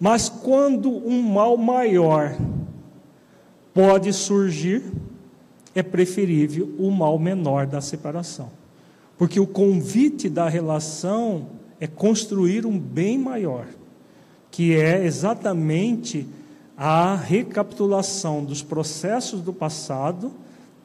Mas 0.00 0.28
quando 0.28 0.90
um 0.90 1.20
mal 1.22 1.56
maior 1.56 2.36
pode 3.74 4.12
surgir, 4.12 4.82
é 5.74 5.82
preferível 5.82 6.74
o 6.78 6.90
mal 6.90 7.18
menor 7.18 7.66
da 7.66 7.80
separação. 7.80 8.50
Porque 9.16 9.40
o 9.40 9.46
convite 9.46 10.28
da 10.28 10.48
relação 10.48 11.48
é 11.80 11.86
construir 11.86 12.64
um 12.64 12.78
bem 12.78 13.18
maior, 13.18 13.66
que 14.50 14.74
é 14.74 15.04
exatamente 15.04 16.26
a 16.76 17.16
recapitulação 17.16 18.44
dos 18.44 18.62
processos 18.62 19.40
do 19.40 19.52
passado, 19.52 20.32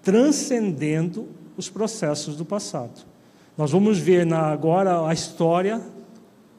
transcendendo 0.04 1.28
os 1.58 1.70
processos 1.70 2.36
do 2.36 2.46
passado. 2.46 3.06
Nós 3.58 3.72
vamos 3.72 3.98
ver 3.98 4.26
na, 4.26 4.52
agora 4.52 5.08
a 5.08 5.14
história 5.14 5.82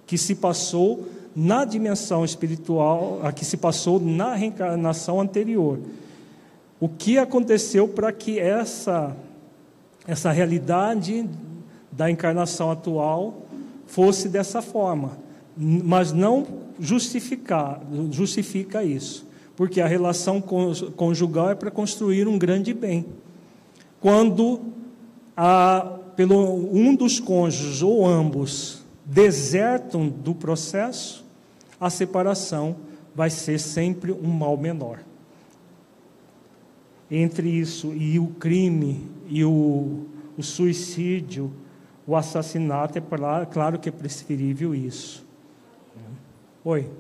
que 0.07 0.19
se 0.19 0.35
passou 0.35 1.09
na 1.37 1.65
dimensão 1.65 2.25
espiritual, 2.25 3.21
a 3.23 3.33
que 3.33 3.45
se 3.45 3.57
passou 3.57 4.01
na 4.01 4.35
reencarnação 4.35 5.21
anterior. 5.21 5.79
O 6.81 6.89
que 6.89 7.19
aconteceu 7.19 7.89
para 7.89 8.13
que 8.13 8.39
essa 8.39 9.17
essa 10.07 10.31
realidade 10.31 11.29
da 11.91 12.11
encarnação 12.11 12.71
atual 12.71 13.43
fosse 13.87 14.29
dessa 14.29 14.61
forma, 14.61 15.19
mas 15.57 16.13
não 16.13 16.47
justificar, 16.79 17.81
justifica 18.11 18.83
isso, 18.83 19.27
porque 19.57 19.81
a 19.81 19.87
relação 19.87 20.41
conjugal 20.41 21.51
é 21.51 21.55
para 21.55 21.71
construir 21.71 22.27
um 22.27 22.39
grande 22.39 22.75
bem. 22.75 23.07
Quando 24.05 24.61
a, 25.35 25.99
pelo 26.15 26.37
um 26.71 26.95
dos 26.95 27.19
cônjuges 27.19 27.81
ou 27.81 28.07
ambos 28.07 28.85
desertam 29.03 30.11
do 30.11 30.35
processo, 30.35 31.25
a 31.81 31.89
separação 31.89 32.77
vai 33.15 33.31
ser 33.31 33.59
sempre 33.59 34.13
um 34.13 34.29
mal 34.29 34.59
menor. 34.59 34.99
Entre 37.11 37.49
isso 37.49 37.95
e 37.95 38.19
o 38.19 38.27
crime 38.27 39.09
e 39.27 39.43
o, 39.43 40.05
o 40.37 40.43
suicídio, 40.43 41.51
o 42.07 42.15
assassinato, 42.15 42.99
é 42.99 43.47
claro 43.51 43.79
que 43.79 43.89
é 43.89 43.93
preferível 43.93 44.75
isso. 44.75 45.25
Oi. 46.63 46.91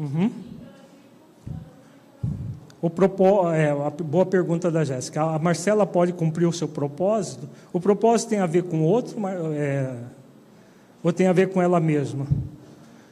Uhum. 0.00 0.30
O 2.80 2.88
propó 2.88 3.52
é, 3.52 3.68
a 3.70 3.90
boa 3.90 4.24
pergunta 4.24 4.70
da 4.70 4.82
Jéssica. 4.82 5.20
A 5.20 5.38
Marcela 5.38 5.86
pode 5.86 6.14
cumprir 6.14 6.46
o 6.46 6.52
seu 6.52 6.66
propósito? 6.66 7.46
O 7.70 7.78
propósito 7.78 8.30
tem 8.30 8.38
a 8.38 8.46
ver 8.46 8.62
com 8.62 8.82
outro 8.82 9.16
é, 9.54 9.92
ou 11.02 11.12
tem 11.12 11.26
a 11.26 11.32
ver 11.34 11.50
com 11.50 11.60
ela 11.60 11.78
mesma? 11.78 12.26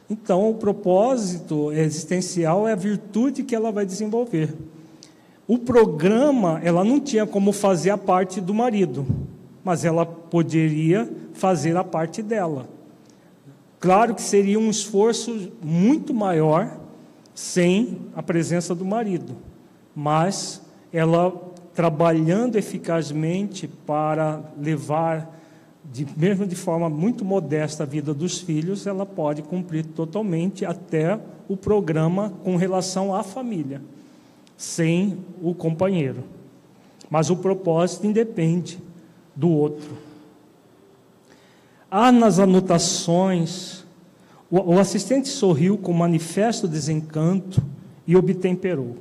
Então, 0.09 0.49
o 0.49 0.55
propósito 0.55 1.71
existencial 1.71 2.67
é 2.67 2.71
a 2.71 2.75
virtude 2.75 3.43
que 3.43 3.53
ela 3.53 3.71
vai 3.71 3.85
desenvolver. 3.85 4.55
O 5.47 5.59
programa, 5.59 6.59
ela 6.63 6.83
não 6.83 6.99
tinha 6.99 7.27
como 7.27 7.51
fazer 7.51 7.91
a 7.91 7.97
parte 7.97 8.41
do 8.41 8.51
marido, 8.51 9.05
mas 9.63 9.85
ela 9.85 10.07
poderia 10.07 11.07
fazer 11.33 11.77
a 11.77 11.83
parte 11.83 12.23
dela. 12.23 12.67
Claro 13.79 14.15
que 14.15 14.21
seria 14.21 14.59
um 14.59 14.71
esforço 14.71 15.51
muito 15.63 16.11
maior 16.11 16.78
sem 17.39 18.01
a 18.13 18.21
presença 18.21 18.75
do 18.75 18.83
marido, 18.83 19.33
mas 19.95 20.61
ela 20.91 21.31
trabalhando 21.73 22.57
eficazmente 22.57 23.65
para 23.65 24.43
levar, 24.59 25.39
de, 25.89 26.05
mesmo 26.17 26.45
de 26.45 26.57
forma 26.57 26.89
muito 26.89 27.23
modesta, 27.23 27.83
a 27.83 27.85
vida 27.85 28.13
dos 28.13 28.41
filhos, 28.41 28.85
ela 28.85 29.05
pode 29.05 29.41
cumprir 29.41 29.85
totalmente 29.85 30.65
até 30.65 31.17
o 31.47 31.55
programa 31.55 32.33
com 32.43 32.57
relação 32.57 33.15
à 33.15 33.23
família, 33.23 33.81
sem 34.57 35.17
o 35.41 35.55
companheiro. 35.55 36.25
Mas 37.09 37.29
o 37.29 37.37
propósito 37.37 38.05
independe 38.05 38.79
do 39.33 39.49
outro. 39.49 39.97
Há 41.89 42.11
nas 42.11 42.37
anotações, 42.37 43.78
o, 44.49 44.75
o 44.75 44.79
assistente 44.79 45.29
sorriu 45.29 45.77
com 45.77 45.93
manifesto 45.93 46.67
desencanto 46.67 47.61
e 48.07 48.15
obtemperou. 48.15 48.95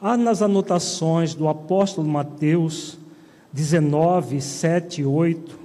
Há 0.00 0.16
nas 0.16 0.42
anotações 0.42 1.34
do 1.34 1.48
apóstolo 1.48 2.08
Mateus 2.08 2.98
19, 3.52 4.40
7 4.40 5.02
e 5.02 5.04
8, 5.04 5.58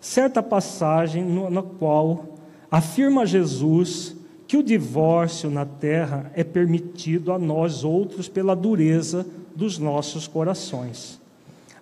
certa 0.00 0.42
passagem 0.42 1.24
no, 1.24 1.50
na 1.50 1.62
qual 1.62 2.38
afirma 2.70 3.26
Jesus 3.26 4.16
que 4.46 4.56
o 4.56 4.62
divórcio 4.62 5.50
na 5.50 5.66
terra 5.66 6.30
é 6.34 6.42
permitido 6.42 7.32
a 7.32 7.38
nós 7.38 7.84
outros 7.84 8.28
pela 8.28 8.56
dureza 8.56 9.26
dos 9.54 9.78
nossos 9.78 10.26
corações. 10.26 11.20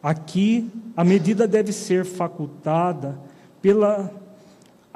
Aqui, 0.03 0.69
a 0.97 1.05
medida 1.05 1.47
deve 1.47 1.73
ser 1.73 2.05
facultada 2.05 3.19
pela 3.63 4.11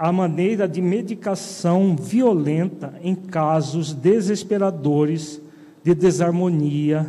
a 0.01 0.11
maneira 0.11 0.67
de 0.67 0.81
medicação 0.81 1.95
violenta 1.95 2.95
em 3.03 3.15
casos 3.15 3.93
desesperadores 3.93 5.39
de 5.85 5.95
desarmonia 5.95 7.07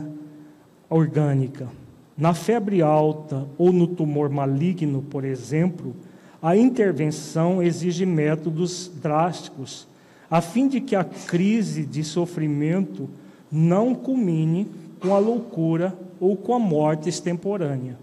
orgânica. 0.90 1.70
Na 2.18 2.34
febre 2.34 2.82
alta 2.82 3.48
ou 3.58 3.72
no 3.72 3.88
tumor 3.88 4.30
maligno, 4.30 5.02
por 5.04 5.24
exemplo, 5.24 5.96
a 6.42 6.58
intervenção 6.58 7.64
exige 7.64 8.06
métodos 8.06 8.92
drásticos 9.02 9.88
a 10.30 10.42
fim 10.42 10.68
de 10.68 10.82
que 10.82 10.94
a 10.94 11.06
crise 11.06 11.86
de 11.86 12.04
sofrimento 12.04 13.10
não 13.50 13.96
culmine 13.96 14.68
com 15.00 15.16
a 15.16 15.18
loucura 15.18 15.98
ou 16.20 16.36
com 16.36 16.54
a 16.54 16.60
morte 16.60 17.08
extemporânea. 17.08 17.98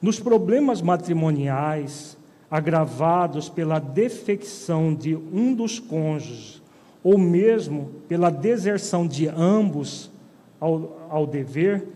Nos 0.00 0.18
problemas 0.18 0.80
matrimoniais, 0.80 2.15
agravados 2.50 3.48
pela 3.48 3.78
defecção 3.78 4.94
de 4.94 5.16
um 5.16 5.54
dos 5.54 5.78
cônjuges, 5.78 6.62
ou 7.02 7.18
mesmo 7.18 7.90
pela 8.08 8.30
deserção 8.30 9.06
de 9.06 9.28
ambos 9.28 10.10
ao, 10.60 11.06
ao 11.10 11.26
dever, 11.26 11.86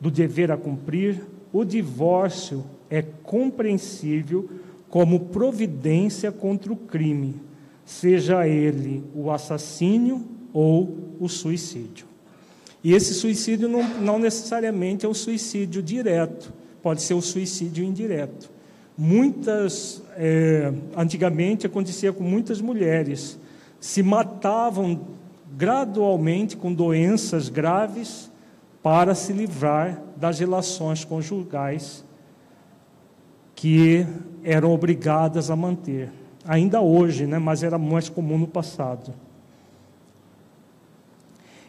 do 0.00 0.10
dever 0.10 0.50
a 0.50 0.56
cumprir, 0.56 1.22
o 1.52 1.64
divórcio 1.64 2.64
é 2.88 3.02
compreensível 3.02 4.48
como 4.88 5.26
providência 5.26 6.30
contra 6.32 6.72
o 6.72 6.76
crime 6.76 7.48
seja 7.88 8.46
ele 8.46 9.02
o 9.14 9.30
assassínio 9.30 10.22
ou 10.52 11.16
o 11.18 11.26
suicídio. 11.26 12.06
E 12.84 12.92
esse 12.92 13.14
suicídio 13.14 13.66
não, 13.66 13.82
não 13.98 14.18
necessariamente 14.18 15.06
é 15.06 15.08
o 15.08 15.14
suicídio 15.14 15.82
direto, 15.82 16.52
pode 16.82 17.00
ser 17.00 17.14
o 17.14 17.22
suicídio 17.22 17.82
indireto. 17.82 18.50
Muitas, 19.00 20.02
é, 20.16 20.72
antigamente 20.96 21.66
acontecia 21.66 22.12
com 22.12 22.24
muitas 22.24 22.60
mulheres, 22.60 23.38
se 23.78 24.02
matavam 24.02 25.00
gradualmente 25.56 26.56
com 26.56 26.74
doenças 26.74 27.48
graves 27.48 28.28
para 28.82 29.14
se 29.14 29.32
livrar 29.32 30.02
das 30.16 30.40
relações 30.40 31.04
conjugais 31.04 32.04
que 33.54 34.04
eram 34.42 34.72
obrigadas 34.72 35.48
a 35.48 35.54
manter 35.54 36.10
ainda 36.48 36.80
hoje, 36.80 37.26
né, 37.26 37.38
mas 37.38 37.62
era 37.62 37.76
mais 37.76 38.08
comum 38.08 38.38
no 38.38 38.46
passado. 38.46 39.12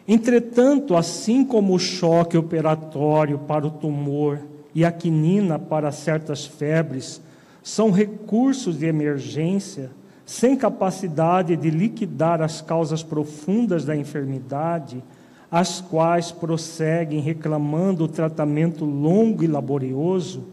Entretanto, 0.08 0.96
assim 0.96 1.44
como 1.44 1.74
o 1.74 1.78
choque 1.78 2.36
operatório 2.36 3.38
para 3.40 3.66
o 3.66 3.70
tumor 3.70 4.40
e 4.74 4.84
a 4.84 4.92
quinina 4.92 5.58
para 5.58 5.92
certas 5.92 6.44
febres 6.44 7.20
são 7.62 7.90
recursos 7.90 8.78
de 8.78 8.86
emergência 8.86 9.90
sem 10.24 10.56
capacidade 10.56 11.56
de 11.56 11.70
liquidar 11.70 12.40
as 12.40 12.60
causas 12.60 13.02
profundas 13.02 13.84
da 13.84 13.96
enfermidade, 13.96 15.02
as 15.50 15.80
quais 15.80 16.30
prosseguem 16.30 17.20
reclamando 17.20 18.04
o 18.04 18.08
tratamento 18.08 18.84
longo 18.84 19.42
e 19.42 19.48
laborioso, 19.48 20.44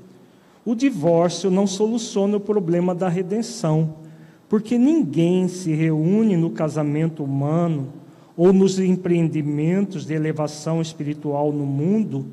o 0.66 0.74
divórcio 0.74 1.52
não 1.52 1.68
soluciona 1.68 2.38
o 2.38 2.42
problema 2.42 2.96
da 2.96 3.08
redenção 3.08 3.94
porque 4.50 4.78
ninguém 4.78 5.48
se 5.48 5.74
reúne 5.74 6.38
no 6.38 6.50
casamento 6.52 7.24
humano 7.24 7.90
ou 8.36 8.54
nos 8.54 8.80
empreendimentos 8.80 10.06
de 10.06 10.14
elevação 10.14 10.82
espiritual 10.82 11.52
no 11.52 11.66
mundo 11.66 12.26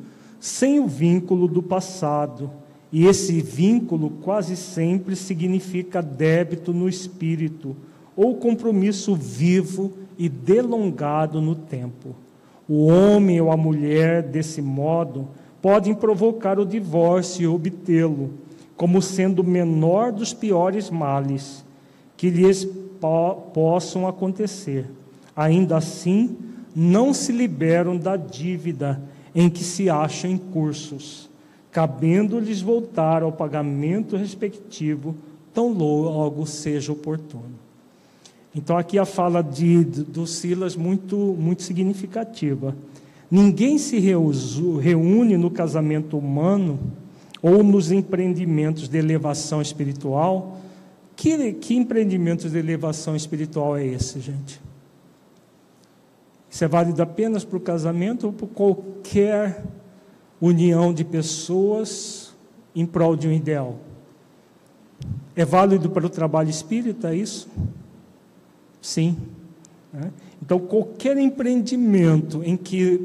sem 0.45 0.79
o 0.79 0.87
vínculo 0.87 1.49
do 1.49 1.63
passado. 1.63 2.51
E 2.93 3.07
esse 3.07 3.41
vínculo 3.41 4.11
quase 4.11 4.57
sempre 4.57 5.17
significa 5.17 6.03
débito 6.03 6.71
no 6.71 6.87
espírito 6.87 7.75
ou 8.15 8.35
compromisso 8.35 9.17
vivo 9.17 9.95
e 10.19 10.29
delongado 10.29 11.41
no 11.41 11.55
tempo. 11.55 12.15
O 12.69 12.89
homem 12.89 13.41
ou 13.41 13.51
a 13.51 13.57
mulher, 13.57 14.23
desse 14.23 14.61
modo, 14.61 15.29
podem 15.63 15.95
provocar 15.95 16.61
o 16.61 16.67
divórcio 16.67 17.43
e 17.43 17.47
obtê-lo, 17.47 18.35
como 18.77 19.01
sendo 19.01 19.41
o 19.41 19.47
menor 19.47 20.13
dos 20.13 20.35
piores 20.35 20.91
males 20.91 21.65
que 22.19 22.29
lhes 22.29 22.67
po 23.01 23.37
possam 23.55 24.07
acontecer. 24.07 24.91
Ainda 25.35 25.79
assim, 25.79 26.37
não 26.77 27.15
se 27.15 27.33
liberam 27.33 27.97
da 27.97 28.15
dívida 28.15 29.01
em 29.35 29.51
que 29.51 29.65
se 29.65 29.91
acham 29.91 30.31
em 30.31 30.39
cursos, 30.39 31.29
cabendo-lhes 31.71 32.61
voltar 32.61 33.23
ao 33.23 33.33
pagamento 33.33 34.17
respectivo, 34.17 35.15
tão 35.53 35.73
logo 35.73 36.47
seja 36.47 36.93
oportuno. 36.93 37.65
Então, 38.55 38.77
aqui 38.77 38.99
a 38.99 39.05
fala 39.05 39.43
de, 39.43 39.83
do 39.83 40.27
Silas 40.27 40.77
muito, 40.77 41.17
muito 41.17 41.63
significativa. 41.65 42.77
Ninguém 43.29 43.79
se 43.79 43.99
reúne 43.99 45.37
no 45.37 45.51
casamento 45.51 46.17
humano 46.17 46.79
ou 47.43 47.65
nos 47.65 47.91
empreendimentos 47.91 48.89
de 48.89 48.97
elevação 48.97 49.61
espiritual 49.61 50.61
que, 51.17 51.53
que 51.55 51.75
empreendimento 51.75 52.49
de 52.49 52.59
elevação 52.59 53.15
espiritual 53.15 53.77
é 53.77 53.87
esse, 53.87 54.21
gente? 54.21 54.61
Isso 56.55 56.63
é 56.63 56.69
válido 56.69 57.03
apenas 57.03 57.45
para 57.45 57.57
o 57.57 57.61
casamento 57.61 58.29
ou 58.29 58.33
para 58.33 58.47
qualquer 58.47 59.65
união 60.41 60.95
de 60.95 61.05
pessoas 61.05 62.33
em 62.77 62.87
prol 62.87 63.17
de 63.17 63.27
um 63.27 63.33
ideal? 63.33 63.81
É 65.35 65.45
válido 65.45 65.91
para 65.91 66.07
o 66.07 66.09
trabalho 66.09 66.49
espírita 66.49 67.13
é 67.13 67.17
isso? 67.17 67.49
Sim. 68.81 69.17
Né? 69.93 70.13
Então, 70.41 70.61
qualquer 70.61 71.19
empreendimento 71.19 72.41
em 72.45 72.57
que 72.57 73.05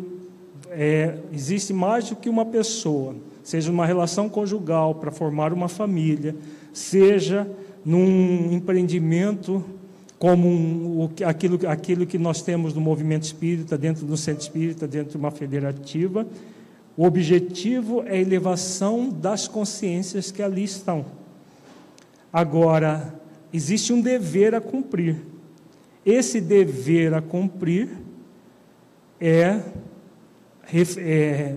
é, 0.70 1.18
existe 1.34 1.74
mais 1.74 2.08
do 2.08 2.16
que 2.18 2.30
uma 2.30 2.46
pessoa, 2.46 3.16
seja 3.42 3.72
uma 3.72 3.88
relação 3.88 4.30
conjugal 4.30 4.94
para 4.94 5.10
formar 5.10 5.52
uma 5.54 5.68
família, 5.68 6.36
seja 6.72 7.50
num 7.84 8.54
empreendimento 8.54 9.66
como 10.20 10.50
um, 10.50 11.10
aquilo, 11.26 11.58
aquilo 11.68 12.06
que 12.06 12.18
nós 12.18 12.42
temos 12.42 12.74
no 12.74 12.82
movimento 12.82 13.24
espírita, 13.24 13.78
dentro 13.78 14.06
do 14.06 14.18
centro 14.18 14.42
espírita, 14.42 14.86
dentro 14.86 15.12
de 15.12 15.18
uma 15.18 15.32
federativa. 15.32 16.28
O 16.98 17.06
objetivo 17.06 18.04
é 18.06 18.18
a 18.18 18.22
elevação 18.22 19.10
das 19.10 19.48
consciências 19.48 20.30
que 20.30 20.44
ali 20.44 20.66
estão. 20.66 21.06
Agora, 22.34 23.16
existe 23.54 23.94
um 23.94 24.02
dever 24.02 24.54
a 24.54 24.60
cumprir. 24.60 25.16
Esse 26.06 26.42
dever 26.42 27.14
a 27.14 27.22
cumprir 27.22 27.90
é, 29.22 29.62
é 30.98 31.56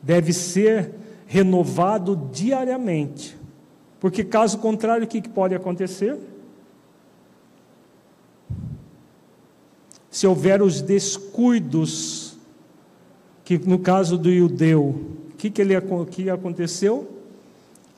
deve 0.00 0.32
ser 0.32 0.92
renovado 1.26 2.30
diariamente. 2.32 3.36
Porque, 3.98 4.22
caso 4.22 4.58
contrário, 4.58 5.04
o 5.04 5.08
que 5.08 5.28
pode 5.28 5.54
acontecer? 5.54 6.16
Se 10.14 10.28
houver 10.28 10.62
os 10.62 10.80
descuidos, 10.80 12.36
que 13.44 13.58
no 13.58 13.80
caso 13.80 14.16
do 14.16 14.32
judeu, 14.32 14.80
o 14.84 15.36
que, 15.36 15.50
que, 15.50 15.60
ele, 15.60 15.74
que 16.08 16.30
aconteceu? 16.30 17.10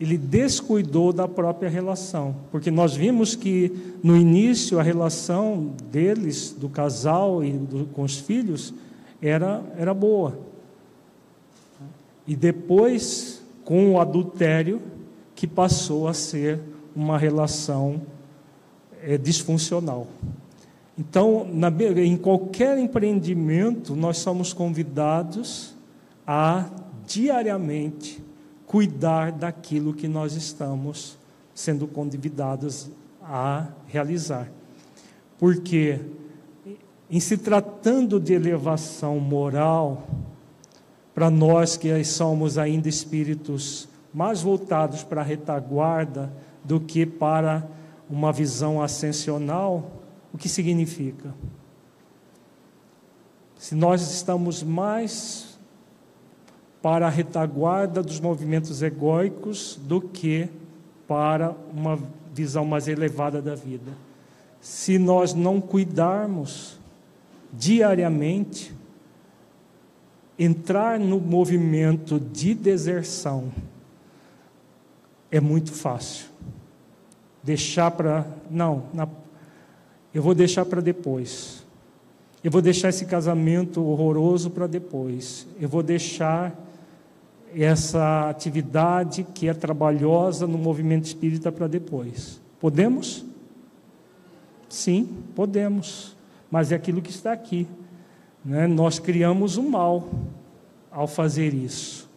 Ele 0.01 0.17
descuidou 0.17 1.13
da 1.13 1.29
própria 1.29 1.69
relação, 1.69 2.35
porque 2.51 2.71
nós 2.71 2.97
vimos 2.97 3.37
que 3.37 3.71
no 4.03 4.17
início 4.17 4.81
a 4.81 4.83
relação 4.83 5.75
deles, 5.93 6.57
do 6.59 6.71
casal 6.71 7.45
e 7.45 7.53
do, 7.53 7.85
com 7.93 8.03
os 8.03 8.17
filhos, 8.17 8.73
era, 9.21 9.63
era 9.77 9.93
boa. 9.93 10.39
e 12.27 12.35
depois 12.35 13.43
com 13.63 13.93
o 13.93 14.01
adultério, 14.01 14.81
que 15.35 15.47
passou 15.47 16.09
a 16.09 16.15
ser 16.15 16.61
uma 16.95 17.19
relação 17.19 18.01
é, 19.03 19.19
disfuncional. 19.19 20.07
Então, 20.99 21.47
na, 21.53 21.69
em 21.99 22.17
qualquer 22.17 22.79
empreendimento, 22.79 23.95
nós 23.95 24.19
somos 24.19 24.53
convidados 24.53 25.75
a 26.27 26.71
diariamente 27.07 28.25
cuidar 28.67 29.31
daquilo 29.31 29.93
que 29.93 30.09
nós 30.09 30.35
estamos 30.35 31.17
sendo 31.55 31.87
convidados 31.87 32.91
a 33.23 33.69
realizar. 33.87 34.51
Porque, 35.39 36.01
em 37.11 37.21
se 37.21 37.37
tratando 37.37 38.19
de 38.19 38.33
elevação 38.33 39.21
moral, 39.21 40.07
para 41.15 41.31
nós 41.31 41.77
que 41.77 42.03
somos 42.05 42.59
ainda 42.59 42.89
espíritos 42.89 43.89
mais 44.13 44.43
voltados 44.43 45.03
para 45.03 45.21
a 45.21 45.25
retaguarda 45.25 46.33
do 46.65 46.81
que 46.81 47.07
para 47.07 47.67
uma 48.09 48.33
visão 48.33 48.83
ascensional, 48.83 49.91
o 50.37 50.39
que 50.39 50.51
significa? 50.51 51.35
Se 53.57 53.75
nós 53.75 54.03
estamos 54.03 54.63
mais 54.63 55.59
para 56.83 57.07
a 57.07 57.11
retaguarda 57.11 58.03
dos 58.03 58.21
movimentos 58.21 58.83
egóicos 58.83 59.81
do 59.83 59.99
que 59.99 60.51
para 61.09 61.57
uma 61.73 61.99
visão 62.35 62.67
mais 62.67 62.87
elevada 62.87 63.41
da 63.41 63.55
vida. 63.55 63.91
Se 64.61 64.99
nós 64.99 65.33
não 65.33 65.59
cuidarmos 65.59 66.79
diariamente, 67.51 68.75
entrar 70.39 71.01
no 71.01 71.19
movimento 71.19 72.21
de 72.21 72.55
deserção 72.55 73.51
é 75.31 75.41
muito 75.41 75.73
fácil. 75.73 76.27
Deixar 77.43 77.91
para. 77.91 78.27
Não, 78.51 78.85
na, 78.93 79.09
eu 80.17 80.23
vou 80.23 80.35
deixar 80.35 80.65
para 80.65 80.81
depois. 80.81 81.63
Eu 82.43 82.51
vou 82.51 82.63
deixar 82.63 82.89
esse 82.89 83.05
casamento 83.05 83.85
horroroso 83.85 84.49
para 84.49 84.67
depois. 84.67 85.47
Eu 85.61 85.69
vou 85.69 85.83
deixar 85.83 86.59
essa 87.55 88.31
atividade 88.31 89.25
que 89.35 89.47
é 89.47 89.53
trabalhosa 89.53 90.47
no 90.47 90.57
movimento 90.57 91.05
espírita 91.05 91.53
para 91.53 91.67
depois. 91.67 92.41
Podemos? 92.59 93.27
Sim, 94.71 95.07
podemos. 95.35 96.17
Mas 96.51 96.73
é 96.73 96.77
aquilo 96.77 97.03
que 97.03 97.11
está 97.11 97.33
aqui. 97.33 97.67
Né? 98.43 98.67
Nós 98.67 98.99
criamos 98.99 99.59
o 99.59 99.63
mal 99.63 100.09
ao 100.91 101.07
fazer 101.07 101.53
isso. 101.53 102.09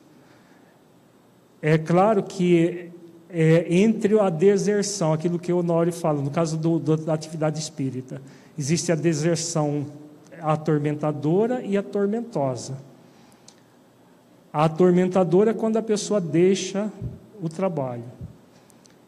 É 1.62 1.78
claro 1.78 2.24
que 2.24 2.91
é, 3.32 3.65
entre 3.69 4.19
a 4.19 4.30
deserção, 4.30 5.13
aquilo 5.13 5.38
que 5.38 5.53
o 5.53 5.59
Honório 5.59 5.93
fala, 5.93 6.21
no 6.21 6.32
caso 6.32 6.57
do, 6.57 6.80
do, 6.80 6.97
da 6.97 7.13
atividade 7.13 7.59
espírita, 7.59 8.21
existe 8.57 8.91
a 8.91 8.95
deserção 8.95 9.86
atormentadora 10.41 11.61
e 11.61 11.77
a 11.77 11.84
tormentosa. 11.84 12.77
A 14.51 14.65
atormentadora 14.65 15.51
é 15.51 15.53
quando 15.53 15.77
a 15.77 15.82
pessoa 15.82 16.19
deixa 16.19 16.91
o 17.41 17.47
trabalho. 17.47 18.03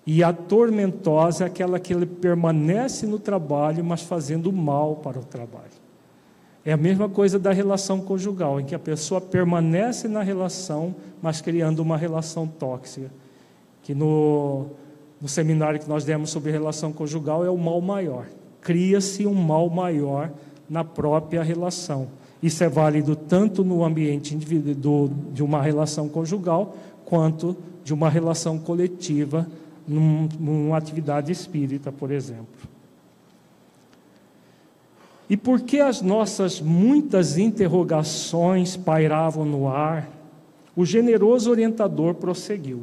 E 0.06 0.24
a 0.24 0.32
tormentosa 0.32 1.46
é 1.46 1.48
aquela 1.48 1.80
que 1.80 1.94
ele 1.94 2.06
permanece 2.06 3.08
no 3.08 3.18
trabalho, 3.18 3.84
mas 3.84 4.02
fazendo 4.02 4.52
mal 4.52 4.98
para 4.98 5.20
o 5.20 5.24
trabalho. 5.24 5.82
É 6.64 6.74
a 6.74 6.78
mesma 6.78 7.10
coisa 7.10 7.40
da 7.40 7.52
relação 7.52 8.00
conjugal, 8.02 8.60
em 8.60 8.66
que 8.66 8.76
a 8.76 8.80
pessoa 8.80 9.20
permanece 9.20 10.08
na 10.08 10.22
relação, 10.22 10.94
mas 11.22 11.42
criando 11.42 11.80
uma 11.80 11.98
relação 11.98 12.46
tóxica 12.46 13.10
que 13.84 13.94
no, 13.94 14.68
no 15.22 15.28
seminário 15.28 15.80
que 15.80 15.90
nós 15.90 16.04
demos 16.04 16.30
sobre 16.30 16.52
relação 16.52 16.92
conjugal 16.92 17.46
é 17.46 17.50
o 17.50 17.58
mal 17.58 17.82
maior. 17.82 18.26
Cria-se 18.62 19.26
um 19.26 19.34
mal 19.34 19.70
maior 19.70 20.32
na 20.70 20.84
própria 20.84 21.44
relação. 21.44 22.08
Isso 22.42 22.64
é 22.64 22.70
válido 22.70 23.16
tanto 23.16 23.64
no 23.64 23.84
ambiente 23.84 24.34
individual 24.34 25.10
de 25.32 25.44
uma 25.44 25.62
relação 25.62 26.10
conjugal, 26.10 26.76
quanto 27.06 27.56
de 27.84 27.94
uma 27.94 28.10
relação 28.10 28.58
coletiva, 28.58 29.48
num, 29.88 30.28
numa 30.40 30.78
atividade 30.78 31.32
espírita, 31.32 31.92
por 31.92 32.12
exemplo. 32.12 32.70
E 35.30 35.38
porque 35.38 35.80
as 35.80 36.02
nossas 36.02 36.60
muitas 36.60 37.38
interrogações 37.38 38.76
pairavam 38.76 39.46
no 39.46 39.68
ar, 39.68 40.10
o 40.76 40.86
generoso 40.86 41.50
orientador 41.50 42.16
prosseguiu. 42.16 42.82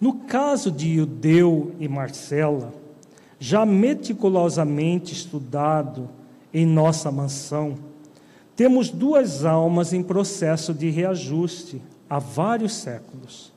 No 0.00 0.14
caso 0.14 0.70
de 0.70 0.96
Judeu 0.96 1.72
e 1.78 1.88
Marcela, 1.88 2.72
já 3.38 3.64
meticulosamente 3.64 5.12
estudado 5.12 6.08
em 6.52 6.66
nossa 6.66 7.10
mansão, 7.10 7.74
temos 8.56 8.90
duas 8.90 9.44
almas 9.44 9.92
em 9.92 10.02
processo 10.02 10.72
de 10.72 10.88
reajuste 10.90 11.82
há 12.08 12.18
vários 12.18 12.74
séculos. 12.74 13.52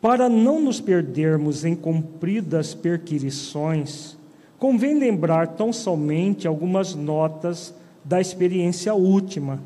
Para 0.00 0.28
não 0.28 0.60
nos 0.60 0.80
perdermos 0.80 1.64
em 1.64 1.74
compridas 1.74 2.72
perquirições, 2.72 4.16
convém 4.58 4.98
lembrar 4.98 5.48
tão 5.48 5.72
somente 5.72 6.46
algumas 6.46 6.94
notas 6.94 7.74
da 8.04 8.20
experiência 8.20 8.94
última, 8.94 9.60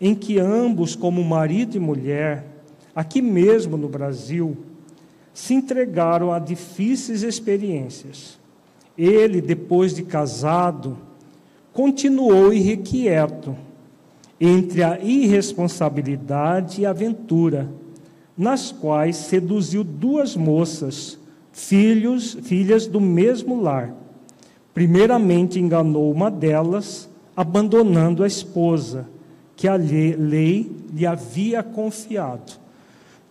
em 0.00 0.14
que 0.14 0.38
ambos, 0.38 0.94
como 0.94 1.24
marido 1.24 1.76
e 1.76 1.80
mulher, 1.80 2.44
aqui 2.94 3.22
mesmo 3.22 3.76
no 3.76 3.88
Brasil, 3.88 4.56
se 5.32 5.54
entregaram 5.54 6.32
a 6.32 6.38
difíceis 6.38 7.22
experiências. 7.22 8.38
Ele, 8.96 9.40
depois 9.40 9.94
de 9.94 10.02
casado, 10.02 10.98
continuou 11.72 12.52
irrequieto 12.52 13.56
entre 14.40 14.82
a 14.82 14.98
irresponsabilidade 14.98 16.82
e 16.82 16.86
a 16.86 16.90
aventura, 16.90 17.70
nas 18.36 18.72
quais 18.72 19.16
seduziu 19.16 19.84
duas 19.84 20.36
moças, 20.36 21.18
filhos, 21.52 22.34
filhas 22.42 22.86
do 22.86 23.00
mesmo 23.00 23.60
lar. 23.60 23.94
Primeiramente 24.74 25.60
enganou 25.60 26.10
uma 26.10 26.30
delas, 26.30 27.08
abandonando 27.36 28.24
a 28.24 28.26
esposa, 28.26 29.06
que 29.54 29.68
a 29.68 29.76
lei 29.76 30.70
lhe 30.92 31.06
havia 31.06 31.62
confiado. 31.62 32.52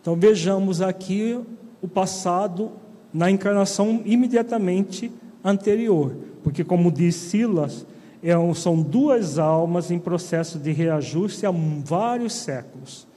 Então 0.02 0.16
vejamos 0.16 0.82
aqui 0.82 1.39
o 1.82 1.88
passado 1.88 2.71
na 3.13 3.29
encarnação 3.29 4.01
imediatamente 4.05 5.11
anterior, 5.43 6.15
porque, 6.43 6.63
como 6.63 6.91
diz 6.91 7.15
Silas, 7.15 7.86
é 8.23 8.34
são 8.53 8.82
duas 8.82 9.39
almas 9.39 9.89
em 9.89 9.97
processo 9.97 10.59
de 10.59 10.71
reajuste 10.71 11.45
há 11.45 11.51
vários 11.51 12.34
séculos. 12.34 13.07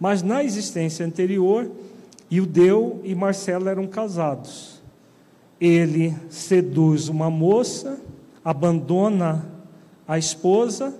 Mas 0.00 0.22
na 0.22 0.42
existência 0.42 1.04
anterior, 1.04 1.70
Ildeu 2.30 3.00
e 3.04 3.14
Marcelo 3.14 3.68
eram 3.68 3.86
casados. 3.86 4.82
Ele 5.60 6.14
seduz 6.30 7.08
uma 7.08 7.30
moça, 7.30 7.98
abandona 8.44 9.46
a 10.08 10.18
esposa 10.18 10.94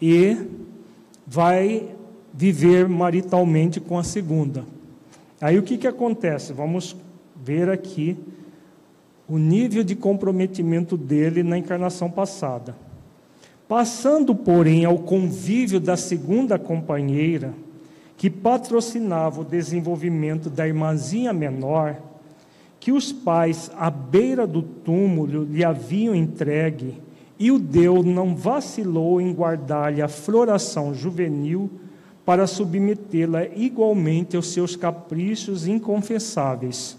e 0.00 0.36
vai 1.26 1.94
viver 2.32 2.88
maritalmente 2.88 3.80
com 3.80 3.98
a 3.98 4.04
segunda. 4.04 4.64
Aí 5.42 5.58
o 5.58 5.62
que, 5.64 5.76
que 5.76 5.88
acontece? 5.88 6.52
Vamos 6.52 6.94
ver 7.34 7.68
aqui 7.68 8.16
o 9.28 9.36
nível 9.36 9.82
de 9.82 9.96
comprometimento 9.96 10.96
dele 10.96 11.42
na 11.42 11.58
encarnação 11.58 12.08
passada. 12.08 12.76
Passando, 13.66 14.36
porém, 14.36 14.84
ao 14.84 15.00
convívio 15.00 15.80
da 15.80 15.96
segunda 15.96 16.60
companheira, 16.60 17.52
que 18.16 18.30
patrocinava 18.30 19.40
o 19.40 19.44
desenvolvimento 19.44 20.48
da 20.48 20.64
irmãzinha 20.64 21.32
menor, 21.32 22.00
que 22.78 22.92
os 22.92 23.10
pais, 23.12 23.68
à 23.76 23.90
beira 23.90 24.46
do 24.46 24.62
túmulo, 24.62 25.42
lhe 25.42 25.64
haviam 25.64 26.14
entregue, 26.14 27.02
e 27.36 27.50
o 27.50 27.58
Deus 27.58 28.04
não 28.04 28.36
vacilou 28.36 29.20
em 29.20 29.34
guardar-lhe 29.34 30.02
a 30.02 30.06
floração 30.06 30.94
juvenil 30.94 31.68
para 32.24 32.46
submetê-la 32.46 33.46
igualmente 33.46 34.36
aos 34.36 34.52
seus 34.52 34.76
caprichos 34.76 35.66
inconfessáveis. 35.66 36.96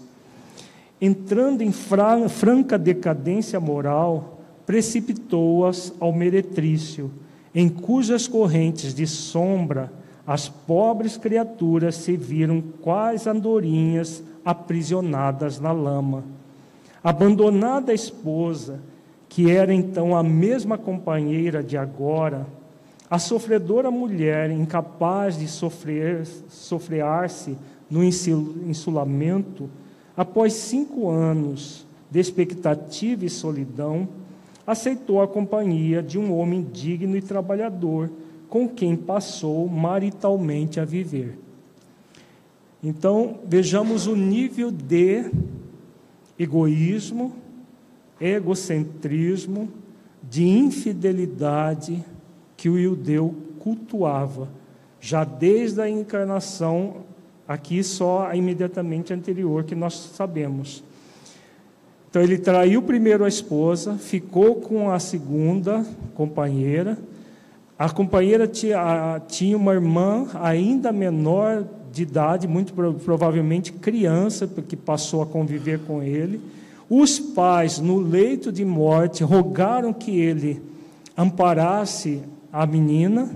Entrando 1.00 1.62
em 1.62 1.72
franca 1.72 2.78
decadência 2.78 3.58
moral, 3.58 4.40
precipitou-as 4.66 5.92
ao 6.00 6.12
meretrício, 6.12 7.10
em 7.54 7.68
cujas 7.68 8.26
correntes 8.26 8.94
de 8.94 9.06
sombra 9.06 9.90
as 10.26 10.48
pobres 10.48 11.16
criaturas 11.18 11.96
se 11.96 12.16
viram 12.16 12.62
quais 12.80 13.26
andorinhas 13.26 14.22
aprisionadas 14.44 15.60
na 15.60 15.70
lama. 15.70 16.24
Abandonada 17.02 17.92
a 17.92 17.94
esposa, 17.94 18.80
que 19.28 19.50
era 19.50 19.74
então 19.74 20.16
a 20.16 20.22
mesma 20.22 20.78
companheira 20.78 21.62
de 21.62 21.76
agora, 21.76 22.46
A 23.10 23.18
sofredora 23.18 23.90
mulher, 23.90 24.50
incapaz 24.50 25.38
de 25.38 25.46
sofrer, 25.46 26.26
sofrear-se 26.48 27.56
no 27.90 28.02
insulamento, 28.02 29.68
após 30.16 30.54
cinco 30.54 31.10
anos 31.10 31.86
de 32.10 32.18
expectativa 32.18 33.24
e 33.24 33.30
solidão, 33.30 34.08
aceitou 34.66 35.20
a 35.20 35.28
companhia 35.28 36.02
de 36.02 36.18
um 36.18 36.34
homem 36.34 36.66
digno 36.72 37.16
e 37.16 37.20
trabalhador, 37.20 38.10
com 38.48 38.68
quem 38.68 38.96
passou 38.96 39.68
maritalmente 39.68 40.80
a 40.80 40.84
viver. 40.84 41.38
Então, 42.82 43.40
vejamos 43.46 44.06
o 44.06 44.16
nível 44.16 44.70
de 44.70 45.30
egoísmo, 46.38 47.34
egocentrismo, 48.20 49.68
de 50.22 50.46
infidelidade 50.46 52.04
que 52.56 52.68
o 52.68 52.80
judeu 52.80 53.34
cultuava, 53.58 54.48
já 55.00 55.24
desde 55.24 55.80
a 55.80 55.88
encarnação, 55.88 56.96
aqui 57.46 57.82
só 57.82 58.26
a 58.26 58.36
imediatamente 58.36 59.12
anterior 59.12 59.64
que 59.64 59.74
nós 59.74 59.94
sabemos. 60.14 60.82
Então 62.08 62.22
ele 62.22 62.38
traiu 62.38 62.80
primeiro 62.80 63.24
a 63.24 63.28
esposa, 63.28 63.94
ficou 63.94 64.56
com 64.56 64.90
a 64.90 64.98
segunda 64.98 65.84
companheira. 66.14 66.96
A 67.76 67.90
companheira 67.90 68.46
tinha, 68.46 69.20
tinha 69.26 69.56
uma 69.56 69.72
irmã 69.72 70.28
ainda 70.34 70.92
menor 70.92 71.66
de 71.90 72.02
idade, 72.02 72.46
muito 72.46 72.72
provavelmente 73.04 73.72
criança, 73.72 74.46
porque 74.46 74.76
passou 74.76 75.22
a 75.22 75.26
conviver 75.26 75.80
com 75.80 76.02
ele. 76.02 76.40
Os 76.88 77.18
pais, 77.18 77.78
no 77.78 77.98
leito 77.98 78.52
de 78.52 78.64
morte, 78.64 79.24
rogaram 79.24 79.92
que 79.92 80.20
ele 80.20 80.62
amparasse 81.16 82.22
a 82.54 82.64
menina, 82.64 83.28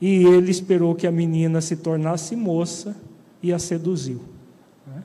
e 0.00 0.24
ele 0.24 0.50
esperou 0.50 0.92
que 0.92 1.06
a 1.06 1.12
menina 1.12 1.60
se 1.60 1.76
tornasse 1.76 2.34
moça 2.34 2.96
e 3.40 3.52
a 3.52 3.58
seduziu. 3.58 4.20
Né? 4.84 5.04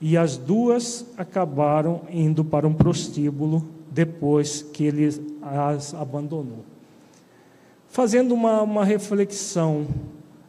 E 0.00 0.16
as 0.16 0.36
duas 0.36 1.04
acabaram 1.18 2.02
indo 2.08 2.44
para 2.44 2.66
um 2.66 2.72
prostíbulo 2.72 3.66
depois 3.90 4.62
que 4.62 4.84
ele 4.84 5.08
as 5.42 5.94
abandonou. 5.94 6.64
Fazendo 7.88 8.34
uma, 8.34 8.62
uma 8.62 8.84
reflexão, 8.84 9.88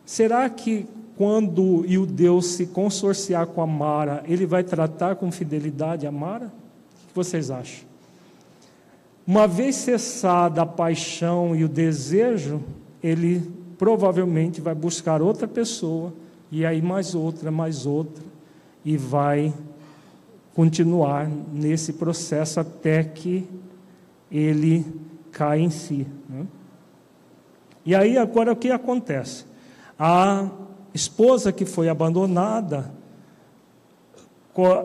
será 0.05 0.47
que 0.47 0.85
quando 1.17 1.79
o 1.79 2.05
Deus 2.05 2.45
se 2.45 2.67
consorciar 2.67 3.47
com 3.47 3.63
a 3.63 3.67
Mara, 3.67 4.23
ele 4.27 4.45
vai 4.45 4.63
tratar 4.63 5.15
com 5.15 5.31
fidelidade 5.31 6.05
a 6.05 6.11
Mara? 6.11 6.45
O 6.45 7.07
que 7.07 7.15
vocês 7.15 7.49
acham? 7.49 7.92
Uma 9.25 9.47
vez 9.47 9.75
cessada 9.77 10.61
a 10.61 10.65
paixão 10.65 11.55
e 11.55 11.63
o 11.63 11.69
desejo, 11.69 12.61
ele 13.01 13.41
provavelmente 13.77 14.59
vai 14.59 14.75
buscar 14.75 15.21
outra 15.21 15.47
pessoa, 15.47 16.13
e 16.51 16.65
aí 16.65 16.81
mais 16.81 17.15
outra, 17.15 17.49
mais 17.49 17.85
outra, 17.85 18.23
e 18.83 18.97
vai 18.97 19.53
continuar 20.53 21.29
nesse 21.51 21.93
processo 21.93 22.59
até 22.59 23.03
que 23.03 23.47
ele 24.31 24.85
cai 25.31 25.61
em 25.61 25.69
si. 25.69 26.05
Né? 26.29 26.45
E 27.85 27.95
aí 27.95 28.17
agora 28.17 28.51
o 28.51 28.55
que 28.55 28.71
acontece? 28.71 29.45
A 29.97 30.49
esposa 30.93 31.51
que 31.51 31.65
foi 31.65 31.89
abandonada 31.89 32.91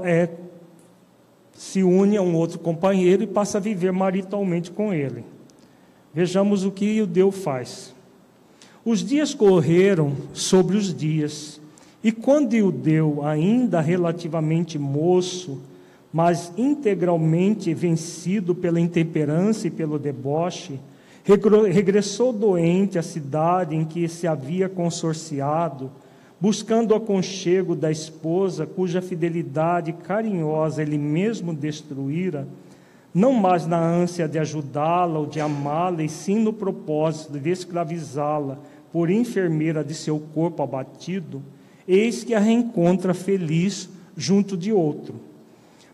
é, 0.04 0.28
se 1.58 1.82
une 1.82 2.16
a 2.16 2.22
um 2.22 2.36
outro 2.36 2.60
companheiro 2.60 3.24
e 3.24 3.26
passa 3.26 3.58
a 3.58 3.60
viver 3.60 3.92
maritalmente 3.92 4.70
com 4.70 4.94
ele. 4.94 5.24
Vejamos 6.14 6.64
o 6.64 6.70
que 6.70 7.04
Deus 7.04 7.34
faz. 7.34 7.92
Os 8.84 9.00
dias 9.04 9.34
correram 9.34 10.12
sobre 10.32 10.76
os 10.76 10.94
dias, 10.94 11.60
e 12.02 12.12
quando 12.12 12.54
Eudeu, 12.54 13.26
ainda 13.26 13.80
relativamente 13.80 14.78
moço, 14.78 15.60
mas 16.12 16.52
integralmente 16.56 17.74
vencido 17.74 18.54
pela 18.54 18.78
intemperança 18.78 19.66
e 19.66 19.70
pelo 19.70 19.98
deboche, 19.98 20.78
regressou 21.72 22.32
doente 22.32 23.00
à 23.00 23.02
cidade 23.02 23.74
em 23.74 23.84
que 23.84 24.06
se 24.08 24.28
havia 24.28 24.68
consorciado, 24.68 25.90
buscando 26.40 26.92
o 26.92 26.94
aconchego 26.94 27.74
da 27.74 27.90
esposa, 27.90 28.66
cuja 28.66 29.02
fidelidade 29.02 29.92
carinhosa 29.92 30.82
ele 30.82 30.98
mesmo 30.98 31.52
destruíra, 31.52 32.46
não 33.12 33.32
mais 33.32 33.66
na 33.66 33.80
ânsia 33.80 34.28
de 34.28 34.38
ajudá-la 34.38 35.18
ou 35.18 35.26
de 35.26 35.40
amá-la, 35.40 36.02
e 36.02 36.08
sim 36.08 36.38
no 36.38 36.52
propósito 36.52 37.38
de 37.38 37.50
escravizá-la 37.50 38.58
por 38.92 39.10
enfermeira 39.10 39.82
de 39.82 39.94
seu 39.94 40.20
corpo 40.34 40.62
abatido, 40.62 41.42
eis 41.86 42.22
que 42.22 42.34
a 42.34 42.38
reencontra 42.38 43.14
feliz 43.14 43.88
junto 44.16 44.56
de 44.56 44.72
outro. 44.72 45.14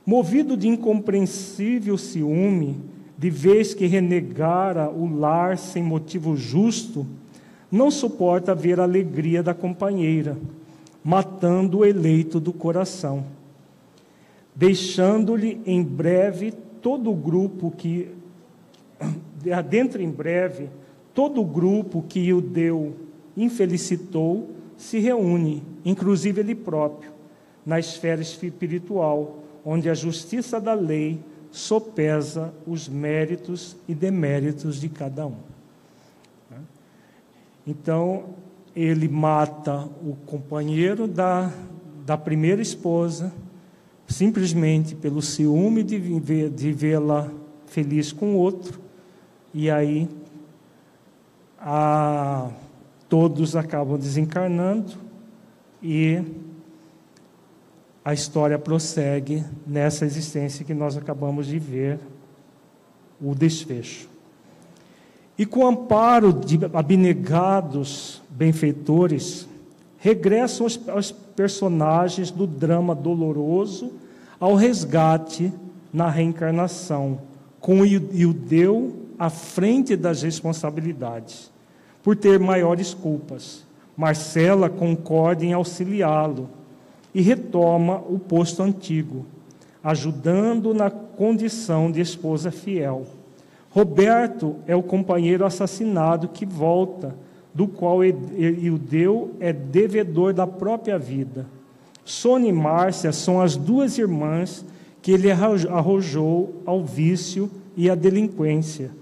Movido 0.05 0.57
de 0.57 0.69
incompreensível 0.69 1.97
ciúme, 1.97 2.77
de 3.17 3.31
vez 3.31 3.73
que 3.73 3.87
renegara 3.87 4.91
o 4.91 5.19
lar 5.19 5.57
sem 5.57 5.83
motivo 5.83 6.37
justo, 6.37 7.07
não 7.75 7.91
suporta 7.91 8.55
ver 8.55 8.79
a 8.79 8.85
alegria 8.85 9.43
da 9.43 9.53
companheira, 9.53 10.39
matando 11.03 11.79
o 11.79 11.85
eleito 11.85 12.39
do 12.39 12.53
coração, 12.53 13.27
deixando-lhe 14.55 15.61
em 15.67 15.83
breve 15.83 16.53
todo 16.81 17.11
o 17.11 17.17
grupo 17.17 17.73
que, 17.73 18.09
dentro 19.69 20.01
em 20.01 20.09
breve, 20.09 20.71
todo 21.13 21.41
o 21.41 21.45
grupo 21.45 22.05
que 22.09 22.33
o 22.33 22.41
deu 22.41 22.95
infelicitou 23.37 24.51
se 24.77 25.01
reúne, 25.01 25.61
inclusive 25.85 26.43
ele 26.43 26.55
próprio, 26.55 27.11
na 27.67 27.81
esfera 27.81 28.23
espiritual, 28.23 29.39
onde 29.65 29.91
a 29.91 29.95
justiça 29.95 30.61
da 30.61 30.75
lei 30.75 31.19
sopesa 31.51 32.55
os 32.69 32.89
méritos 32.89 33.77
e 33.89 33.95
deméritos 33.95 34.81
de 34.81 34.89
cada 34.89 35.27
um. 35.27 35.54
Então, 37.67 38.35
ele 38.75 39.09
mata 39.09 39.89
o 40.03 40.17
companheiro 40.27 41.07
da, 41.07 41.51
da 42.05 42.17
primeira 42.17 42.61
esposa, 42.61 43.33
simplesmente 44.07 44.95
pelo 44.95 45.23
ciúme 45.23 45.83
de, 45.83 46.51
de 46.51 46.73
vê-la 46.73 47.31
feliz 47.67 48.13
com 48.13 48.35
outro, 48.35 48.81
e 49.53 49.71
aí 49.71 50.09
a, 51.59 52.51
todos 53.09 53.57
acabam 53.57 53.99
desencarnando 53.99 54.93
e 55.83 56.23
a 58.05 58.13
história 58.13 58.59
prossegue 58.59 59.45
nessa 59.67 60.05
existência 60.05 60.65
que 60.65 60.75
nós 60.75 60.97
acabamos 60.97 61.47
de 61.47 61.59
ver 61.59 61.99
o 63.21 63.35
desfecho. 63.35 64.14
E 65.37 65.45
com 65.45 65.61
o 65.61 65.67
amparo 65.67 66.33
de 66.33 66.59
abnegados 66.73 68.23
benfeitores, 68.31 69.49
regressam 69.99 70.67
os, 70.67 70.77
personagens 71.35 72.31
do 72.31 72.47
drama 72.47 72.95
doloroso 72.95 73.91
ao 74.39 74.55
resgate 74.55 75.53
na 75.93 76.09
reencarnação, 76.09 77.19
com 77.59 77.81
o 77.81 77.87
Iudeu 77.87 78.95
à 79.19 79.29
frente 79.29 79.97
das 79.97 80.23
responsabilidades, 80.23 81.51
por 82.05 82.15
ter 82.15 82.39
maiores 82.39 82.95
culpas. 82.95 83.65
Marcela 83.97 84.69
concorda 84.69 85.45
em 85.45 85.53
auxiliá-lo 85.53 86.49
e 87.13 87.21
retoma 87.21 87.97
o 88.09 88.19
posto 88.19 88.63
antigo, 88.63 89.27
ajudando 89.83 90.73
na 90.73 90.91
condição 90.91 91.91
de 91.91 92.01
esposa 92.01 92.53
fiel 92.53 93.07
Roberto 93.75 94.55
é 94.69 94.77
o 94.77 94.85
companheiro 94.85 95.45
assassinado 95.45 96.29
que 96.29 96.47
volta, 96.47 97.13
do 97.53 97.67
qual 97.67 98.05
Eudeu 98.05 99.35
é 99.41 99.53
devedor 99.53 100.33
da 100.33 100.47
própria 100.47 100.97
vida. 100.97 101.45
Sônia 102.05 102.51
e 102.51 102.53
Márcia 102.53 103.11
são 103.11 103.41
as 103.41 103.57
duas 103.57 103.99
irmãs 103.99 104.65
que 105.03 105.11
ele 105.11 105.29
arrojou 105.29 106.63
ao 106.65 106.85
vício 106.85 107.51
e 107.77 107.91
à 107.91 107.97
delinquência, 107.97 108.93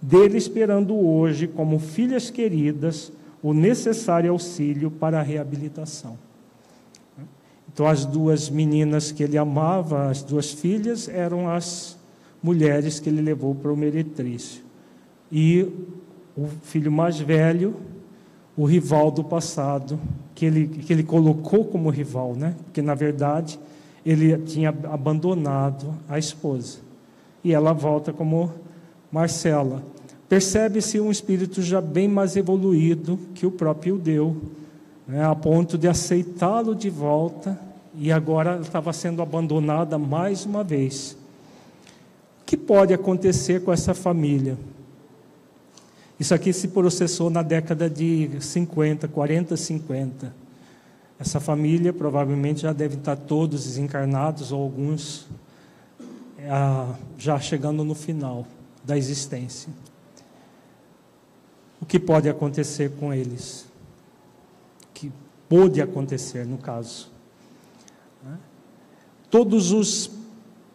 dele 0.00 0.38
esperando 0.38 0.96
hoje, 0.96 1.46
como 1.46 1.78
filhas 1.78 2.30
queridas, 2.30 3.12
o 3.42 3.52
necessário 3.52 4.32
auxílio 4.32 4.90
para 4.90 5.20
a 5.20 5.22
reabilitação. 5.22 6.16
Então, 7.70 7.86
as 7.86 8.06
duas 8.06 8.48
meninas 8.48 9.12
que 9.12 9.22
ele 9.22 9.36
amava, 9.36 10.08
as 10.08 10.22
duas 10.22 10.52
filhas, 10.52 11.06
eram 11.06 11.50
as 11.50 12.00
mulheres 12.42 12.98
que 12.98 13.08
ele 13.08 13.20
levou 13.20 13.54
para 13.54 13.72
o 13.72 13.76
meretrício. 13.76 14.62
E 15.30 15.66
o 16.36 16.46
filho 16.62 16.90
mais 16.90 17.18
velho, 17.18 17.74
o 18.56 18.64
rival 18.64 19.10
do 19.10 19.22
passado, 19.22 19.98
que 20.34 20.44
ele, 20.44 20.66
que 20.66 20.92
ele 20.92 21.02
colocou 21.02 21.64
como 21.64 21.88
rival, 21.90 22.34
né? 22.34 22.54
porque 22.64 22.82
na 22.82 22.94
verdade 22.94 23.58
ele 24.04 24.36
tinha 24.38 24.70
abandonado 24.70 25.94
a 26.08 26.18
esposa. 26.18 26.78
E 27.44 27.52
ela 27.52 27.72
volta 27.72 28.12
como 28.12 28.52
Marcela. 29.10 29.82
percebe-se 30.28 30.98
um 30.98 31.10
espírito 31.10 31.60
já 31.60 31.80
bem 31.80 32.08
mais 32.08 32.36
evoluído 32.36 33.18
que 33.34 33.44
o 33.44 33.50
próprio 33.50 33.98
Deus, 33.98 34.34
né, 35.06 35.24
a 35.24 35.34
ponto 35.34 35.76
de 35.76 35.86
aceitá-lo 35.86 36.74
de 36.74 36.88
volta 36.88 37.58
e 37.94 38.10
agora 38.10 38.58
estava 38.60 38.92
sendo 38.92 39.20
abandonada 39.20 39.98
mais 39.98 40.46
uma 40.46 40.64
vez. 40.64 41.16
Que 42.52 42.56
pode 42.58 42.92
acontecer 42.92 43.64
com 43.64 43.72
essa 43.72 43.94
família? 43.94 44.58
Isso 46.20 46.34
aqui 46.34 46.52
se 46.52 46.68
processou 46.68 47.30
na 47.30 47.42
década 47.42 47.88
de 47.88 48.28
50, 48.38 49.08
40, 49.08 49.56
50. 49.56 50.34
Essa 51.18 51.40
família 51.40 51.94
provavelmente 51.94 52.60
já 52.60 52.74
deve 52.74 52.96
estar 52.96 53.16
todos 53.16 53.64
desencarnados 53.64 54.52
ou 54.52 54.62
alguns 54.62 55.26
é, 56.36 56.50
já 57.16 57.40
chegando 57.40 57.84
no 57.84 57.94
final 57.94 58.46
da 58.84 58.98
existência 58.98 59.72
o 61.80 61.86
que 61.86 61.98
pode 61.98 62.28
acontecer 62.28 62.90
com 63.00 63.14
eles. 63.14 63.64
O 64.82 64.92
que 64.92 65.10
pôde 65.48 65.80
acontecer, 65.80 66.44
no 66.44 66.58
caso. 66.58 67.10
Né? 68.22 68.36
Todos 69.30 69.72
os, 69.72 70.10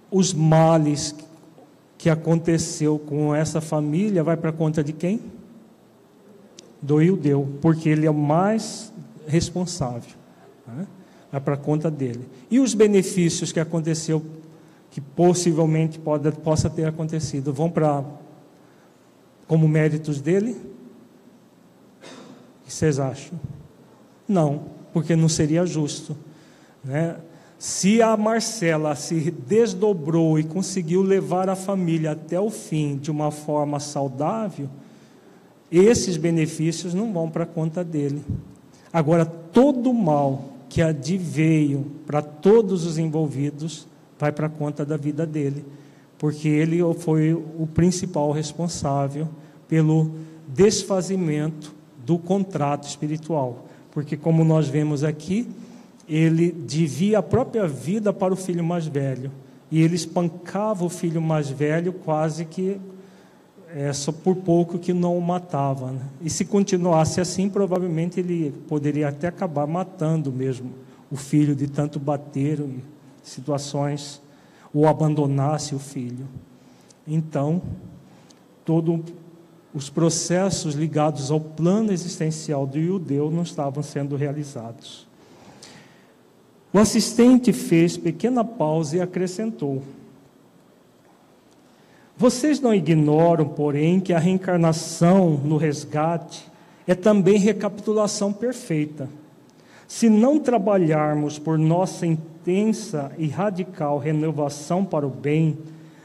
os 0.10 0.34
males 0.34 1.14
que 1.98 2.10
aconteceu 2.10 3.00
com 3.00 3.34
essa 3.34 3.60
família 3.60 4.24
vai 4.24 4.38
para 4.38 4.52
conta 4.52 4.84
de 4.84 4.94
quem? 4.94 5.20
Do 6.82 7.02
Ildeu, 7.02 7.48
porque 7.62 7.90
ele 7.90 8.06
é 8.06 8.12
o 8.12 8.14
mais 8.14 8.94
responsável. 9.26 10.16
Né? 10.68 10.88
Vai 11.32 11.42
para 11.42 11.58
conta 11.58 11.90
dele. 11.90 12.28
E 12.52 12.60
os 12.60 12.74
benefícios 12.74 13.52
que 13.52 13.60
aconteceu, 13.60 14.24
que 14.92 15.02
possivelmente 15.02 15.98
pode, 15.98 16.32
possa 16.32 16.70
ter 16.70 16.86
acontecido, 16.86 17.52
vão 17.52 17.70
para 17.70 18.04
como 19.48 19.68
méritos 19.68 20.22
dele? 20.22 20.56
que 22.68 22.74
vocês 22.74 23.00
acham? 23.00 23.40
Não, 24.28 24.66
porque 24.92 25.16
não 25.16 25.30
seria 25.30 25.66
justo. 25.66 26.16
Né? 26.84 27.16
Se 27.60 28.02
a 28.02 28.16
Marcela 28.16 28.96
se 28.96 29.32
desdobrou 29.32 30.38
e 30.38 30.44
conseguiu 30.44 31.02
levar 31.02 31.50
a 31.50 31.56
família 31.56 32.12
até 32.12 32.40
o 32.40 32.52
fim 32.52 32.98
de 32.98 33.10
uma 33.10 33.32
forma 33.32 33.80
saudável, 33.80 34.70
esses 35.72 36.18
benefícios 36.18 36.94
não 36.94 37.12
vão 37.12 37.30
para 37.30 37.44
a 37.44 37.48
conta 37.48 37.84
dele. 37.84 38.24
Agora, 38.94 39.26
todo 39.26 39.90
o 39.90 39.94
mal 39.94 40.46
que 40.70 40.82
adveio 40.82 41.86
para 42.06 42.22
todos 42.22 42.86
os 42.86 42.98
envolvidos 42.98 43.88
vai 44.20 44.32
para 44.32 44.48
a 44.48 44.50
conta 44.50 44.86
da 44.86 44.98
vida 44.98 45.26
dele, 45.26 45.66
porque 46.18 46.48
ele 46.48 46.80
foi 47.00 47.34
o 47.34 47.68
principal 47.74 48.32
responsável 48.32 49.28
pelo 49.68 50.12
desfazimento 50.48 51.74
do 52.06 52.18
contrato 52.18 52.88
espiritual. 52.88 53.66
Porque, 53.92 54.16
como 54.16 54.44
nós 54.44 54.68
vemos 54.68 55.04
aqui, 55.04 55.48
ele 56.08 56.52
devia 56.52 57.20
a 57.20 57.24
própria 57.24 57.68
vida 57.68 58.14
para 58.14 58.34
o 58.34 58.38
filho 58.38 58.64
mais 58.64 58.88
velho. 58.88 59.32
E 59.70 59.82
ele 59.82 59.96
espancava 59.96 60.86
o 60.86 60.90
filho 60.90 61.22
mais 61.22 61.50
velho 61.50 61.92
quase 61.92 62.46
que 62.46 62.80
é, 63.70 63.92
só 63.92 64.12
por 64.12 64.36
pouco 64.38 64.80
que 64.80 64.94
não 64.94 65.18
o 65.18 65.22
matava. 65.22 65.92
Né? 65.92 66.02
E 66.22 66.30
se 66.30 66.46
continuasse 66.46 67.20
assim, 67.20 67.50
provavelmente 67.50 68.20
ele 68.20 68.52
poderia 68.68 69.10
até 69.10 69.28
acabar 69.28 69.68
matando 69.68 70.32
mesmo 70.32 70.72
o 71.12 71.16
filho 71.16 71.56
de 71.56 71.68
tanto 71.68 72.00
bater 72.00 72.60
em 72.60 72.82
situações, 73.24 74.22
ou 74.74 74.88
abandonasse 74.88 75.74
o 75.74 75.80
filho. 75.80 76.28
Então, 77.08 77.62
todo 78.64 79.04
os 79.74 79.90
processos 79.90 80.76
ligados 80.76 81.32
ao 81.32 81.40
plano 81.40 81.92
existencial 81.92 82.66
do 82.66 82.82
judeu 82.82 83.32
não 83.32 83.44
estavam 83.44 83.82
sendo 83.82 84.16
realizados. 84.16 85.07
O 86.74 86.80
assistente 86.80 87.54
fez 87.54 87.98
pequena 87.98 88.44
pausa 88.44 88.98
e 88.98 89.02
acrescentou: 89.02 89.82
Vocês 92.18 92.60
não 92.60 92.74
ignoram, 92.74 93.48
porém, 93.48 94.00
que 94.00 94.14
a 94.14 94.20
reencarnação 94.20 95.32
no 95.44 95.58
resgate 95.58 96.46
é 96.86 96.96
também 96.96 97.38
recapitulação 97.38 98.32
perfeita. 98.32 99.10
Se 99.88 100.10
não 100.10 100.40
trabalharmos 100.40 101.40
por 101.40 101.58
nossa 101.58 102.06
intensa 102.06 103.12
e 103.18 103.28
radical 103.28 103.98
renovação 103.98 104.84
para 104.84 105.08
o 105.08 105.10
bem, 105.10 105.58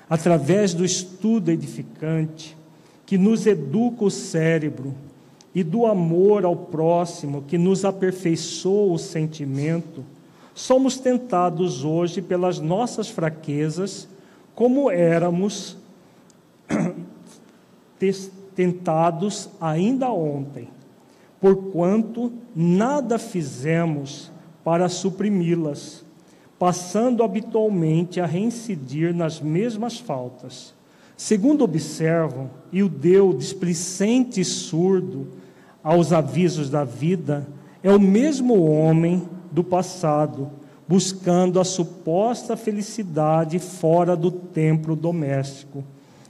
através 0.08 0.72
do 0.72 0.84
estudo 0.84 1.50
edificante, 1.50 2.56
que 3.04 3.18
nos 3.18 3.46
educa 3.46 4.04
o 4.04 4.10
cérebro, 4.10 4.94
e 5.54 5.62
do 5.62 5.86
amor 5.86 6.44
ao 6.44 6.56
próximo, 6.56 7.42
que 7.42 7.58
nos 7.58 7.84
aperfeiçoa 7.84 8.94
o 8.94 8.98
sentimento, 8.98 10.04
somos 10.54 10.98
tentados 10.98 11.84
hoje 11.84 12.20
pelas 12.20 12.58
nossas 12.58 13.08
fraquezas, 13.08 14.08
como 14.54 14.90
éramos 14.90 15.76
tentados 18.54 19.48
ainda 19.60 20.10
ontem, 20.10 20.68
porquanto 21.40 22.32
nada 22.54 23.18
fizemos 23.18 24.30
para 24.62 24.88
suprimi-las, 24.88 26.04
passando 26.58 27.24
habitualmente 27.24 28.20
a 28.20 28.26
reincidir 28.26 29.14
nas 29.14 29.40
mesmas 29.40 29.98
faltas. 29.98 30.74
Segundo 31.16 31.64
observam, 31.64 32.50
e 32.72 32.82
o 32.82 32.88
Deus 32.88 33.38
displicente 33.38 34.40
e 34.40 34.44
surdo 34.44 35.28
aos 35.82 36.12
avisos 36.12 36.70
da 36.70 36.84
vida 36.84 37.46
é 37.82 37.92
o 37.92 38.00
mesmo 38.00 38.62
homem 38.62 39.28
do 39.52 39.62
passado, 39.62 40.50
buscando 40.88 41.60
a 41.60 41.64
suposta 41.64 42.56
felicidade 42.56 43.58
fora 43.58 44.16
do 44.16 44.30
templo 44.30 44.96
doméstico, 44.96 45.84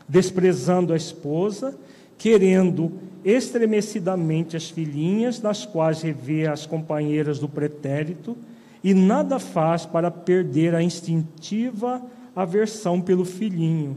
desprezando 0.08 0.92
a 0.92 0.96
esposa, 0.96 1.74
querendo 2.18 2.92
estremecidamente 3.24 4.56
as 4.56 4.68
filhinhas, 4.68 5.38
das 5.38 5.64
quais 5.64 6.02
revê 6.02 6.46
as 6.46 6.66
companheiras 6.66 7.38
do 7.38 7.48
pretérito, 7.48 8.36
e 8.84 8.92
nada 8.92 9.38
faz 9.38 9.86
para 9.86 10.10
perder 10.10 10.74
a 10.74 10.82
instintiva 10.82 12.02
aversão 12.34 13.00
pelo 13.00 13.24
filhinho 13.24 13.96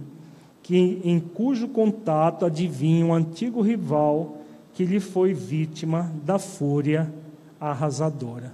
que, 0.66 1.00
em 1.04 1.20
cujo 1.20 1.68
contato 1.68 2.44
adivinha 2.44 3.06
um 3.06 3.14
antigo 3.14 3.62
rival 3.62 4.40
que 4.74 4.84
lhe 4.84 5.00
foi 5.00 5.32
vítima 5.32 6.12
da 6.26 6.40
fúria 6.40 7.14
arrasadora. 7.60 8.52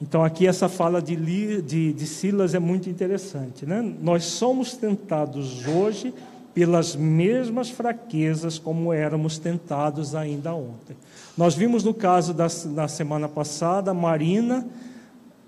Então, 0.00 0.24
aqui 0.24 0.46
essa 0.46 0.68
fala 0.68 1.00
de, 1.02 1.16
de, 1.62 1.92
de 1.92 2.06
Silas 2.06 2.54
é 2.54 2.58
muito 2.58 2.88
interessante. 2.88 3.66
Né? 3.66 3.82
Nós 4.00 4.24
somos 4.24 4.74
tentados 4.74 5.66
hoje 5.66 6.14
pelas 6.54 6.96
mesmas 6.96 7.70
fraquezas 7.70 8.58
como 8.58 8.92
éramos 8.92 9.38
tentados 9.38 10.14
ainda 10.14 10.54
ontem. 10.54 10.96
Nós 11.36 11.54
vimos 11.54 11.84
no 11.84 11.94
caso 11.94 12.34
da, 12.34 12.48
da 12.74 12.88
semana 12.88 13.28
passada, 13.28 13.94
Marina 13.94 14.66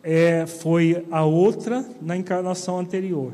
é, 0.02 0.46
foi 0.46 1.04
a 1.10 1.24
outra 1.24 1.84
na 2.00 2.16
encarnação 2.16 2.78
anterior 2.78 3.32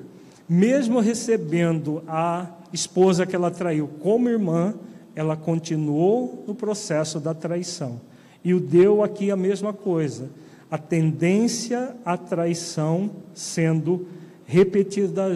mesmo 0.49 1.01
recebendo 1.01 2.03
a 2.09 2.47
esposa 2.73 3.27
que 3.27 3.37
ela 3.37 3.51
traiu 3.51 3.89
como 4.01 4.31
irmã, 4.31 4.75
ela 5.15 5.37
continuou 5.37 6.45
no 6.47 6.55
processo 6.55 7.21
da 7.21 7.35
traição. 7.35 8.01
E 8.43 8.55
o 8.55 8.61
deu 8.61 9.03
aqui 9.03 9.31
a 9.31 9.37
mesma 9.37 9.73
coisa, 9.73 10.31
a 10.71 10.77
tendência 10.77 11.97
à 12.05 12.17
traição 12.17 13.11
sendo 13.35 14.07
repetida, 14.45 15.27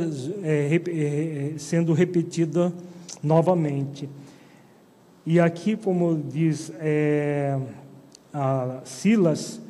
é, 0.43 0.81
é, 0.89 1.59
sendo 1.59 1.93
repetida 1.93 2.73
novamente. 3.23 4.09
E 5.25 5.39
aqui, 5.39 5.77
como 5.77 6.17
diz 6.17 6.73
é, 6.81 7.59
Silas, 8.85 9.61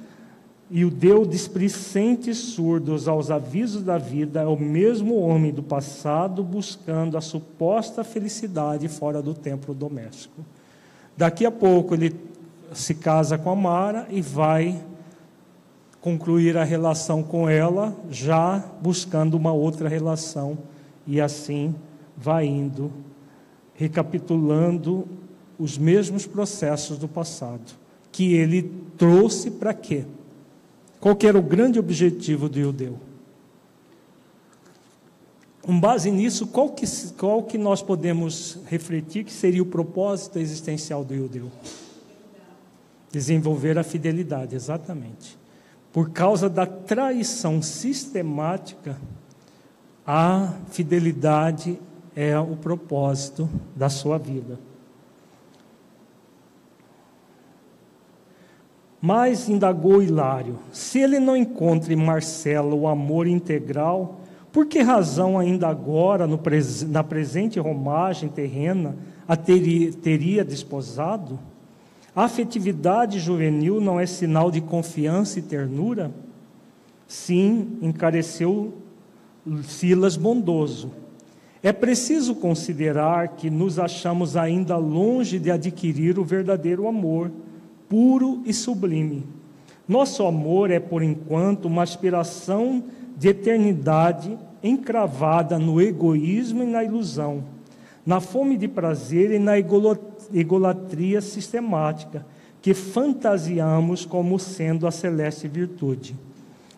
e 0.75 0.87
o 0.87 0.91
Deus 0.91 1.29
displicente 1.29 2.35
surdos 2.35 3.07
aos 3.07 3.31
avisos 3.31 3.83
da 3.83 3.99
vida 3.99 4.41
é 4.41 4.47
o 4.47 4.59
mesmo 4.59 5.17
homem 5.17 5.53
do 5.53 5.63
passado 5.63 6.43
buscando 6.43 7.19
a 7.19 7.21
suposta 7.21 8.03
felicidade 8.03 8.89
fora 8.89 9.21
do 9.21 9.35
templo 9.35 9.75
doméstico. 9.75 10.43
Daqui 11.15 11.45
a 11.45 11.51
pouco 11.51 11.95
ele 11.95 12.17
se 12.73 12.95
casa 12.95 13.37
com 13.37 13.51
a 13.51 13.57
Mara 13.57 14.07
e 14.09 14.23
vai 14.23 14.83
concluir 16.03 16.59
a 16.59 16.65
relação 16.65 17.23
com 17.23 17.49
ela, 17.49 17.97
já 18.11 18.59
buscando 18.83 19.35
uma 19.35 19.53
outra 19.53 19.89
relação, 19.89 20.59
e 21.07 21.19
assim 21.19 21.75
vai 22.15 22.45
indo, 22.45 22.93
recapitulando 23.75 25.09
os 25.59 25.79
mesmos 25.79 26.27
processos 26.27 26.99
do 26.99 27.09
passado, 27.09 27.73
que 28.11 28.35
ele 28.35 28.71
trouxe 28.99 29.51
para 29.51 29.73
quê? 29.73 30.05
Qual 31.01 31.17
que 31.17 31.27
era 31.27 31.39
o 31.39 31.43
grande 31.43 31.79
objetivo 31.79 32.49
do 32.49 32.61
judeu? 32.61 32.99
com 35.63 35.79
base 35.79 36.11
nisso, 36.11 36.49
qual 36.49 36.71
que, 36.71 36.85
qual 37.17 37.45
que 37.45 37.57
nós 37.57 37.81
podemos 37.81 38.59
refletir 38.67 39.25
que 39.25 39.33
seria 39.33 39.63
o 39.63 39.67
propósito 39.67 40.41
existencial 40.41 41.05
do 41.05 41.15
judeu? 41.15 41.51
Desenvolver 43.13 43.79
a 43.79 43.85
fidelidade, 43.85 44.57
exatamente. 44.57 45.39
Por 45.93 46.11
causa 46.11 46.49
da 46.49 46.65
traição 46.65 47.61
sistemática, 47.61 48.97
a 50.07 50.55
fidelidade 50.71 51.79
é 52.17 52.39
o 52.39 52.57
propósito 52.57 53.49
da 53.77 53.89
sua 53.89 54.19
vida. 54.19 54.59
Mas 59.01 59.49
indagou 59.49 60.03
Hilário: 60.03 60.59
se 60.73 61.01
ele 61.01 61.19
não 61.19 61.37
encontra 61.37 61.93
em 61.93 61.97
Marcela 61.97 62.75
o 62.75 62.87
amor 62.87 63.27
integral, 63.27 64.21
por 64.53 64.67
que 64.67 64.81
razão 64.81 65.39
ainda 65.39 65.67
agora, 65.67 66.29
pres 66.39 66.83
na 66.83 67.03
presente 67.03 67.59
romagem 67.59 68.29
terrena, 68.29 68.97
a 69.27 69.37
teria, 69.37 69.93
teria 69.93 70.45
desposado? 70.45 71.39
A 72.15 72.25
afetividade 72.25 73.19
juvenil 73.19 73.81
não 73.81 73.99
é 73.99 74.07
sinal 74.07 74.51
de 74.51 74.61
confiança 74.61 75.39
e 75.39 75.43
ternura? 75.43 76.13
Sim, 77.07 77.79
encareceu 77.81 78.75
Silas 79.65 80.17
bondoso. 80.17 80.93
É 81.63 81.73
preciso 81.73 82.35
considerar 82.35 83.29
que 83.29 83.49
nos 83.49 83.79
achamos 83.79 84.37
ainda 84.37 84.77
longe 84.77 85.39
de 85.39 85.51
adquirir 85.51 86.19
o 86.19 86.25
verdadeiro 86.25 86.87
amor, 86.87 87.31
puro 87.89 88.43
e 88.45 88.53
sublime. 88.53 89.25
Nosso 89.87 90.25
amor 90.27 90.71
é, 90.71 90.81
por 90.81 91.03
enquanto, 91.03 91.67
uma 91.67 91.83
aspiração 91.83 92.85
de 93.17 93.29
eternidade 93.29 94.39
encravada 94.63 95.59
no 95.59 95.81
egoísmo 95.81 96.63
e 96.63 96.67
na 96.67 96.85
ilusão, 96.85 97.45
na 98.05 98.21
fome 98.21 98.57
de 98.57 98.67
prazer 98.67 99.31
e 99.31 99.39
na 99.39 99.55
egolatria 99.59 101.21
sistemática, 101.21 102.27
que 102.61 102.75
fantasiamos 102.75 104.05
como 104.05 104.39
sendo 104.39 104.87
a 104.87 104.91
celeste 104.91 105.49
virtude. 105.49 106.17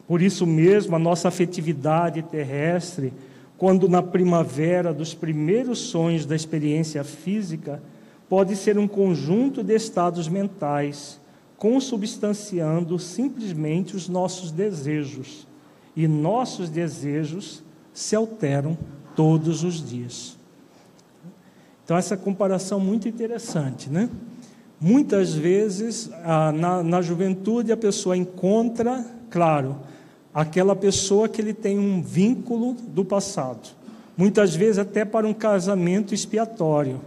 Por 0.06 0.20
isso 0.20 0.46
mesmo, 0.46 0.96
a 0.96 0.98
nossa 0.98 1.28
afetividade 1.28 2.22
terrestre, 2.22 3.12
quando 3.56 3.88
na 3.88 4.02
primavera 4.02 4.92
dos 4.92 5.14
primeiros 5.14 5.78
sonhos 5.78 6.26
da 6.26 6.36
experiência 6.36 7.02
física, 7.04 7.82
pode 8.28 8.56
ser 8.56 8.78
um 8.78 8.88
conjunto 8.88 9.62
de 9.62 9.74
estados 9.74 10.28
mentais, 10.28 11.20
consubstanciando 11.56 12.98
simplesmente 12.98 13.96
os 13.96 14.08
nossos 14.08 14.50
desejos 14.50 15.46
e 15.96 16.06
nossos 16.08 16.68
desejos 16.68 17.62
se 17.92 18.16
alteram 18.16 18.76
todos 19.14 19.62
os 19.62 19.86
dias. 19.88 20.36
Então, 21.84 21.96
essa 21.96 22.16
comparação 22.16 22.80
muito 22.80 23.06
interessante, 23.06 23.90
né? 23.90 24.08
Muitas 24.80 25.34
vezes, 25.34 26.10
na, 26.58 26.82
na 26.82 27.02
juventude, 27.02 27.72
a 27.72 27.76
pessoa 27.76 28.16
encontra, 28.16 29.04
claro, 29.30 29.76
aquela 30.32 30.74
pessoa 30.74 31.28
que 31.28 31.40
ele 31.40 31.54
tem 31.54 31.78
um 31.78 32.02
vínculo 32.02 32.74
do 32.74 33.04
passado. 33.04 33.68
Muitas 34.16 34.54
vezes, 34.54 34.78
até 34.78 35.04
para 35.04 35.26
um 35.26 35.34
casamento 35.34 36.14
expiatório. 36.14 37.00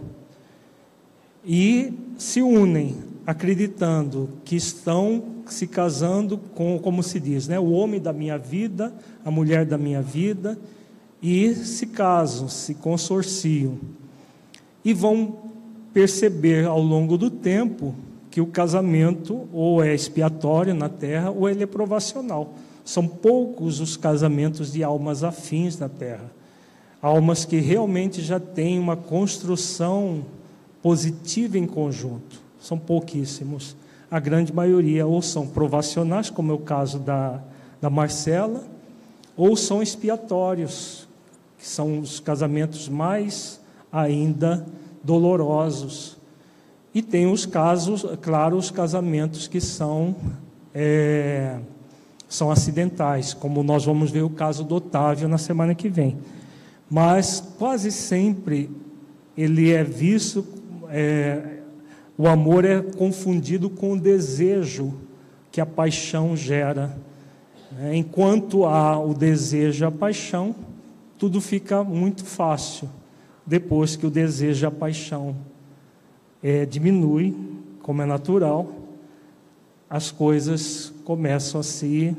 E 1.44 1.92
se 2.16 2.42
unem, 2.42 2.96
acreditando 3.26 4.30
que 4.44 4.56
estão 4.56 5.22
se 5.46 5.66
casando 5.66 6.38
com, 6.54 6.78
como 6.78 7.02
se 7.02 7.18
diz, 7.18 7.48
né, 7.48 7.58
o 7.58 7.70
homem 7.70 8.00
da 8.00 8.12
minha 8.12 8.38
vida, 8.38 8.92
a 9.24 9.30
mulher 9.30 9.64
da 9.64 9.76
minha 9.76 10.02
vida, 10.02 10.58
e 11.22 11.54
se 11.54 11.86
casam, 11.86 12.48
se 12.48 12.74
consorciam. 12.74 13.78
E 14.88 14.94
vão 14.94 15.36
perceber 15.92 16.64
ao 16.64 16.80
longo 16.80 17.18
do 17.18 17.28
tempo 17.28 17.94
que 18.30 18.40
o 18.40 18.46
casamento 18.46 19.46
ou 19.52 19.84
é 19.84 19.94
expiatório 19.94 20.72
na 20.72 20.88
terra 20.88 21.28
ou 21.28 21.46
ele 21.46 21.62
é 21.62 21.66
provacional. 21.66 22.54
São 22.86 23.06
poucos 23.06 23.80
os 23.80 23.98
casamentos 23.98 24.72
de 24.72 24.82
almas 24.82 25.22
afins 25.22 25.78
na 25.78 25.90
terra. 25.90 26.32
Almas 27.02 27.44
que 27.44 27.58
realmente 27.58 28.22
já 28.22 28.40
têm 28.40 28.78
uma 28.78 28.96
construção 28.96 30.24
positiva 30.82 31.58
em 31.58 31.66
conjunto. 31.66 32.40
São 32.58 32.78
pouquíssimos 32.78 33.76
a 34.10 34.18
grande 34.18 34.54
maioria 34.54 35.06
ou 35.06 35.20
são 35.20 35.46
provacionais, 35.46 36.30
como 36.30 36.50
é 36.50 36.54
o 36.54 36.60
caso 36.60 36.98
da, 36.98 37.42
da 37.78 37.90
Marcela, 37.90 38.64
ou 39.36 39.54
são 39.54 39.82
expiatórios, 39.82 41.06
que 41.58 41.68
são 41.68 41.98
os 42.00 42.20
casamentos 42.20 42.88
mais 42.88 43.60
ainda 43.92 44.66
dolorosos. 45.02 46.16
E 46.94 47.02
tem 47.02 47.30
os 47.30 47.46
casos, 47.46 48.04
claro, 48.22 48.56
os 48.56 48.70
casamentos 48.70 49.46
que 49.46 49.60
são, 49.60 50.16
é, 50.74 51.58
são 52.28 52.50
acidentais, 52.50 53.34
como 53.34 53.62
nós 53.62 53.84
vamos 53.84 54.10
ver 54.10 54.22
o 54.22 54.30
caso 54.30 54.64
do 54.64 54.76
Otávio 54.76 55.28
na 55.28 55.38
semana 55.38 55.74
que 55.74 55.88
vem. 55.88 56.18
Mas 56.90 57.42
quase 57.58 57.92
sempre 57.92 58.70
ele 59.36 59.70
é 59.70 59.84
visto 59.84 60.44
é, 60.90 61.58
o 62.16 62.26
amor 62.26 62.64
é 62.64 62.82
confundido 62.82 63.70
com 63.70 63.92
o 63.92 64.00
desejo 64.00 64.94
que 65.52 65.60
a 65.60 65.66
paixão 65.66 66.36
gera. 66.36 66.98
É, 67.80 67.94
enquanto 67.94 68.64
há 68.64 68.98
o 68.98 69.14
desejo 69.14 69.84
e 69.84 69.86
a 69.86 69.90
paixão, 69.90 70.54
tudo 71.16 71.40
fica 71.40 71.84
muito 71.84 72.24
fácil. 72.24 72.88
Depois 73.48 73.96
que 73.96 74.06
o 74.06 74.10
desejo 74.10 74.66
e 74.66 74.68
a 74.68 74.70
paixão 74.70 75.34
é, 76.42 76.66
diminui, 76.66 77.34
como 77.80 78.02
é 78.02 78.04
natural, 78.04 78.70
as 79.88 80.10
coisas 80.10 80.92
começam 81.02 81.62
a 81.62 81.64
se 81.64 82.14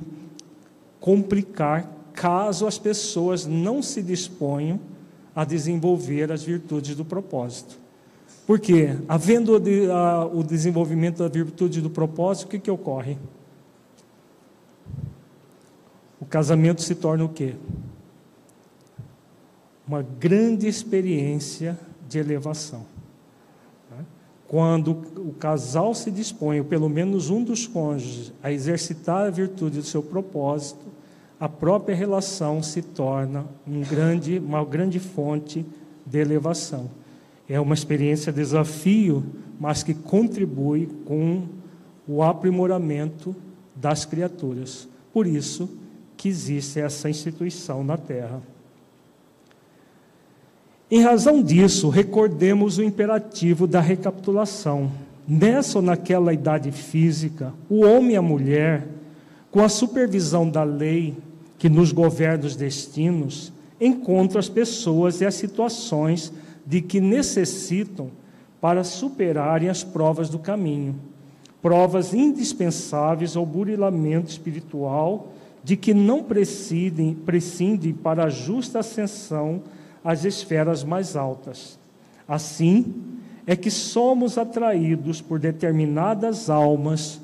complicar 0.99 1.87
caso 2.13 2.65
as 2.65 2.79
pessoas 2.79 3.45
não 3.45 3.83
se 3.83 4.01
disponham 4.01 4.79
a 5.35 5.45
desenvolver 5.45 6.31
as 6.31 6.41
virtudes 6.41 6.95
do 6.95 7.05
propósito. 7.05 7.77
Porque, 8.47 8.97
havendo 9.07 9.53
o 10.33 10.43
desenvolvimento 10.43 11.19
da 11.19 11.27
virtude 11.27 11.79
do 11.79 11.91
propósito, 11.91 12.47
o 12.47 12.49
que, 12.49 12.57
que 12.57 12.71
ocorre? 12.71 13.19
O 16.19 16.25
casamento 16.25 16.81
se 16.81 16.95
torna 16.95 17.23
o 17.23 17.29
quê? 17.29 17.53
Uma 19.89 20.03
grande 20.03 20.67
experiência 20.67 21.75
de 22.07 22.19
elevação. 22.19 22.85
Né? 23.89 24.05
Quando 24.47 24.91
o 25.17 25.33
casal 25.33 25.95
se 25.95 26.11
dispõe, 26.11 26.59
ou 26.59 26.65
pelo 26.65 26.87
menos 26.87 27.31
um 27.31 27.43
dos 27.43 27.65
cônjuges, 27.65 28.31
a 28.43 28.51
exercitar 28.51 29.25
a 29.25 29.31
virtude 29.31 29.79
do 29.79 29.83
seu 29.83 30.03
propósito, 30.03 30.85
a 31.39 31.49
própria 31.49 31.95
relação 31.95 32.61
se 32.61 32.83
torna 32.83 33.47
um 33.67 33.81
grande, 33.81 34.37
uma 34.37 34.63
grande 34.63 34.99
fonte 34.99 35.65
de 36.05 36.19
elevação. 36.19 36.91
É 37.49 37.59
uma 37.59 37.73
experiência 37.73 38.31
desafio, 38.31 39.25
mas 39.59 39.81
que 39.81 39.95
contribui 39.95 40.87
com 41.03 41.47
o 42.07 42.21
aprimoramento 42.21 43.35
das 43.75 44.05
criaturas. 44.05 44.87
Por 45.11 45.25
isso 45.25 45.67
que 46.15 46.29
existe 46.29 46.79
essa 46.79 47.09
instituição 47.09 47.83
na 47.83 47.97
Terra. 47.97 48.39
Em 50.91 51.03
razão 51.03 51.43
disso, 51.43 51.87
recordemos 51.89 52.79
o 52.79 52.83
imperativo 52.83 53.67
da 53.67 53.79
recapitulação. 53.79 54.91
Nessa 55.27 55.77
ou 55.77 55.83
naquela 55.83 56.33
idade 56.33 56.71
física, 56.71 57.53
o 57.69 57.85
homem 57.85 58.13
e 58.13 58.15
a 58.15 58.21
mulher, 58.23 58.87
com 59.51 59.63
a 59.63 59.69
supervisão 59.69 60.49
da 60.49 60.63
lei 60.63 61.15
que 61.59 61.69
nos 61.69 61.91
governa 61.91 62.47
os 62.47 62.55
destinos, 62.55 63.53
encontram 63.79 64.39
as 64.39 64.49
pessoas 64.49 65.21
e 65.21 65.25
as 65.27 65.35
situações 65.35 66.33
de 66.65 66.81
que 66.81 66.99
necessitam 66.99 68.09
para 68.59 68.83
superarem 68.83 69.69
as 69.69 69.83
provas 69.83 70.27
do 70.27 70.39
caminho, 70.39 70.95
provas 71.61 72.15
indispensáveis 72.15 73.35
ao 73.35 73.45
burilamento 73.45 74.31
espiritual, 74.31 75.33
de 75.63 75.77
que 75.77 75.93
não 75.93 76.23
prescindem, 76.23 77.13
prescindem 77.13 77.93
para 77.93 78.23
a 78.23 78.29
justa 78.29 78.79
ascensão 78.79 79.61
às 80.03 80.25
esferas 80.25 80.83
mais 80.83 81.15
altas. 81.15 81.77
Assim, 82.27 82.93
é 83.45 83.55
que 83.55 83.71
somos 83.71 84.37
atraídos 84.37 85.21
por 85.21 85.39
determinadas 85.39 86.49
almas 86.49 87.19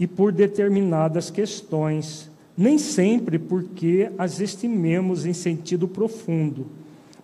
e 0.00 0.06
por 0.06 0.32
determinadas 0.32 1.30
questões, 1.30 2.30
nem 2.56 2.78
sempre 2.78 3.38
porque 3.38 4.10
as 4.16 4.40
estimemos 4.40 5.26
em 5.26 5.32
sentido 5.32 5.86
profundo, 5.86 6.66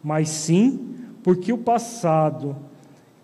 mas 0.03 0.29
sim 0.29 0.95
porque 1.23 1.53
o 1.53 1.59
passado 1.59 2.57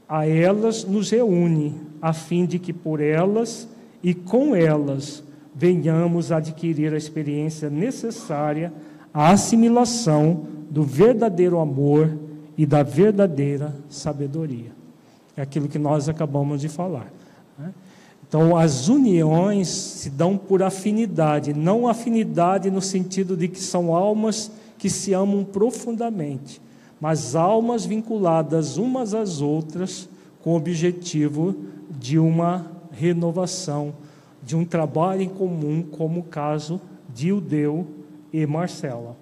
a 0.08 0.26
elas 0.26 0.84
nos 0.84 1.10
reúne, 1.10 1.74
a 2.00 2.12
fim 2.12 2.46
de 2.46 2.58
que 2.58 2.72
por 2.72 3.00
elas 3.00 3.68
e 4.02 4.14
com 4.14 4.54
elas 4.56 5.22
venhamos 5.54 6.30
a 6.30 6.36
adquirir 6.36 6.94
a 6.94 6.96
experiência 6.96 7.68
necessária 7.68 8.72
a 9.18 9.32
assimilação 9.32 10.44
do 10.70 10.84
verdadeiro 10.84 11.58
amor 11.58 12.16
e 12.56 12.64
da 12.64 12.84
verdadeira 12.84 13.74
sabedoria. 13.88 14.70
É 15.36 15.42
aquilo 15.42 15.66
que 15.66 15.76
nós 15.76 16.08
acabamos 16.08 16.60
de 16.60 16.68
falar. 16.68 17.12
Né? 17.58 17.74
Então, 18.28 18.56
as 18.56 18.88
uniões 18.88 19.66
se 19.66 20.08
dão 20.08 20.38
por 20.38 20.62
afinidade, 20.62 21.52
não 21.52 21.88
afinidade 21.88 22.70
no 22.70 22.80
sentido 22.80 23.36
de 23.36 23.48
que 23.48 23.58
são 23.58 23.92
almas 23.92 24.52
que 24.78 24.88
se 24.88 25.12
amam 25.12 25.42
profundamente, 25.42 26.62
mas 27.00 27.34
almas 27.34 27.84
vinculadas 27.84 28.76
umas 28.76 29.14
às 29.14 29.40
outras 29.40 30.08
com 30.44 30.52
o 30.52 30.56
objetivo 30.56 31.56
de 31.90 32.20
uma 32.20 32.70
renovação, 32.92 33.94
de 34.44 34.54
um 34.54 34.64
trabalho 34.64 35.22
em 35.22 35.28
comum, 35.28 35.82
como 35.82 36.20
o 36.20 36.24
caso 36.24 36.80
de 37.12 37.30
Ildeu 37.30 37.97
e 38.32 38.46
Marcela. 38.46 39.16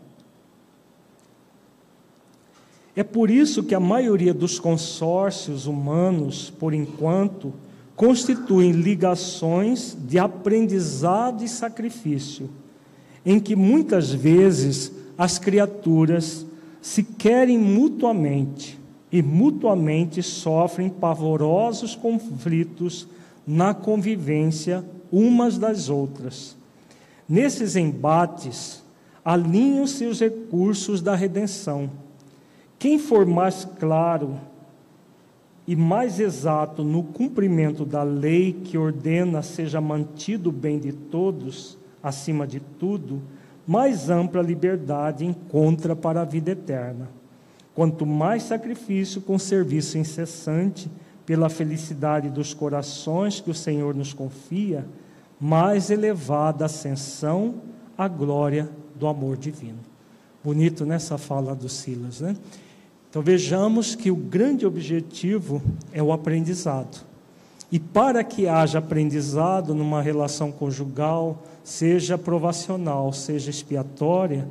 É 2.95 3.05
por 3.05 3.31
isso 3.31 3.63
que 3.63 3.75
a 3.75 3.81
maioria 3.81 4.33
dos 4.33 4.59
consórcios 4.59 5.67
humanos, 5.67 6.49
por 6.49 6.73
enquanto, 6.73 7.53
constituem 7.95 8.73
ligações 8.73 9.97
de 9.99 10.19
aprendizado 10.19 11.45
e 11.45 11.49
sacrifício, 11.49 12.49
em 13.25 13.39
que 13.39 13.55
muitas 13.55 14.13
vezes 14.13 14.93
as 15.19 15.39
criaturas 15.39 16.47
se 16.81 17.03
querem 17.03 17.59
mutuamente 17.59 18.79
e 19.11 19.23
mutuamente 19.23 20.23
sofrem 20.23 20.89
pavorosos 20.89 21.95
conflitos 21.95 23.07
na 23.47 23.75
convivência 23.75 24.85
umas 25.11 25.59
das 25.59 25.89
outras. 25.89 26.57
Nesses 27.29 27.77
embates, 27.77 28.83
alinham-se 29.27 30.05
os 30.05 30.21
recursos 30.21 31.03
da 31.03 31.17
redenção. 31.17 31.91
Quem 32.79 32.97
for 32.97 33.27
mais 33.27 33.65
claro 33.65 34.39
e 35.67 35.75
mais 35.75 36.21
exato 36.21 36.85
no 36.85 37.03
cumprimento 37.03 37.85
da 37.85 38.05
lei 38.05 38.53
que 38.53 38.79
ordena 38.79 39.43
seja 39.43 39.81
mantido 39.81 40.51
o 40.51 40.53
bem 40.53 40.79
de 40.79 40.93
todos, 40.93 41.77
acima 42.01 42.47
de 42.47 42.61
tudo, 42.61 43.21
mais 43.67 44.09
ampla 44.09 44.41
liberdade 44.41 45.25
encontra 45.25 45.97
para 45.97 46.21
a 46.21 46.25
vida 46.25 46.53
eterna. 46.53 47.09
Quanto 47.75 48.07
mais 48.07 48.45
sacrifício 48.45 49.21
com 49.21 49.41
serviço 49.41 49.99
incessante 49.99 50.89
pela 51.27 51.49
felicidade 51.49 52.31
dos 52.31 52.55
corações 52.55 53.41
que 53.41 53.51
o 53.51 53.55
Senhor 53.55 53.93
nos 53.93 54.13
confia, 54.13 54.87
mais 55.41 55.91
elevada 55.91 56.65
a 56.65 56.67
ascensão 56.67 57.57
à 57.99 58.07
glória 58.07 58.71
do 58.99 59.07
amor 59.07 59.37
divino. 59.37 59.79
Bonito 60.43 60.85
nessa 60.85 61.19
fala 61.19 61.55
do 61.55 61.69
Silas, 61.69 62.21
né? 62.21 62.37
Então 63.11 63.23
vejamos 63.23 63.95
que 63.95 64.11
o 64.11 64.17
grande 64.17 64.67
objetivo 64.67 65.63
é 65.93 66.03
o 66.03 66.13
aprendizado. 66.13 67.05
E 67.71 67.79
para 67.81 68.23
que 68.23 68.47
haja 68.47 68.79
aprendizado 68.79 69.75
numa 69.75 70.01
relação 70.01 70.53
conjugal, 70.53 71.43
seja 71.65 72.17
provacional, 72.17 73.13
seja 73.13 73.51
expiatória, 73.51 74.47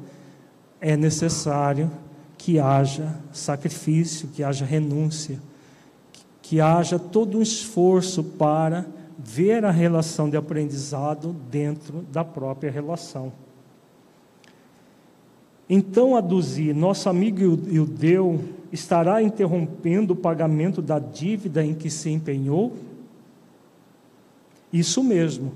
é 0.82 0.98
necessário 0.98 1.90
que 2.38 2.60
haja 2.60 3.16
sacrifício, 3.32 4.28
que 4.28 4.44
haja 4.44 4.66
renúncia, 4.66 5.40
que 6.42 6.60
haja 6.60 7.00
todo 7.00 7.38
um 7.38 7.42
esforço 7.42 8.24
para 8.24 8.86
ver 9.18 9.64
a 9.64 9.72
relação 9.72 10.30
de 10.30 10.38
aprendizado 10.38 11.36
dentro 11.50 12.02
da 12.12 12.24
própria 12.24 12.70
relação. 12.70 13.32
Então, 15.70 16.16
aduzir, 16.16 16.76
nosso 16.76 17.10
amigo 17.10 17.42
Ildeu 17.42 18.40
estará 18.72 19.22
interrompendo 19.22 20.14
o 20.14 20.16
pagamento 20.16 20.82
da 20.82 21.00
dívida 21.00 21.66
em 21.66 21.74
que 21.74 21.90
se 21.90 22.10
empenhou? 22.10 22.74
Isso 24.72 25.04
mesmo. 25.04 25.52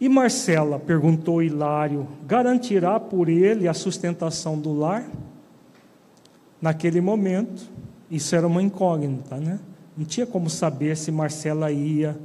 E 0.00 0.08
Marcela, 0.08 0.78
perguntou 0.78 1.42
Hilário, 1.42 2.06
garantirá 2.26 3.00
por 3.00 3.28
ele 3.28 3.66
a 3.66 3.74
sustentação 3.74 4.58
do 4.58 4.72
lar? 4.72 5.08
Naquele 6.60 7.00
momento, 7.00 7.70
isso 8.10 8.36
era 8.36 8.46
uma 8.46 8.62
incógnita, 8.62 9.36
né? 9.36 9.58
Não 9.96 10.04
tinha 10.04 10.26
como 10.26 10.50
saber 10.50 10.96
se 10.96 11.10
Marcela 11.10 11.70
ia 11.72 12.18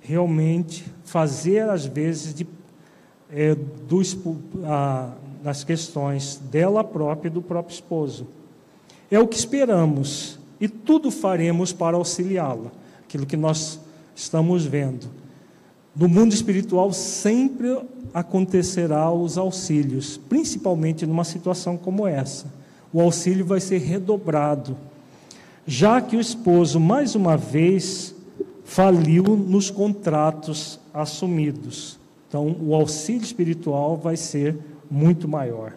realmente 0.00 0.86
fazer, 1.04 1.68
às 1.68 1.84
vezes, 1.84 2.32
de, 2.32 2.46
é, 3.30 3.56
a, 4.64 5.10
das 5.42 5.64
questões 5.64 6.40
dela 6.50 6.82
própria 6.82 7.28
e 7.28 7.32
do 7.32 7.42
próprio 7.42 7.74
esposo. 7.74 8.26
É 9.10 9.18
o 9.18 9.26
que 9.26 9.36
esperamos 9.36 10.38
e 10.60 10.68
tudo 10.68 11.10
faremos 11.10 11.72
para 11.72 11.96
auxiliá-la, 11.96 12.70
aquilo 13.04 13.26
que 13.26 13.36
nós 13.36 13.80
estamos 14.14 14.64
vendo. 14.64 15.08
No 15.94 16.08
mundo 16.08 16.32
espiritual 16.32 16.92
sempre 16.92 17.80
acontecerá 18.12 19.10
os 19.10 19.38
auxílios, 19.38 20.16
principalmente 20.28 21.06
numa 21.06 21.24
situação 21.24 21.76
como 21.76 22.06
essa. 22.06 22.46
O 22.92 23.00
auxílio 23.00 23.44
vai 23.44 23.60
ser 23.60 23.78
redobrado, 23.78 24.76
já 25.66 26.00
que 26.00 26.16
o 26.16 26.20
esposo, 26.20 26.80
mais 26.80 27.14
uma 27.14 27.36
vez, 27.36 28.14
faliu 28.64 29.24
nos 29.36 29.70
contratos 29.70 30.80
assumidos. 30.92 31.98
Então, 32.28 32.54
o 32.60 32.74
auxílio 32.74 33.22
espiritual 33.22 33.96
vai 33.96 34.16
ser 34.16 34.56
muito 34.90 35.26
maior. 35.26 35.72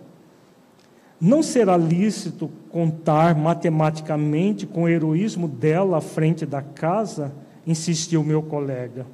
Não 1.20 1.42
será 1.42 1.78
lícito 1.78 2.50
contar 2.70 3.36
matematicamente 3.36 4.66
com 4.66 4.84
o 4.84 4.90
heroísmo 4.90 5.48
dela 5.48 6.00
à 6.00 6.02
frente 6.02 6.46
da 6.46 6.62
casa, 6.62 7.32
insistiu 7.66 8.24
meu 8.24 8.42
colega. 8.42 9.06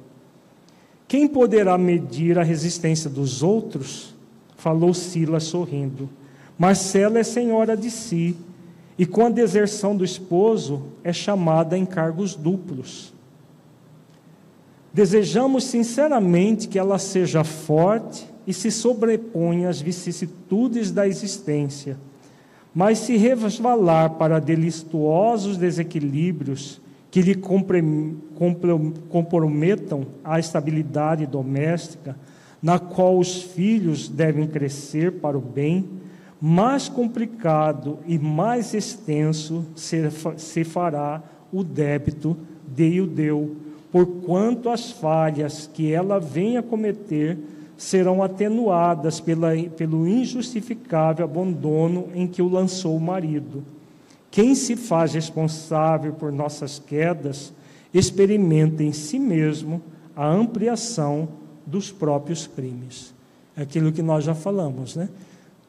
Quem 1.06 1.28
poderá 1.28 1.78
medir 1.78 2.38
a 2.38 2.42
resistência 2.42 3.08
dos 3.08 3.42
outros? 3.42 4.14
Falou 4.56 4.92
Silas 4.92 5.44
sorrindo. 5.44 6.08
Marcela 6.58 7.18
é 7.18 7.22
senhora 7.22 7.76
de 7.76 7.90
si 7.90 8.36
e, 8.98 9.06
com 9.06 9.26
a 9.26 9.30
deserção 9.30 9.96
do 9.96 10.04
esposo, 10.04 10.82
é 11.04 11.12
chamada 11.12 11.78
em 11.78 11.86
cargos 11.86 12.34
duplos. 12.34 13.14
Desejamos 14.92 15.64
sinceramente 15.64 16.68
que 16.68 16.78
ela 16.78 16.98
seja 16.98 17.44
forte 17.44 18.26
e 18.46 18.54
se 18.54 18.70
sobreponha 18.70 19.68
às 19.68 19.80
vicissitudes 19.80 20.90
da 20.90 21.06
existência, 21.06 21.98
mas 22.74 22.98
se 22.98 23.16
resvalar 23.16 24.10
para 24.10 24.38
delituosos 24.38 25.56
desequilíbrios 25.58 26.80
que 27.10 27.20
lhe 27.20 27.34
comprometam 29.10 30.06
a 30.24 30.38
estabilidade 30.38 31.26
doméstica, 31.26 32.16
na 32.62 32.78
qual 32.78 33.18
os 33.18 33.42
filhos 33.42 34.08
devem 34.08 34.46
crescer 34.46 35.12
para 35.12 35.36
o 35.36 35.40
bem, 35.40 35.88
mais 36.40 36.88
complicado 36.88 37.98
e 38.06 38.18
mais 38.18 38.72
extenso 38.74 39.66
se 39.74 40.64
fará 40.64 41.22
o 41.52 41.64
débito 41.64 42.36
de 42.66 42.84
Iudeu, 42.84 43.56
porquanto 43.90 44.68
as 44.68 44.90
falhas 44.90 45.68
que 45.72 45.92
ela 45.92 46.18
venha 46.18 46.62
cometer 46.62 47.38
serão 47.76 48.22
atenuadas 48.22 49.20
pela, 49.20 49.50
pelo 49.76 50.06
injustificável 50.06 51.24
abandono 51.24 52.08
em 52.14 52.26
que 52.26 52.42
o 52.42 52.48
lançou 52.48 52.96
o 52.96 53.00
marido 53.00 53.62
quem 54.30 54.54
se 54.54 54.76
faz 54.76 55.14
responsável 55.14 56.12
por 56.12 56.30
nossas 56.30 56.78
quedas 56.78 57.52
experimenta 57.92 58.82
em 58.82 58.92
si 58.92 59.18
mesmo 59.18 59.82
a 60.14 60.28
ampliação 60.28 61.28
dos 61.66 61.90
próprios 61.90 62.46
crimes. 62.46 63.14
É 63.56 63.62
aquilo 63.62 63.92
que 63.92 64.02
nós 64.02 64.24
já 64.24 64.34
falamos, 64.34 64.96
né? 64.96 65.08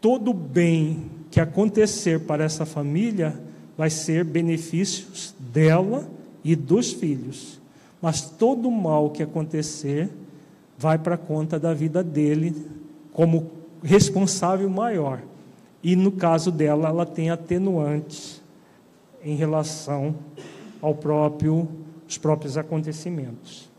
Todo 0.01 0.33
bem 0.33 1.09
que 1.31 1.39
acontecer 1.39 2.21
para 2.21 2.43
essa 2.43 2.65
família 2.65 3.39
vai 3.77 3.89
ser 3.89 4.23
benefícios 4.23 5.33
dela 5.39 6.09
e 6.43 6.55
dos 6.55 6.91
filhos. 6.91 7.59
Mas 8.01 8.21
todo 8.21 8.69
mal 8.71 9.09
que 9.09 9.23
acontecer 9.23 10.09
vai 10.77 10.97
para 10.97 11.17
conta 11.17 11.59
da 11.59 11.73
vida 11.73 12.03
dele 12.03 12.55
como 13.11 13.51
responsável 13.84 14.69
maior. 14.69 15.21
E 15.84 15.95
no 15.95 16.11
caso 16.11 16.51
dela, 16.51 16.89
ela 16.89 17.05
tem 17.05 17.30
atenuantes 17.30 18.41
em 19.23 19.35
relação 19.35 20.15
ao 20.81 20.95
próprio, 20.95 21.67
os 22.07 22.17
próprios 22.17 22.57
acontecimentos. 22.57 23.69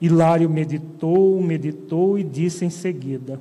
Hilário 0.00 0.50
meditou, 0.50 1.40
meditou 1.40 2.18
e 2.18 2.22
disse 2.22 2.64
em 2.64 2.70
seguida: 2.70 3.40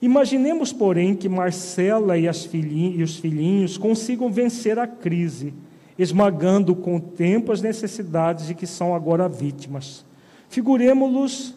Imaginemos, 0.00 0.72
porém, 0.72 1.16
que 1.16 1.28
Marcela 1.28 2.18
e, 2.18 2.26
e 2.26 3.02
os 3.02 3.16
filhinhos 3.16 3.78
consigam 3.78 4.30
vencer 4.30 4.78
a 4.78 4.86
crise, 4.86 5.54
esmagando 5.98 6.74
com 6.74 6.96
o 6.96 7.00
tempo 7.00 7.52
as 7.52 7.62
necessidades 7.62 8.46
de 8.46 8.54
que 8.54 8.66
são 8.66 8.94
agora 8.94 9.28
vítimas. 9.28 10.04
Figuremos-los 10.48 11.54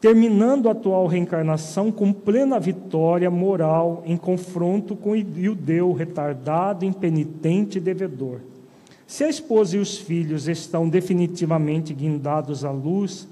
terminando 0.00 0.68
a 0.68 0.72
atual 0.72 1.06
reencarnação 1.06 1.90
com 1.90 2.12
plena 2.12 2.58
vitória 2.58 3.30
moral 3.30 4.02
em 4.06 4.16
confronto 4.16 4.94
com 4.94 5.10
o 5.10 5.16
judeu 5.16 5.92
retardado, 5.92 6.84
impenitente 6.84 7.78
e 7.78 7.80
devedor. 7.80 8.40
Se 9.06 9.24
a 9.24 9.28
esposa 9.28 9.76
e 9.76 9.80
os 9.80 9.96
filhos 9.96 10.48
estão 10.48 10.88
definitivamente 10.88 11.94
guindados 11.94 12.64
à 12.64 12.70
luz, 12.70 13.26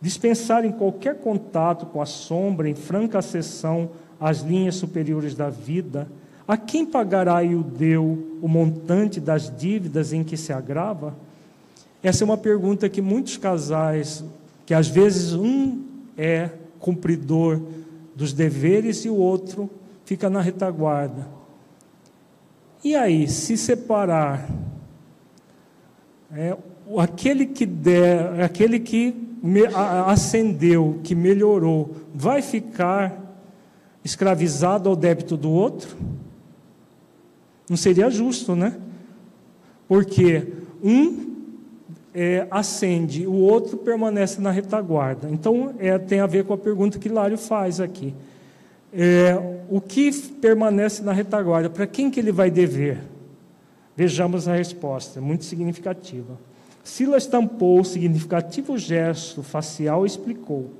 dispensarem 0.00 0.72
qualquer 0.72 1.20
contato 1.20 1.86
com 1.86 2.02
a 2.02 2.06
sombra 2.06 2.68
em 2.68 2.74
franca 2.74 3.18
acessão 3.18 3.90
às 4.18 4.40
linhas 4.40 4.74
superiores 4.74 5.34
da 5.34 5.48
vida, 5.48 6.08
a 6.50 6.56
quem 6.56 6.84
pagará 6.84 7.44
o 7.44 7.62
deu 7.62 8.38
o 8.42 8.48
montante 8.48 9.20
das 9.20 9.56
dívidas 9.56 10.12
em 10.12 10.24
que 10.24 10.36
se 10.36 10.52
agrava? 10.52 11.14
Essa 12.02 12.24
é 12.24 12.26
uma 12.26 12.36
pergunta 12.36 12.88
que 12.88 13.00
muitos 13.00 13.36
casais, 13.36 14.24
que 14.66 14.74
às 14.74 14.88
vezes 14.88 15.32
um 15.32 15.80
é 16.18 16.50
cumpridor 16.80 17.60
dos 18.16 18.32
deveres 18.32 19.04
e 19.04 19.08
o 19.08 19.14
outro 19.14 19.70
fica 20.04 20.28
na 20.28 20.40
retaguarda. 20.40 21.28
E 22.82 22.96
aí, 22.96 23.28
se 23.28 23.56
separar, 23.56 24.50
é, 26.34 26.56
aquele 26.98 27.46
que 27.46 27.64
der, 27.64 28.40
aquele 28.42 28.80
que 28.80 29.14
me, 29.40 29.66
ascendeu, 30.08 30.98
que 31.04 31.14
melhorou, 31.14 31.94
vai 32.12 32.42
ficar 32.42 33.38
escravizado 34.04 34.88
ao 34.88 34.96
débito 34.96 35.36
do 35.36 35.48
outro? 35.48 35.96
Não 37.70 37.76
seria 37.76 38.10
justo, 38.10 38.56
né? 38.56 38.76
Porque 39.86 40.48
um 40.82 41.36
é, 42.12 42.44
acende, 42.50 43.28
o 43.28 43.34
outro 43.34 43.76
permanece 43.76 44.40
na 44.40 44.50
retaguarda. 44.50 45.30
Então, 45.30 45.72
é, 45.78 45.96
tem 45.96 46.18
a 46.18 46.26
ver 46.26 46.44
com 46.44 46.52
a 46.52 46.58
pergunta 46.58 46.98
que 46.98 47.08
Lário 47.08 47.38
faz 47.38 47.78
aqui. 47.78 48.12
É, 48.92 49.36
o 49.68 49.80
que 49.80 50.10
permanece 50.10 51.00
na 51.04 51.12
retaguarda? 51.12 51.70
Para 51.70 51.86
quem 51.86 52.10
que 52.10 52.18
ele 52.18 52.32
vai 52.32 52.50
dever? 52.50 52.98
Vejamos 53.96 54.48
a 54.48 54.56
resposta, 54.56 55.20
muito 55.20 55.44
significativa. 55.44 56.36
Silas 56.82 57.24
tampou 57.24 57.78
o 57.78 57.84
significativo 57.84 58.76
gesto 58.76 59.44
facial 59.44 60.04
e 60.04 60.08
explicou: 60.08 60.70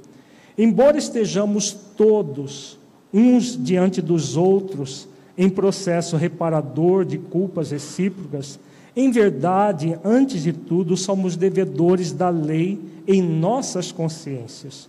Embora 0.58 0.98
estejamos 0.98 1.72
todos 1.72 2.80
uns 3.14 3.56
diante 3.56 4.02
dos 4.02 4.36
outros 4.36 5.08
em 5.36 5.48
processo 5.48 6.16
reparador 6.16 7.04
de 7.04 7.18
culpas 7.18 7.70
recíprocas, 7.70 8.58
em 8.94 9.10
verdade, 9.10 9.98
antes 10.04 10.42
de 10.42 10.52
tudo, 10.52 10.96
somos 10.96 11.36
devedores 11.36 12.12
da 12.12 12.28
lei 12.28 12.80
em 13.06 13.22
nossas 13.22 13.92
consciências. 13.92 14.88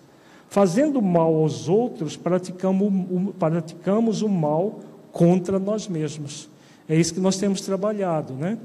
Fazendo 0.50 1.02
mal 1.02 1.34
aos 1.36 1.70
outros, 1.70 2.18
praticamos, 2.18 4.22
o 4.22 4.30
mal 4.30 4.80
contra 5.12 5.60
nós 5.60 5.88
mesmos. 5.88 6.50
É 6.90 6.96
isso 6.96 7.14
que 7.14 7.20
nós 7.20 7.38
temos 7.38 7.62
trabalhado, 7.62 8.34
né? 8.34 8.58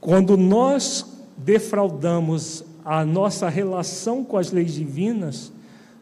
Quando 0.00 0.36
nós 0.36 1.04
defraudamos 1.36 2.64
a 2.84 3.04
nossa 3.04 3.48
relação 3.48 4.24
com 4.24 4.38
as 4.38 4.52
leis 4.52 4.72
divinas, 4.72 5.52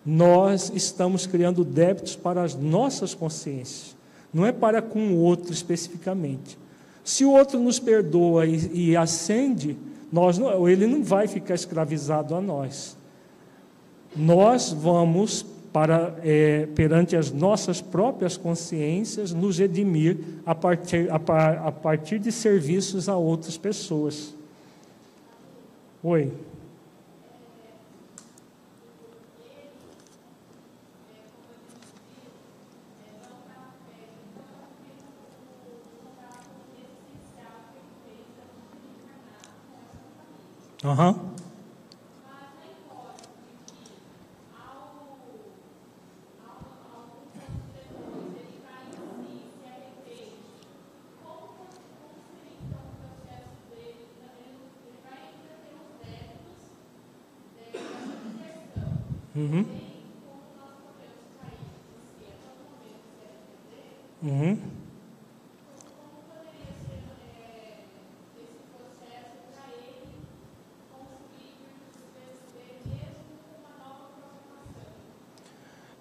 nós 0.05 0.71
estamos 0.75 1.27
criando 1.27 1.65
débitos 1.65 2.15
para 2.15 2.43
as 2.43 2.55
nossas 2.55 3.15
consciências 3.15 3.98
não 4.33 4.45
é 4.45 4.53
para 4.53 4.83
com 4.83 5.09
o 5.09 5.17
outro 5.17 5.53
especificamente. 5.53 6.59
Se 7.05 7.25
o 7.25 7.31
outro 7.31 7.59
nos 7.59 7.79
perdoa 7.79 8.47
e, 8.47 8.91
e 8.91 8.97
acende, 8.97 9.77
nós 10.13 10.39
não, 10.39 10.69
ele 10.69 10.87
não 10.87 11.03
vai 11.03 11.27
ficar 11.27 11.55
escravizado 11.55 12.35
a 12.35 12.41
nós. 12.41 12.97
Nós 14.15 14.73
vamos 14.73 15.45
para 15.73 16.15
é, 16.25 16.67
perante 16.75 17.15
as 17.15 17.31
nossas 17.31 17.81
próprias 17.81 18.37
consciências 18.37 19.33
nos 19.33 19.59
redimir 19.59 20.19
a 20.45 20.55
partir, 20.55 21.11
a, 21.11 21.69
a 21.69 21.73
partir 21.73 22.19
de 22.19 22.33
serviços 22.33 23.09
a 23.09 23.17
outras 23.17 23.57
pessoas. 23.57 24.35
Oi. 26.03 26.33
Aham. 40.89 41.15
Uhum. 59.37 59.67
Uhum. 64.23 64.37
Uhum. 64.57 64.59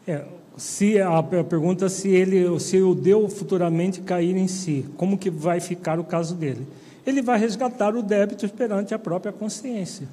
É, 0.08 0.26
se 0.58 1.00
a 1.00 1.22
pergunta 1.22 1.88
se 1.88 2.10
ele, 2.10 2.60
se 2.60 2.82
o 2.82 2.96
deu 2.96 3.30
futuramente 3.30 4.02
cair 4.02 4.36
em 4.36 4.48
si, 4.48 4.86
como 4.98 5.18
que 5.18 5.30
vai 5.30 5.60
ficar 5.60 6.00
o 6.00 6.04
caso 6.04 6.34
dele? 6.34 6.68
Ele 7.06 7.22
vai 7.22 7.40
resgatar 7.40 7.96
o 7.96 8.02
débito 8.02 8.50
perante 8.50 8.94
a 8.94 9.00
própria 9.00 9.32
consciência. 9.32 10.08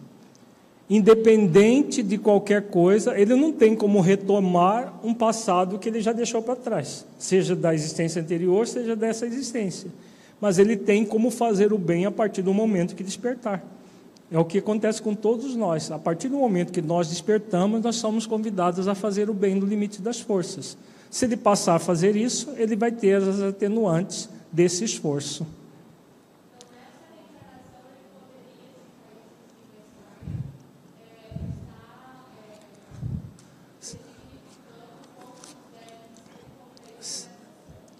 Independente 0.88 2.02
de 2.02 2.18
qualquer 2.18 2.68
coisa, 2.68 3.18
ele 3.18 3.34
não 3.34 3.50
tem 3.52 3.74
como 3.74 4.02
retomar 4.02 4.92
um 5.02 5.14
passado 5.14 5.78
que 5.78 5.88
ele 5.88 6.02
já 6.02 6.12
deixou 6.12 6.42
para 6.42 6.54
trás, 6.54 7.06
seja 7.18 7.56
da 7.56 7.74
existência 7.74 8.20
anterior, 8.20 8.66
seja 8.66 8.94
dessa 8.94 9.24
existência. 9.24 9.90
Mas 10.38 10.58
ele 10.58 10.76
tem 10.76 11.06
como 11.06 11.30
fazer 11.30 11.72
o 11.72 11.78
bem 11.78 12.04
a 12.04 12.10
partir 12.10 12.42
do 12.42 12.52
momento 12.52 12.94
que 12.94 13.02
despertar. 13.02 13.64
É 14.30 14.38
o 14.38 14.44
que 14.44 14.58
acontece 14.58 15.00
com 15.00 15.14
todos 15.14 15.54
nós. 15.54 15.90
A 15.90 15.98
partir 15.98 16.28
do 16.28 16.36
momento 16.36 16.72
que 16.72 16.82
nós 16.82 17.08
despertamos, 17.08 17.82
nós 17.82 17.96
somos 17.96 18.26
convidados 18.26 18.88
a 18.88 18.94
fazer 18.94 19.30
o 19.30 19.34
bem 19.34 19.54
no 19.54 19.66
limite 19.66 20.02
das 20.02 20.20
forças. 20.20 20.76
Se 21.10 21.26
ele 21.26 21.36
passar 21.36 21.76
a 21.76 21.78
fazer 21.78 22.16
isso, 22.16 22.52
ele 22.56 22.74
vai 22.74 22.90
ter 22.90 23.22
as 23.22 23.40
atenuantes 23.40 24.28
desse 24.50 24.82
esforço. 24.82 25.46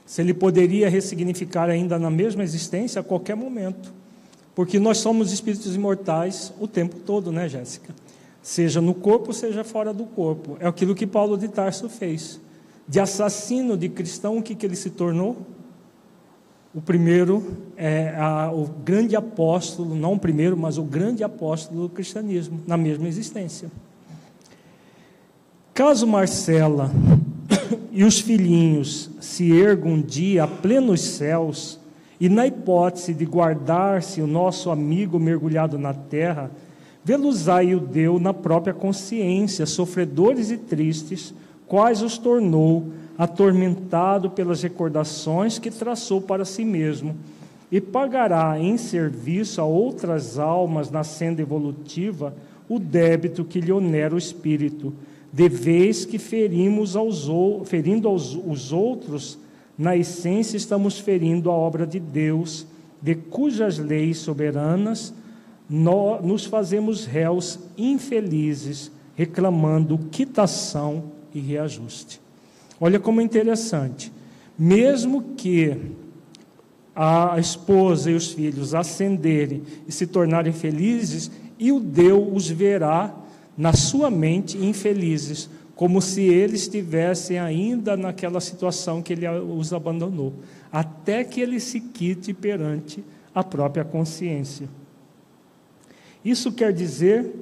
Se 0.04 0.20
ele 0.20 0.34
poderia 0.34 0.90
ressignificar 0.90 1.70
ainda 1.70 1.96
na 1.96 2.10
mesma 2.10 2.42
existência 2.42 3.00
a 3.00 3.04
qualquer 3.04 3.36
momento. 3.36 3.93
Porque 4.54 4.78
nós 4.78 4.98
somos 4.98 5.32
espíritos 5.32 5.74
imortais 5.74 6.52
o 6.60 6.68
tempo 6.68 6.96
todo, 7.00 7.32
né, 7.32 7.48
Jéssica? 7.48 7.94
Seja 8.42 8.80
no 8.80 8.94
corpo, 8.94 9.32
seja 9.32 9.64
fora 9.64 9.92
do 9.92 10.04
corpo. 10.04 10.56
É 10.60 10.66
aquilo 10.66 10.94
que 10.94 11.06
Paulo 11.06 11.36
de 11.36 11.48
Tarso 11.48 11.88
fez. 11.88 12.40
De 12.86 13.00
assassino 13.00 13.76
de 13.76 13.88
cristão, 13.88 14.38
o 14.38 14.42
que, 14.42 14.54
que 14.54 14.66
ele 14.66 14.76
se 14.76 14.90
tornou? 14.90 15.38
O 16.74 16.80
primeiro, 16.80 17.56
é 17.76 18.14
a, 18.16 18.50
o 18.52 18.66
grande 18.84 19.16
apóstolo, 19.16 19.94
não 19.94 20.14
o 20.14 20.18
primeiro, 20.18 20.56
mas 20.56 20.76
o 20.76 20.82
grande 20.82 21.24
apóstolo 21.24 21.82
do 21.82 21.88
cristianismo, 21.88 22.60
na 22.66 22.76
mesma 22.76 23.08
existência. 23.08 23.70
Caso 25.72 26.06
Marcela 26.06 26.90
e 27.90 28.04
os 28.04 28.20
filhinhos 28.20 29.10
se 29.20 29.52
ergam 29.52 29.92
um 29.92 30.02
dia 30.02 30.44
a 30.44 30.48
plenos 30.48 31.00
céus, 31.00 31.80
e 32.20 32.28
na 32.28 32.46
hipótese 32.46 33.12
de 33.12 33.24
guardar-se 33.24 34.20
o 34.20 34.26
nosso 34.26 34.70
amigo 34.70 35.18
mergulhado 35.18 35.78
na 35.78 35.92
terra, 35.92 36.50
Veluzai 37.04 37.74
o 37.74 37.80
deu 37.80 38.18
na 38.18 38.32
própria 38.32 38.72
consciência, 38.72 39.66
sofredores 39.66 40.50
e 40.50 40.56
tristes, 40.56 41.34
quais 41.66 42.00
os 42.00 42.16
tornou 42.16 42.86
atormentado 43.18 44.30
pelas 44.30 44.62
recordações 44.62 45.58
que 45.58 45.70
traçou 45.70 46.22
para 46.22 46.46
si 46.46 46.64
mesmo, 46.64 47.14
e 47.70 47.78
pagará 47.78 48.58
em 48.58 48.78
serviço 48.78 49.60
a 49.60 49.64
outras 49.64 50.38
almas 50.38 50.90
na 50.90 51.04
senda 51.04 51.42
evolutiva 51.42 52.34
o 52.66 52.78
débito 52.78 53.44
que 53.44 53.60
lhe 53.60 53.70
onera 53.70 54.14
o 54.14 54.18
espírito, 54.18 54.94
de 55.30 55.48
vez 55.48 56.06
que 56.06 56.18
ferimos 56.18 56.96
aos, 56.96 57.28
ferindo 57.66 58.08
aos 58.08 58.34
os 58.34 58.72
outros 58.72 59.38
na 59.76 59.96
essência, 59.96 60.56
estamos 60.56 60.98
ferindo 60.98 61.50
a 61.50 61.54
obra 61.54 61.86
de 61.86 61.98
Deus, 61.98 62.66
de 63.02 63.14
cujas 63.14 63.78
leis 63.78 64.18
soberanas 64.18 65.12
nós 65.68 66.24
nos 66.24 66.44
fazemos 66.44 67.06
réus 67.06 67.58
infelizes, 67.76 68.90
reclamando 69.14 69.98
quitação 70.10 71.04
e 71.34 71.40
reajuste. 71.40 72.20
Olha 72.80 73.00
como 73.00 73.20
é 73.20 73.24
interessante. 73.24 74.12
Mesmo 74.58 75.34
que 75.36 75.76
a 76.94 77.36
esposa 77.38 78.10
e 78.10 78.14
os 78.14 78.32
filhos 78.32 78.74
ascenderem 78.74 79.62
e 79.86 79.92
se 79.92 80.06
tornarem 80.06 80.52
felizes, 80.52 81.30
e 81.58 81.72
o 81.72 81.80
Deus 81.80 82.28
os 82.32 82.48
verá 82.48 83.14
na 83.56 83.72
sua 83.72 84.10
mente 84.10 84.58
infelizes, 84.58 85.48
como 85.74 86.00
se 86.00 86.22
eles 86.22 86.62
estivessem 86.62 87.38
ainda 87.38 87.96
naquela 87.96 88.40
situação 88.40 89.02
que 89.02 89.12
ele 89.12 89.28
os 89.28 89.72
abandonou, 89.72 90.32
até 90.70 91.24
que 91.24 91.40
ele 91.40 91.58
se 91.58 91.80
quite 91.80 92.32
perante 92.32 93.04
a 93.34 93.42
própria 93.42 93.84
consciência. 93.84 94.68
Isso 96.24 96.52
quer 96.52 96.72
dizer, 96.72 97.34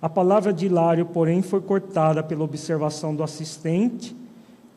a 0.00 0.08
palavra 0.08 0.52
de 0.52 0.66
Hilário, 0.66 1.06
porém, 1.06 1.40
foi 1.40 1.62
cortada 1.62 2.22
pela 2.22 2.44
observação 2.44 3.14
do 3.14 3.22
assistente, 3.22 4.14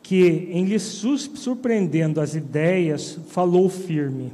que, 0.02 0.48
em 0.50 0.64
lhe 0.64 0.78
surpreendendo 0.78 2.20
as 2.20 2.34
ideias, 2.34 3.18
falou 3.28 3.68
firme. 3.68 4.32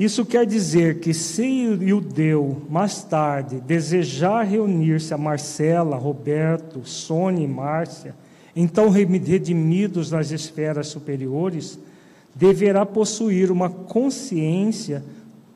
Isso 0.00 0.24
quer 0.24 0.46
dizer 0.46 0.98
que 0.98 1.12
se 1.12 1.66
o 1.68 2.00
deu 2.00 2.62
mais 2.70 3.04
tarde 3.04 3.60
desejar 3.60 4.44
reunir-se 4.44 5.12
a 5.12 5.18
Marcela, 5.18 5.94
Roberto, 5.98 6.80
Sônia 6.86 7.44
e 7.44 7.46
Márcia, 7.46 8.14
então 8.56 8.88
redimidos 8.88 10.10
nas 10.10 10.30
esferas 10.30 10.86
superiores, 10.86 11.78
deverá 12.34 12.86
possuir 12.86 13.50
uma 13.50 13.68
consciência 13.68 15.04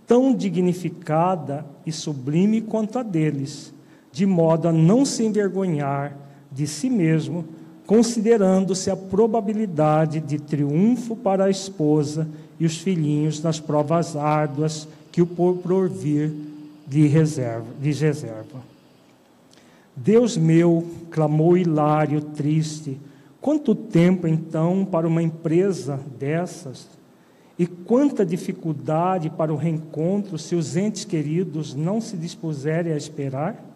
tão 0.06 0.34
dignificada 0.34 1.64
e 1.86 1.90
sublime 1.90 2.60
quanto 2.60 2.98
a 2.98 3.02
deles, 3.02 3.72
de 4.12 4.26
modo 4.26 4.68
a 4.68 4.72
não 4.74 5.06
se 5.06 5.24
envergonhar 5.24 6.14
de 6.52 6.66
si 6.66 6.90
mesmo, 6.90 7.46
considerando-se 7.86 8.90
a 8.90 8.96
probabilidade 8.96 10.20
de 10.20 10.38
triunfo 10.38 11.14
para 11.14 11.44
a 11.44 11.50
esposa 11.50 12.26
e 12.58 12.64
os 12.64 12.78
filhinhos 12.78 13.42
nas 13.42 13.60
provas 13.60 14.16
árduas 14.16 14.88
que 15.12 15.20
o 15.20 15.26
porvir 15.26 16.32
lhe 16.90 17.06
reserva, 17.06 17.66
lhes 17.80 18.00
reserva. 18.00 18.74
Deus 19.96 20.36
meu, 20.36 20.86
clamou 21.10 21.56
Hilário 21.56 22.20
triste, 22.20 22.98
quanto 23.40 23.74
tempo 23.74 24.26
então 24.26 24.84
para 24.84 25.06
uma 25.06 25.22
empresa 25.22 26.00
dessas? 26.18 26.88
E 27.56 27.66
quanta 27.66 28.26
dificuldade 28.26 29.30
para 29.30 29.52
o 29.52 29.56
reencontro 29.56 30.36
se 30.36 30.56
os 30.56 30.76
entes 30.76 31.04
queridos 31.04 31.74
não 31.74 32.00
se 32.00 32.16
dispuserem 32.16 32.92
a 32.92 32.96
esperar? 32.96 33.73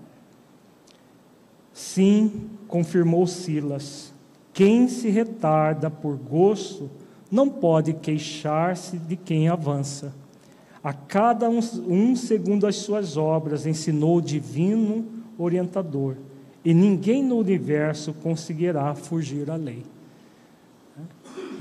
Sim, 1.78 2.32
confirmou 2.66 3.24
Silas, 3.24 4.12
quem 4.52 4.88
se 4.88 5.10
retarda 5.10 5.88
por 5.88 6.16
gosto 6.16 6.90
não 7.30 7.48
pode 7.48 7.92
queixar-se 7.92 8.98
de 8.98 9.14
quem 9.14 9.48
avança. 9.48 10.12
A 10.82 10.92
cada 10.92 11.48
um, 11.48 11.60
um 11.86 12.16
segundo 12.16 12.66
as 12.66 12.74
suas 12.74 13.16
obras 13.16 13.64
ensinou 13.64 14.16
o 14.16 14.20
divino 14.20 15.06
orientador, 15.38 16.16
e 16.64 16.74
ninguém 16.74 17.22
no 17.22 17.38
universo 17.38 18.12
conseguirá 18.12 18.92
fugir 18.96 19.48
à 19.48 19.54
lei. 19.54 19.84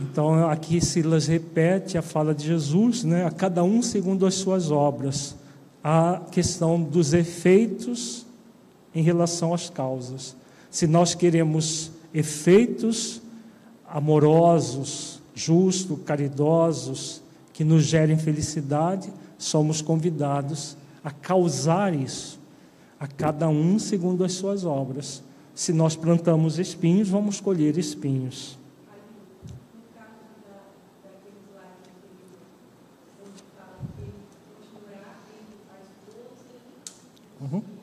Então, 0.02 0.50
aqui 0.50 0.84
Silas 0.84 1.28
repete 1.28 1.96
a 1.96 2.02
fala 2.02 2.34
de 2.34 2.48
Jesus, 2.48 3.04
né? 3.04 3.24
a 3.24 3.30
cada 3.30 3.64
um 3.64 3.84
segundo 3.84 4.26
as 4.26 4.34
suas 4.34 4.72
obras, 4.72 5.36
a 5.84 6.24
questão 6.32 6.82
dos 6.82 7.14
efeitos 7.14 8.27
em 8.98 9.04
relação 9.04 9.54
às 9.54 9.70
causas. 9.70 10.36
Se 10.72 10.88
nós 10.88 11.14
queremos 11.14 11.92
efeitos 12.12 13.22
amorosos, 13.88 15.22
justos, 15.36 16.00
caridosos, 16.04 17.22
que 17.54 17.64
nos 17.64 17.84
gerem 17.84 18.18
felicidade, 18.18 19.14
somos 19.38 19.84
convidados 19.84 20.76
a 21.04 21.12
causar 21.12 21.94
isso, 21.94 22.40
a 23.00 23.06
cada 23.06 23.48
um 23.48 23.78
segundo 23.78 24.24
as 24.24 24.34
suas 24.34 24.66
obras. 24.66 25.22
Se 25.54 25.72
nós 25.72 25.96
plantamos 25.96 26.58
espinhos, 26.58 27.08
vamos 27.08 27.40
colher 27.40 27.78
espinhos. 27.78 28.58
Uhum. 37.40 37.77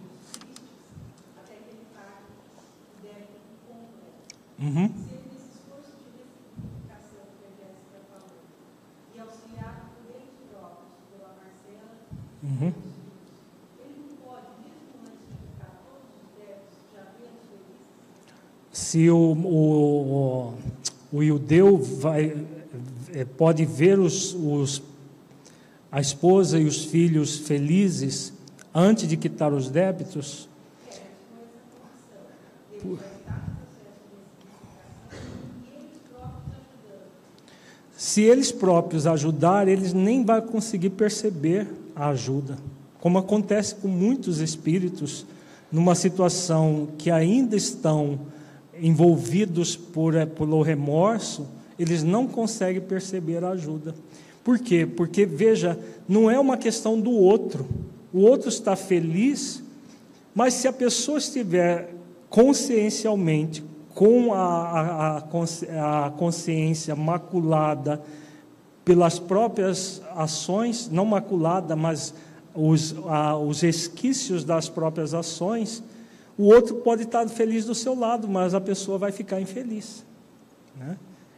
Uhum. 4.58 4.90
Uhum. 12.42 12.72
Se 18.70 19.08
o, 19.10 19.16
o, 19.16 20.54
o 21.12 21.24
judeu 21.24 21.78
vai, 21.78 22.36
é, 23.12 23.24
pode 23.24 23.64
ver 23.64 23.98
os, 23.98 24.34
os, 24.34 24.82
a 25.90 26.00
esposa 26.00 26.58
e 26.58 26.64
os 26.64 26.84
filhos 26.84 27.38
felizes 27.38 28.32
antes 28.74 29.08
de 29.08 29.16
quitar 29.16 29.52
os 29.52 29.70
débitos, 29.70 30.48
se 38.04 38.20
eles 38.20 38.52
próprios 38.52 39.06
ajudar, 39.06 39.66
eles 39.66 39.94
nem 39.94 40.22
vão 40.22 40.38
conseguir 40.42 40.90
perceber 40.90 41.66
a 41.96 42.10
ajuda. 42.10 42.58
Como 43.00 43.16
acontece 43.16 43.76
com 43.76 43.88
muitos 43.88 44.40
espíritos 44.40 45.24
numa 45.72 45.94
situação 45.94 46.88
que 46.98 47.10
ainda 47.10 47.56
estão 47.56 48.20
envolvidos 48.78 49.74
por, 49.74 50.14
eh, 50.14 50.26
pelo 50.26 50.60
remorso, 50.60 51.48
eles 51.78 52.02
não 52.02 52.26
conseguem 52.26 52.82
perceber 52.82 53.42
a 53.42 53.52
ajuda. 53.52 53.94
Por 54.44 54.58
quê? 54.58 54.84
Porque, 54.84 55.24
veja, 55.24 55.78
não 56.06 56.30
é 56.30 56.38
uma 56.38 56.58
questão 56.58 57.00
do 57.00 57.10
outro. 57.10 57.66
O 58.12 58.18
outro 58.18 58.50
está 58.50 58.76
feliz, 58.76 59.62
mas 60.34 60.52
se 60.52 60.68
a 60.68 60.72
pessoa 60.74 61.16
estiver 61.16 61.94
consciencialmente 62.28 63.64
com 63.94 64.34
a, 64.34 65.18
a, 65.22 66.06
a 66.06 66.10
consciência 66.10 66.96
maculada 66.96 68.02
pelas 68.84 69.18
próprias 69.18 70.02
ações, 70.14 70.90
não 70.90 71.04
maculada, 71.04 71.74
mas 71.74 72.12
os, 72.54 72.94
a, 73.06 73.36
os 73.36 73.62
esquícios 73.62 74.44
das 74.44 74.68
próprias 74.68 75.14
ações, 75.14 75.82
o 76.36 76.44
outro 76.44 76.76
pode 76.76 77.04
estar 77.04 77.26
feliz 77.28 77.64
do 77.64 77.74
seu 77.74 77.98
lado, 77.98 78.28
mas 78.28 78.52
a 78.52 78.60
pessoa 78.60 78.98
vai 78.98 79.12
ficar 79.12 79.40
infeliz. 79.40 80.04
Né? 80.76 80.96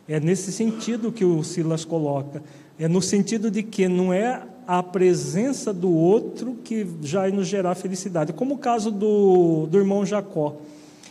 É 0.08 0.18
nesse 0.18 0.50
sentido 0.50 1.12
que 1.12 1.24
o 1.24 1.44
Silas 1.44 1.84
coloca. 1.84 2.42
É 2.78 2.88
no 2.88 3.02
sentido 3.02 3.50
de 3.50 3.62
que 3.62 3.86
não 3.86 4.12
é 4.12 4.42
a 4.66 4.82
presença 4.82 5.72
do 5.72 5.90
outro 5.90 6.56
que 6.64 6.86
já 7.02 7.28
nos 7.28 7.46
gerar 7.46 7.74
felicidade. 7.74 8.32
Como 8.32 8.54
o 8.54 8.58
caso 8.58 8.90
do, 8.90 9.66
do 9.66 9.78
irmão 9.78 10.04
Jacó. 10.04 10.56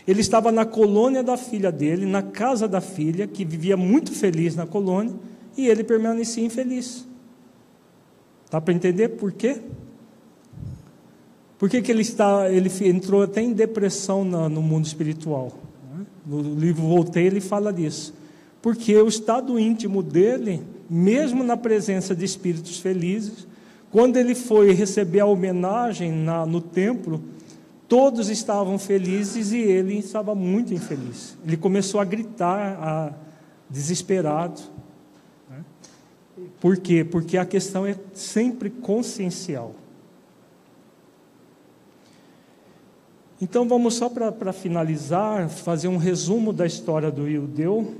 Ele 0.08 0.22
estava 0.22 0.52
na 0.52 0.66
colônia 0.66 1.24
da 1.24 1.36
filha 1.36 1.72
dele, 1.72 2.06
na 2.06 2.22
casa 2.22 2.68
da 2.68 2.80
filha, 2.80 3.26
que 3.26 3.44
vivia 3.44 3.76
muito 3.76 4.12
feliz 4.12 4.56
na 4.56 4.68
colônia, 4.68 5.14
e 5.58 5.68
ele 5.68 5.84
permanecia 5.84 6.46
infeliz. 6.46 7.08
Dá 8.52 8.62
para 8.62 8.74
entender 8.74 9.10
por 9.10 9.32
quê? 9.32 9.60
Por 11.58 11.70
que, 11.70 11.82
que 11.82 11.92
ele, 11.92 12.02
está, 12.02 12.52
ele 12.52 12.70
entrou 12.88 13.24
até 13.24 13.42
em 13.42 13.54
depressão 13.54 14.24
no, 14.24 14.50
no 14.50 14.62
mundo 14.62 14.86
espiritual? 14.86 15.52
No 16.26 16.42
livro 16.42 16.84
Voltei 16.84 17.26
ele 17.26 17.42
fala 17.42 17.72
disso. 17.72 18.14
Porque 18.62 18.96
o 18.96 19.08
estado 19.08 19.60
íntimo 19.60 20.04
dele, 20.04 20.62
mesmo 20.90 21.44
na 21.44 21.56
presença 21.56 22.16
de 22.16 22.26
espíritos 22.26 22.80
felizes, 22.80 23.48
quando 23.92 24.18
ele 24.18 24.36
foi 24.36 24.74
receber 24.74 25.22
a 25.22 25.26
homenagem 25.26 26.12
na, 26.12 26.46
no 26.46 26.60
templo, 26.60 27.24
todos 27.88 28.30
estavam 28.30 28.78
felizes 28.78 29.52
e 29.52 29.60
ele 29.60 29.98
estava 29.98 30.34
muito 30.34 30.74
infeliz. 30.74 31.38
Ele 31.46 31.58
começou 31.58 32.00
a 32.00 32.06
gritar, 32.06 32.78
a, 32.82 33.14
desesperado. 33.70 34.62
Por 36.60 36.78
quê? 36.78 37.04
Porque 37.04 37.38
a 37.38 37.46
questão 37.46 37.86
é 37.86 37.96
sempre 38.14 38.70
consciencial. 38.70 39.74
Então 43.42 43.68
vamos 43.68 43.96
só 43.96 44.10
para 44.10 44.54
finalizar, 44.54 45.50
fazer 45.50 45.88
um 45.88 45.98
resumo 45.98 46.54
da 46.54 46.66
história 46.66 47.12
do 47.12 47.28
Ildeu. 47.28 47.94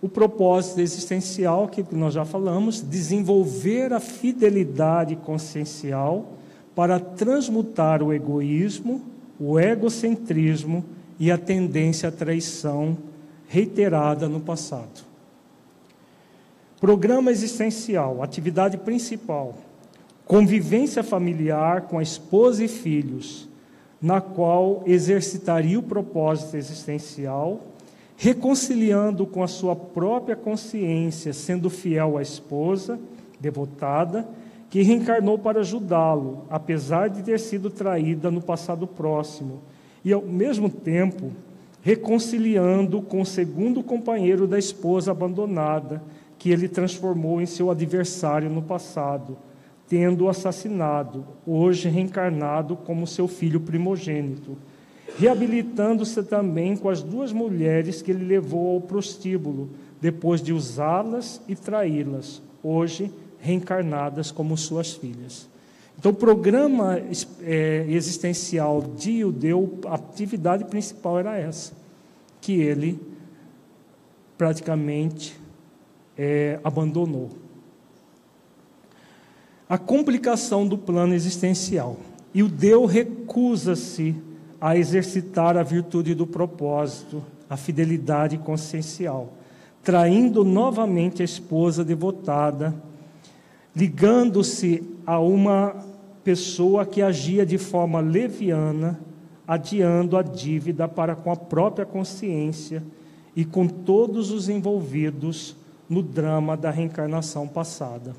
O 0.00 0.08
propósito 0.08 0.80
existencial, 0.80 1.68
que 1.68 1.84
nós 1.94 2.14
já 2.14 2.24
falamos, 2.24 2.80
desenvolver 2.80 3.92
a 3.92 4.00
fidelidade 4.00 5.16
consciencial 5.16 6.32
para 6.74 6.98
transmutar 6.98 8.02
o 8.02 8.12
egoísmo 8.12 9.09
o 9.40 9.58
egocentrismo 9.58 10.84
e 11.18 11.30
a 11.30 11.38
tendência 11.38 12.10
à 12.10 12.12
traição 12.12 12.98
reiterada 13.48 14.28
no 14.28 14.38
passado. 14.38 15.08
Programa 16.78 17.30
existencial, 17.30 18.22
atividade 18.22 18.76
principal: 18.76 19.54
convivência 20.26 21.02
familiar 21.02 21.82
com 21.82 21.98
a 21.98 22.02
esposa 22.02 22.62
e 22.62 22.68
filhos, 22.68 23.48
na 24.00 24.20
qual 24.20 24.82
exercitaria 24.86 25.78
o 25.78 25.82
propósito 25.82 26.56
existencial, 26.56 27.60
reconciliando 28.16 29.26
com 29.26 29.42
a 29.42 29.48
sua 29.48 29.74
própria 29.74 30.36
consciência, 30.36 31.32
sendo 31.32 31.70
fiel 31.70 32.18
à 32.18 32.22
esposa, 32.22 33.00
devotada, 33.40 34.28
que 34.70 34.82
reencarnou 34.82 35.38
para 35.38 35.60
ajudá-lo, 35.60 36.44
apesar 36.48 37.08
de 37.10 37.22
ter 37.22 37.38
sido 37.38 37.68
traída 37.68 38.30
no 38.30 38.40
passado 38.40 38.86
próximo, 38.86 39.60
e 40.02 40.12
ao 40.12 40.22
mesmo 40.22 40.70
tempo 40.70 41.32
reconciliando 41.82 43.02
com 43.02 43.20
o 43.20 43.26
segundo 43.26 43.82
companheiro 43.82 44.46
da 44.46 44.58
esposa 44.58 45.10
abandonada, 45.10 46.02
que 46.38 46.50
ele 46.50 46.68
transformou 46.68 47.40
em 47.42 47.46
seu 47.46 47.70
adversário 47.70 48.48
no 48.48 48.62
passado 48.62 49.36
tendo-o 49.90 50.28
assassinado, 50.28 51.24
hoje 51.44 51.88
reencarnado 51.88 52.76
como 52.76 53.08
seu 53.08 53.26
filho 53.26 53.58
primogênito, 53.58 54.56
reabilitando-se 55.18 56.22
também 56.22 56.76
com 56.76 56.88
as 56.88 57.02
duas 57.02 57.32
mulheres 57.32 58.00
que 58.00 58.12
ele 58.12 58.24
levou 58.24 58.76
ao 58.76 58.80
prostíbulo, 58.80 59.68
depois 60.00 60.40
de 60.40 60.52
usá-las 60.52 61.42
e 61.48 61.56
traí-las, 61.56 62.40
hoje 62.62 63.10
reencarnadas 63.40 64.30
como 64.30 64.56
suas 64.56 64.92
filhas. 64.92 65.48
Então, 65.98 66.12
o 66.12 66.14
programa 66.14 66.98
é, 67.42 67.84
existencial 67.88 68.80
de 68.82 69.20
Judeu, 69.20 69.78
a 69.86 69.94
atividade 69.94 70.64
principal 70.64 71.18
era 71.18 71.36
essa, 71.36 71.72
que 72.40 72.52
ele 72.60 72.98
praticamente 74.38 75.38
é, 76.16 76.58
abandonou 76.64 77.30
a 79.70 79.78
complicação 79.78 80.66
do 80.66 80.76
plano 80.76 81.14
existencial. 81.14 81.96
O 82.34 82.48
Deus 82.48 82.90
recusa-se 82.90 84.16
a 84.60 84.76
exercitar 84.76 85.56
a 85.56 85.62
virtude 85.62 86.12
do 86.12 86.26
propósito, 86.26 87.22
a 87.48 87.56
fidelidade 87.56 88.36
consciencial, 88.36 89.32
traindo 89.80 90.42
novamente 90.42 91.22
a 91.22 91.24
esposa 91.24 91.84
devotada, 91.84 92.74
ligando-se 93.74 94.82
a 95.06 95.18
uma 95.18 95.84
pessoa 96.24 96.84
que 96.84 97.02
agia 97.02 97.46
de 97.46 97.58
forma 97.58 98.00
leviana, 98.00 99.00
adiando 99.46 100.16
a 100.16 100.22
dívida 100.22 100.86
para 100.86 101.14
com 101.14 101.30
a 101.30 101.36
própria 101.36 101.86
consciência 101.86 102.82
e 103.34 103.44
com 103.44 103.66
todos 103.66 104.30
os 104.30 104.48
envolvidos 104.48 105.56
no 105.88 106.02
drama 106.02 106.56
da 106.56 106.70
reencarnação 106.70 107.48
passada. 107.48 108.14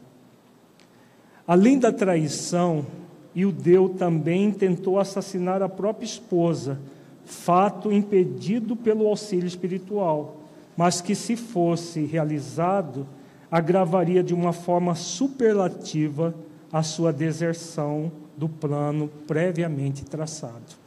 Além 1.47 1.79
da 1.79 1.91
traição, 1.91 2.85
Ildeu 3.33 3.89
também 3.89 4.51
tentou 4.51 4.99
assassinar 4.99 5.61
a 5.61 5.69
própria 5.69 6.05
esposa, 6.05 6.79
fato 7.23 7.91
impedido 7.91 8.75
pelo 8.75 9.07
auxílio 9.07 9.47
espiritual, 9.47 10.41
mas 10.75 10.99
que, 10.99 11.15
se 11.15 11.35
fosse 11.35 12.03
realizado, 12.05 13.07
agravaria 13.51 14.23
de 14.23 14.33
uma 14.33 14.53
forma 14.53 14.95
superlativa 14.95 16.33
a 16.71 16.81
sua 16.81 17.11
deserção 17.11 18.09
do 18.37 18.47
plano 18.47 19.09
previamente 19.27 20.05
traçado. 20.05 20.79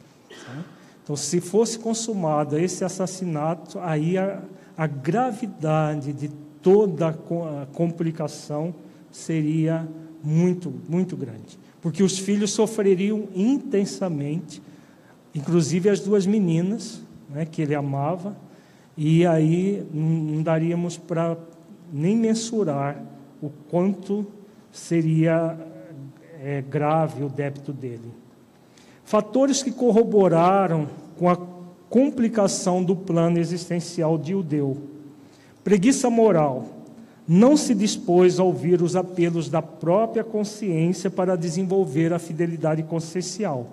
Então, 1.03 1.15
se 1.15 1.39
fosse 1.39 1.77
consumado 1.77 2.57
esse 2.57 2.83
assassinato, 2.83 3.77
aí 3.79 4.17
a, 4.17 4.41
a 4.75 4.87
gravidade 4.87 6.11
de 6.11 6.29
toda 6.61 7.09
a 7.09 7.65
complicação 7.67 8.73
seria 9.11 9.87
muito, 10.23 10.73
muito 10.89 11.15
grande. 11.15 11.59
Porque 11.79 12.01
os 12.01 12.17
filhos 12.17 12.51
sofreriam 12.51 13.27
intensamente, 13.35 14.59
inclusive 15.35 15.87
as 15.87 15.99
duas 15.99 16.25
meninas, 16.25 16.99
né, 17.29 17.45
que 17.45 17.61
ele 17.61 17.75
amava, 17.75 18.35
e 18.97 19.23
aí 19.27 19.85
não 19.93 20.41
daríamos 20.41 20.97
para 20.97 21.37
nem 21.97 22.17
mensurar 22.17 23.01
o 23.41 23.49
quanto 23.69 24.27
seria 24.69 25.57
é, 26.43 26.61
grave 26.61 27.23
o 27.23 27.29
débito 27.29 27.71
dele. 27.71 28.11
Fatores 29.05 29.63
que 29.63 29.71
corroboraram 29.71 30.89
com 31.17 31.29
a 31.29 31.37
complicação 31.89 32.83
do 32.83 32.97
plano 32.97 33.39
existencial 33.39 34.17
de 34.17 34.35
Udeu. 34.35 34.75
Preguiça 35.63 36.09
moral, 36.09 36.65
não 37.25 37.55
se 37.55 37.73
dispôs 37.73 38.41
a 38.41 38.43
ouvir 38.43 38.81
os 38.81 38.97
apelos 38.97 39.49
da 39.49 39.61
própria 39.61 40.23
consciência 40.23 41.09
para 41.09 41.37
desenvolver 41.37 42.11
a 42.11 42.19
fidelidade 42.19 42.83
consciencial. 42.83 43.67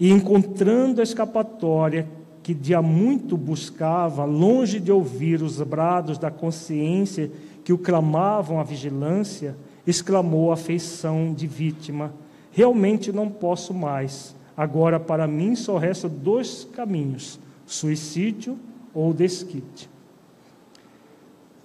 E 0.00 0.10
encontrando 0.10 1.00
a 1.00 1.04
escapatória 1.04 2.08
que 2.42 2.54
de 2.54 2.74
há 2.74 2.80
muito 2.80 3.36
buscava, 3.36 4.24
longe 4.24 4.80
de 4.80 4.90
ouvir 4.90 5.42
os 5.42 5.60
brados 5.60 6.18
da 6.18 6.30
consciência 6.30 7.30
que 7.64 7.72
o 7.72 7.78
clamavam 7.78 8.58
à 8.58 8.62
vigilância, 8.62 9.56
exclamou 9.86 10.52
a 10.52 10.56
feição 10.56 11.34
de 11.34 11.46
vítima: 11.46 12.12
Realmente 12.50 13.12
não 13.12 13.28
posso 13.28 13.74
mais. 13.74 14.34
Agora 14.56 14.98
para 14.98 15.26
mim 15.26 15.54
só 15.54 15.78
restam 15.78 16.10
dois 16.10 16.66
caminhos: 16.72 17.38
suicídio 17.66 18.58
ou 18.94 19.12
desquite. 19.12 19.88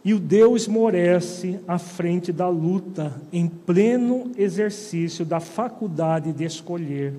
E 0.04 0.14
o 0.14 0.20
Deus 0.20 0.64
esmorece 0.64 1.60
à 1.68 1.80
frente 1.80 2.32
da 2.32 2.48
luta, 2.48 3.20
em 3.34 3.48
pleno 3.48 4.32
exercício 4.38 5.26
da 5.26 5.40
faculdade 5.40 6.32
de 6.32 6.44
escolher. 6.44 7.16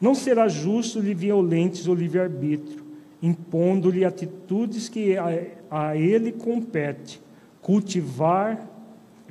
Não 0.00 0.14
será 0.14 0.46
justo 0.46 1.00
lhe 1.00 1.12
violentes 1.12 1.88
o 1.88 1.94
livre-arbítrio, 1.94 2.84
impondo-lhe 3.22 4.04
atitudes 4.04 4.88
que 4.88 5.16
a, 5.16 5.26
a 5.70 5.96
ele 5.96 6.32
compete 6.32 7.20
cultivar, 7.60 8.66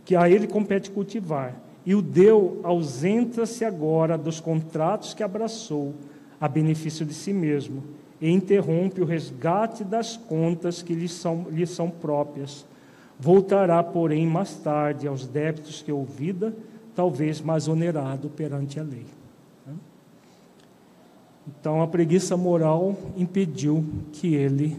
que 0.05 0.15
a 0.15 0.29
ele 0.29 0.47
compete 0.47 0.91
cultivar. 0.91 1.55
E 1.85 1.95
o 1.95 2.01
Deus 2.01 2.63
ausenta-se 2.63 3.65
agora 3.65 4.17
dos 4.17 4.39
contratos 4.39 5.13
que 5.13 5.23
abraçou, 5.23 5.93
a 6.39 6.47
benefício 6.47 7.05
de 7.05 7.13
si 7.13 7.33
mesmo, 7.33 7.83
e 8.21 8.29
interrompe 8.29 9.01
o 9.01 9.05
resgate 9.05 9.83
das 9.83 10.15
contas 10.15 10.81
que 10.81 10.93
lhe 10.93 11.07
são, 11.07 11.47
lhe 11.49 11.65
são 11.65 11.89
próprias 11.89 12.65
Voltará, 13.19 13.83
porém, 13.83 14.25
mais 14.25 14.55
tarde 14.55 15.05
aos 15.05 15.27
débitos 15.27 15.81
que 15.81 15.91
ouvida, 15.91 16.55
talvez 16.95 17.41
mais 17.41 17.67
onerado 17.67 18.29
perante 18.29 18.79
a 18.79 18.83
lei. 18.83 19.05
Então, 21.49 21.81
a 21.81 21.87
preguiça 21.87 22.37
moral 22.37 22.95
impediu 23.17 23.83
que 24.11 24.35
ele 24.35 24.77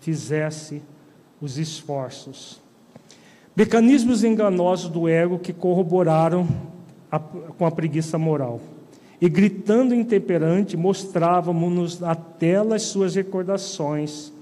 fizesse 0.00 0.82
os 1.40 1.58
esforços. 1.58 2.58
Mecanismos 3.54 4.24
enganosos 4.24 4.90
do 4.90 5.06
ego 5.08 5.38
que 5.38 5.52
corroboraram 5.52 6.48
a, 7.10 7.18
com 7.18 7.66
a 7.66 7.70
preguiça 7.70 8.16
moral. 8.16 8.60
E 9.20 9.28
gritando 9.28 9.94
intemperante, 9.94 10.76
mostrávamos-nos 10.76 12.00
na 12.00 12.14
tela 12.14 12.76
as 12.76 12.82
suas 12.82 13.14
recordações 13.14 14.32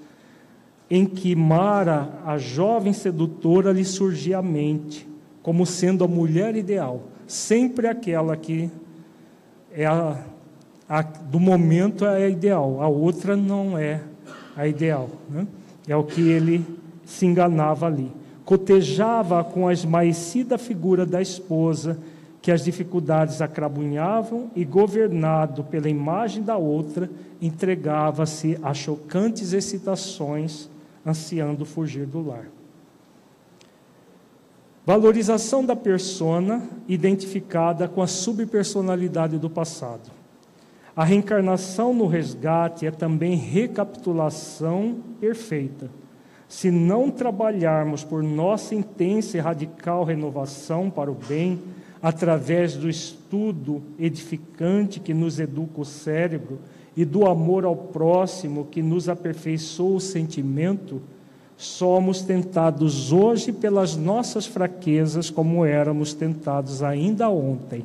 em 0.89 1.05
que 1.07 1.35
Mara, 1.35 2.21
a 2.25 2.39
jovem 2.39 2.93
sedutora, 2.93 3.73
lhe 3.73 3.85
surgia 3.85 4.39
à 4.39 4.43
mente, 4.43 5.09
como 5.43 5.67
sendo 5.67 6.05
a 6.05 6.09
mulher 6.09 6.55
ideal, 6.55 7.03
sempre 7.27 7.89
aquela 7.89 8.37
que 8.37 8.71
é 9.73 9.87
a, 9.87 10.23
a, 10.89 11.03
do 11.03 11.41
momento 11.41 12.05
é 12.05 12.25
a 12.25 12.29
ideal, 12.29 12.83
a 12.83 12.89
outra 12.89 13.37
não 13.37 13.79
é 13.79 14.03
a 14.57 14.67
ideal. 14.67 15.09
Né? 15.29 15.47
É 15.89 15.97
o 15.97 16.05
que 16.05 16.31
ele 16.31 16.65
se 17.05 17.27
enganava 17.27 17.87
ali. 17.87 18.11
Cotejava 18.45 19.43
com 19.43 19.67
a 19.67 19.73
esmaecida 19.73 20.59
figura 20.59 21.07
da 21.07 21.21
esposa, 21.21 21.99
que 22.43 22.53
as 22.53 22.63
dificuldades 22.63 23.41
acrabunhavam 23.41 24.51
e, 24.55 24.67
governado 24.67 25.65
pela 25.65 25.89
imagem 25.89 26.43
da 26.43 26.59
outra, 26.59 27.11
entregava-se 27.41 28.59
a 28.63 28.75
chocantes 28.75 29.55
excitações 29.55 30.69
ansiando 31.07 31.65
fugir 31.65 32.05
do 32.05 32.27
lar. 32.27 32.47
Valorização 34.85 35.65
da 35.65 35.75
persona 35.75 36.63
identificada 36.87 37.89
com 37.89 38.03
a 38.03 38.07
subpersonalidade 38.07 39.39
do 39.39 39.49
passado. 39.49 40.24
A 40.97 41.03
reencarnação 41.03 41.93
no 41.93 42.07
resgate 42.07 42.87
é 42.87 42.91
também 42.91 43.35
recapitulação 43.35 44.99
perfeita. 45.21 45.91
Se 46.49 46.71
não 46.71 47.11
trabalharmos 47.11 48.05
por 48.05 48.23
nossa 48.23 48.77
intensa 48.77 49.37
e 49.37 49.41
radical 49.41 50.05
renovação 50.05 50.89
para 50.89 51.11
o 51.11 51.17
bem, 51.29 51.61
através 52.01 52.77
do 52.77 52.89
estudo 52.89 53.83
edificante 53.99 55.01
que 55.01 55.13
nos 55.13 55.41
educa 55.41 55.81
o 55.81 55.85
cérebro 55.85 56.61
e 56.97 57.05
do 57.05 57.27
amor 57.27 57.65
ao 57.65 57.75
próximo 57.75 58.69
que 58.71 58.81
nos 58.81 59.09
aperfeiçoa 59.09 59.97
o 59.97 60.01
sentimento, 60.01 61.03
somos 61.57 62.23
tentados 62.23 63.11
hoje 63.11 63.51
pelas 63.53 63.97
nossas 63.97 64.47
fraquezas 64.47 65.29
como 65.29 65.65
éramos 65.65 66.15
tentados 66.15 66.85
ainda 66.85 67.29
ontem, 67.29 67.85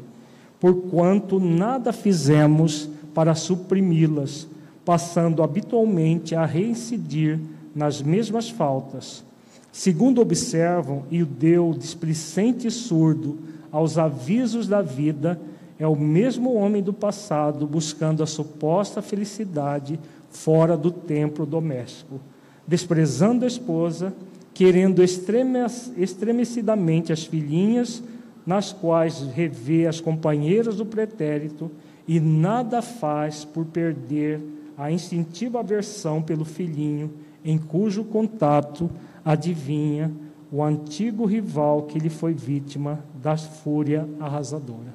porquanto 0.60 1.40
nada 1.40 1.92
fizemos 1.92 2.90
para 3.20 3.36
suprimi-las, 3.36 4.48
passando 4.86 5.44
habitualmente 5.44 6.36
a 6.36 6.46
reincidir 6.46 7.38
nas 7.76 8.02
mesmas 8.02 8.50
faltas. 8.50 9.26
Segundo 9.74 10.22
observam, 10.22 11.04
e 11.12 11.22
o 11.22 11.26
deu 11.26 11.76
displicente 11.78 12.68
e 12.68 12.72
surdo 12.72 13.38
aos 13.70 13.98
avisos 13.98 14.70
da 14.70 14.82
vida, 14.82 15.38
é 15.78 15.86
o 15.86 15.98
mesmo 15.98 16.54
homem 16.54 16.82
do 16.82 16.94
passado 16.94 17.68
buscando 17.68 18.24
a 18.24 18.26
suposta 18.26 19.02
felicidade 19.02 20.00
fora 20.30 20.78
do 20.78 20.90
templo 20.90 21.46
doméstico 21.46 22.22
desprezando 22.66 23.44
a 23.44 23.50
esposa, 23.50 24.14
querendo 24.54 25.04
estremecidamente 25.04 27.12
as 27.12 27.26
filhinhas, 27.26 28.02
nas 28.46 28.72
quais 28.72 29.24
revê 29.34 29.88
as 29.88 30.00
companheiras 30.00 30.78
do 30.78 30.86
pretérito, 30.86 31.70
e 32.10 32.20
nada 32.20 32.82
faz 32.82 33.46
por 33.46 33.66
perder 33.66 34.42
a 34.76 34.92
instintiva 34.92 35.60
aversão 35.60 36.24
pelo 36.24 36.44
filhinho, 36.44 37.14
em 37.46 37.56
cujo 37.56 38.04
contato 38.04 38.90
adivinha 39.24 40.12
o 40.52 40.64
antigo 40.64 41.24
rival 41.26 41.84
que 41.84 42.00
lhe 42.00 42.10
foi 42.10 42.34
vítima 42.34 43.06
da 43.22 43.38
fúria 43.38 44.10
arrasadora. 44.20 44.92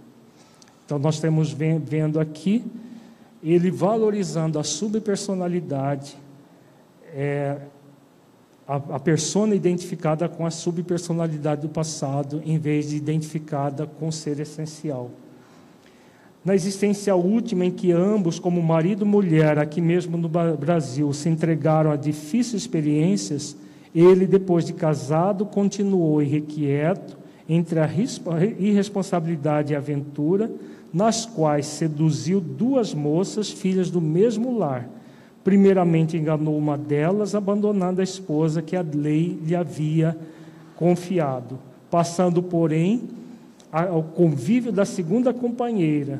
Então, 0.84 0.98
nós 0.98 1.14
estamos 1.14 1.52
vendo 1.52 2.18
aqui 2.18 2.64
ele 3.40 3.70
valorizando 3.70 4.58
a 4.58 4.64
subpersonalidade 4.64 6.16
é, 7.14 7.60
a, 8.66 8.74
a 8.74 8.98
persona 8.98 9.54
identificada 9.54 10.28
com 10.28 10.44
a 10.44 10.50
subpersonalidade 10.50 11.60
do 11.60 11.68
passado, 11.68 12.42
em 12.44 12.58
vez 12.58 12.88
de 12.88 12.96
identificada 12.96 13.86
com 13.86 14.08
o 14.08 14.12
ser 14.12 14.40
essencial. 14.40 15.12
Na 16.44 16.54
existência 16.54 17.14
última, 17.14 17.64
em 17.64 17.70
que 17.70 17.90
ambos, 17.90 18.38
como 18.38 18.62
marido 18.62 19.04
e 19.04 19.08
mulher, 19.08 19.58
aqui 19.58 19.80
mesmo 19.80 20.16
no 20.16 20.28
Brasil, 20.28 21.12
se 21.12 21.28
entregaram 21.28 21.90
a 21.90 21.96
difíceis 21.96 22.62
experiências, 22.62 23.56
ele, 23.94 24.26
depois 24.26 24.64
de 24.64 24.72
casado, 24.72 25.46
continuou 25.46 26.20
irrequieto 26.20 27.16
entre 27.48 27.80
a 27.80 27.88
irresponsabilidade 28.58 29.72
e 29.72 29.76
a 29.76 29.78
aventura, 29.78 30.50
nas 30.92 31.24
quais 31.24 31.66
seduziu 31.66 32.40
duas 32.40 32.92
moças, 32.92 33.50
filhas 33.50 33.90
do 33.90 34.00
mesmo 34.00 34.56
lar, 34.56 34.88
Primeiramente 35.44 36.16
enganou 36.16 36.56
uma 36.56 36.78
delas, 36.78 37.34
abandonando 37.34 38.00
a 38.00 38.04
esposa 38.04 38.62
que 38.62 38.74
a 38.74 38.80
lei 38.80 39.38
lhe 39.44 39.54
havia 39.54 40.16
confiado, 40.74 41.58
passando, 41.90 42.42
porém, 42.42 43.02
ao 43.70 44.02
convívio 44.02 44.72
da 44.72 44.86
segunda 44.86 45.34
companheira, 45.34 46.18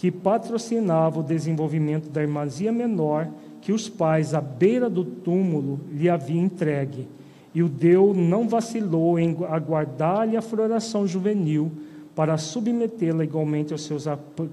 que 0.00 0.10
patrocinava 0.10 1.20
o 1.20 1.22
desenvolvimento 1.22 2.08
da 2.08 2.22
irmãzia 2.22 2.72
menor 2.72 3.28
que 3.60 3.70
os 3.70 3.86
pais, 3.86 4.32
à 4.32 4.40
beira 4.40 4.88
do 4.88 5.04
túmulo, 5.04 5.78
lhe 5.92 6.08
haviam 6.08 6.42
entregue. 6.42 7.06
E 7.54 7.62
o 7.62 7.68
Deus 7.68 8.16
não 8.16 8.48
vacilou 8.48 9.18
em 9.18 9.36
aguardar-lhe 9.50 10.38
a 10.38 10.40
floração 10.40 11.06
juvenil 11.06 11.70
para 12.14 12.38
submetê-la 12.38 13.24
igualmente 13.24 13.74
aos 13.74 13.84
seus 13.84 14.06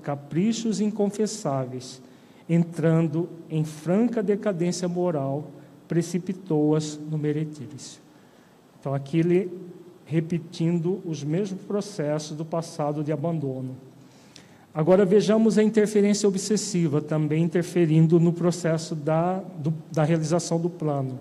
caprichos 0.03 0.82
inconfessáveis 0.82 2.02
entrando 2.49 3.30
em 3.49 3.64
franca 3.64 4.22
decadência 4.22 4.90
moral, 4.90 5.49
precipitou-as 5.88 6.99
no 7.10 7.18
meretício. 7.18 8.02
Então, 8.78 8.94
aqui 8.94 9.19
ele 9.19 9.49
repetindo 10.06 11.02
os 11.06 11.24
mesmos 11.24 11.61
processos 11.61 12.36
do 12.36 12.44
passado 12.44 13.02
de 13.02 13.14
abandono. 13.14 13.86
Agora 14.78 15.06
vejamos 15.06 15.58
a 15.58 15.64
interferência 15.64 16.30
obsessiva, 16.30 17.02
também 17.02 17.41
interferindo 17.41 18.20
no 18.20 18.32
processo 18.32 18.94
da, 18.94 19.40
do, 19.58 19.74
da 19.91 20.04
realização 20.04 20.60
do 20.60 20.70
plano. 20.70 21.18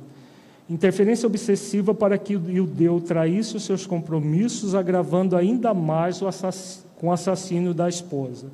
Interferência 0.68 1.26
obsessiva 1.26 1.94
para 1.94 2.18
que 2.18 2.36
o 2.36 2.50
Ildeu 2.50 3.00
traísse 3.00 3.56
os 3.56 3.64
seus 3.64 3.86
compromissos, 3.86 4.74
agravando 4.74 5.34
ainda 5.34 5.72
mais 5.72 6.20
o 6.20 6.26
assass 6.26 6.84
com 6.96 7.06
o 7.06 7.12
assassínio 7.12 7.72
da 7.72 7.88
esposa 7.88 8.48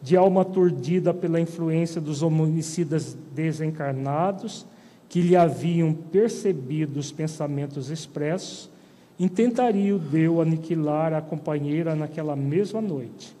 de 0.00 0.16
alma 0.16 0.42
aturdida 0.42 1.12
pela 1.12 1.40
influência 1.40 2.00
dos 2.00 2.22
homicidas 2.22 3.18
desencarnados, 3.34 4.64
que 5.08 5.20
lhe 5.20 5.34
haviam 5.34 5.92
percebido 5.92 7.00
os 7.00 7.10
pensamentos 7.10 7.90
expressos, 7.90 8.70
intentaria 9.18 9.96
o 9.96 9.98
Deus 9.98 10.38
aniquilar 10.38 11.12
a 11.12 11.20
companheira 11.20 11.96
naquela 11.96 12.36
mesma 12.36 12.80
noite. 12.80 13.36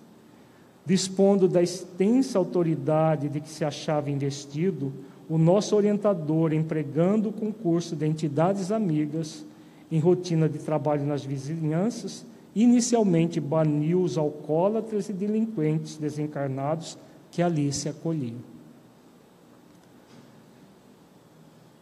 Dispondo 0.86 1.48
da 1.48 1.60
extensa 1.60 2.38
autoridade 2.38 3.28
de 3.28 3.40
que 3.40 3.48
se 3.48 3.64
achava 3.64 4.08
investido, 4.08 4.92
o 5.28 5.36
nosso 5.36 5.74
orientador, 5.74 6.52
empregando 6.52 7.30
o 7.30 7.32
concurso 7.32 7.96
de 7.96 8.06
entidades 8.06 8.70
amigas 8.70 9.44
em 9.90 9.98
rotina 9.98 10.48
de 10.48 10.58
trabalho 10.58 11.04
nas 11.04 11.24
vizinhanças, 11.24 12.24
inicialmente 12.54 13.40
baniu 13.40 14.00
os 14.00 14.16
alcoólatras 14.16 15.08
e 15.08 15.12
delinquentes 15.12 15.96
desencarnados 15.96 16.96
que 17.32 17.42
ali 17.42 17.72
se 17.72 17.88
acolhiam. 17.88 18.38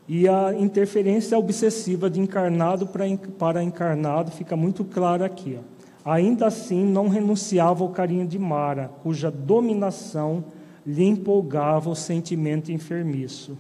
E 0.08 0.28
a 0.28 0.54
interferência 0.54 1.38
obsessiva 1.38 2.10
de 2.10 2.20
encarnado 2.20 2.86
para 2.86 3.62
encarnado 3.62 4.30
fica 4.30 4.56
muito 4.56 4.84
clara 4.84 5.24
aqui. 5.24 5.58
Ó. 5.58 5.73
Ainda 6.04 6.46
assim, 6.46 6.84
não 6.84 7.08
renunciava 7.08 7.82
ao 7.82 7.90
carinho 7.90 8.26
de 8.26 8.38
Mara, 8.38 8.90
cuja 9.02 9.30
dominação 9.30 10.44
lhe 10.86 11.04
empolgava 11.04 11.88
o 11.88 11.94
sentimento 11.94 12.70
enfermiço. 12.70 13.56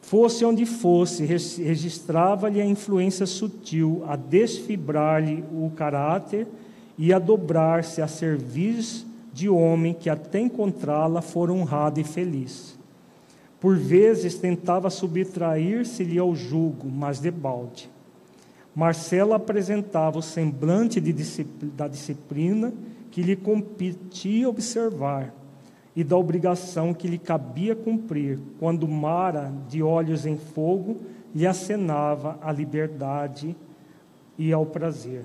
Fosse 0.00 0.44
onde 0.44 0.64
fosse, 0.64 1.24
registrava-lhe 1.24 2.60
a 2.60 2.64
influência 2.64 3.26
sutil, 3.26 4.02
a 4.06 4.16
desfibrar-lhe 4.16 5.44
o 5.52 5.70
caráter 5.70 6.46
e 6.96 7.12
a 7.12 7.18
dobrar-se 7.18 8.00
a 8.00 8.06
serviço 8.06 9.06
de 9.32 9.48
homem 9.48 9.92
que 9.92 10.08
até 10.08 10.40
encontrá-la 10.40 11.20
fora 11.20 11.52
honrado 11.52 12.00
e 12.00 12.04
feliz. 12.04 12.78
Por 13.58 13.76
vezes 13.76 14.34
tentava 14.36 14.90
subtrair-se-lhe 14.90 16.18
ao 16.18 16.34
jugo, 16.34 16.88
mas 16.88 17.18
debalde. 17.18 17.90
Marcela 18.74 19.36
apresentava 19.36 20.18
o 20.18 20.22
semblante 20.22 21.00
da 21.00 21.86
disciplina 21.86 22.72
que 23.10 23.22
lhe 23.22 23.36
competia 23.36 24.48
observar 24.48 25.32
e 25.94 26.02
da 26.02 26.16
obrigação 26.16 26.92
que 26.92 27.06
lhe 27.06 27.18
cabia 27.18 27.76
cumprir, 27.76 28.40
quando 28.58 28.88
Mara, 28.88 29.52
de 29.68 29.80
olhos 29.80 30.26
em 30.26 30.36
fogo, 30.36 30.96
lhe 31.32 31.46
acenava 31.46 32.36
à 32.42 32.50
liberdade 32.50 33.54
e 34.36 34.52
ao 34.52 34.66
prazer. 34.66 35.24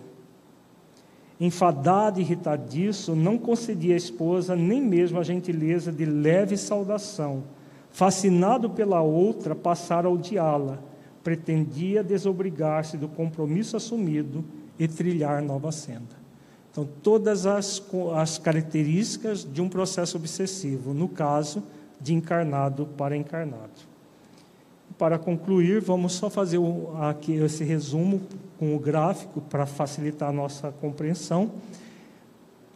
Enfadado 1.40 2.20
e 2.20 2.22
irritadiço, 2.22 3.16
não 3.16 3.38
concedia 3.38 3.96
à 3.96 3.98
esposa 3.98 4.56
nem 4.56 4.82
mesmo 4.82 5.20
a 5.20 5.24
gentileza 5.24 5.92
de 5.92 6.06
leve 6.06 6.58
saudação. 6.58 7.44
Fascinado 7.92 8.70
pela 8.70 9.02
outra, 9.02 9.56
passara 9.56 10.08
a 10.08 10.12
odiá-la. 10.12 10.80
Pretendia 11.24 12.04
desobrigar-se 12.04 12.98
do 12.98 13.08
compromisso 13.08 13.78
assumido 13.78 14.44
e 14.78 14.88
trilhar 14.88 15.42
nova 15.42 15.72
senda. 15.72 16.18
Então, 16.72 16.88
todas 17.04 17.46
as, 17.46 17.84
as 18.16 18.38
características 18.38 19.44
de 19.44 19.62
um 19.62 19.68
processo 19.68 20.18
obsessivo, 20.18 20.94
no 20.94 21.10
caso 21.10 21.64
de 22.00 22.14
encarnado 22.14 22.86
para 22.86 23.18
encarnado. 23.18 23.90
Para 24.98 25.18
concluir, 25.18 25.82
vamos 25.82 26.14
só 26.14 26.30
fazer 26.30 26.60
aqui 27.02 27.34
esse 27.34 27.64
resumo 27.64 28.22
com 28.58 28.76
o 28.76 28.80
gráfico 28.80 29.42
para 29.42 29.66
facilitar 29.66 30.30
a 30.30 30.34
nossa 30.34 30.72
compreensão. 30.72 31.52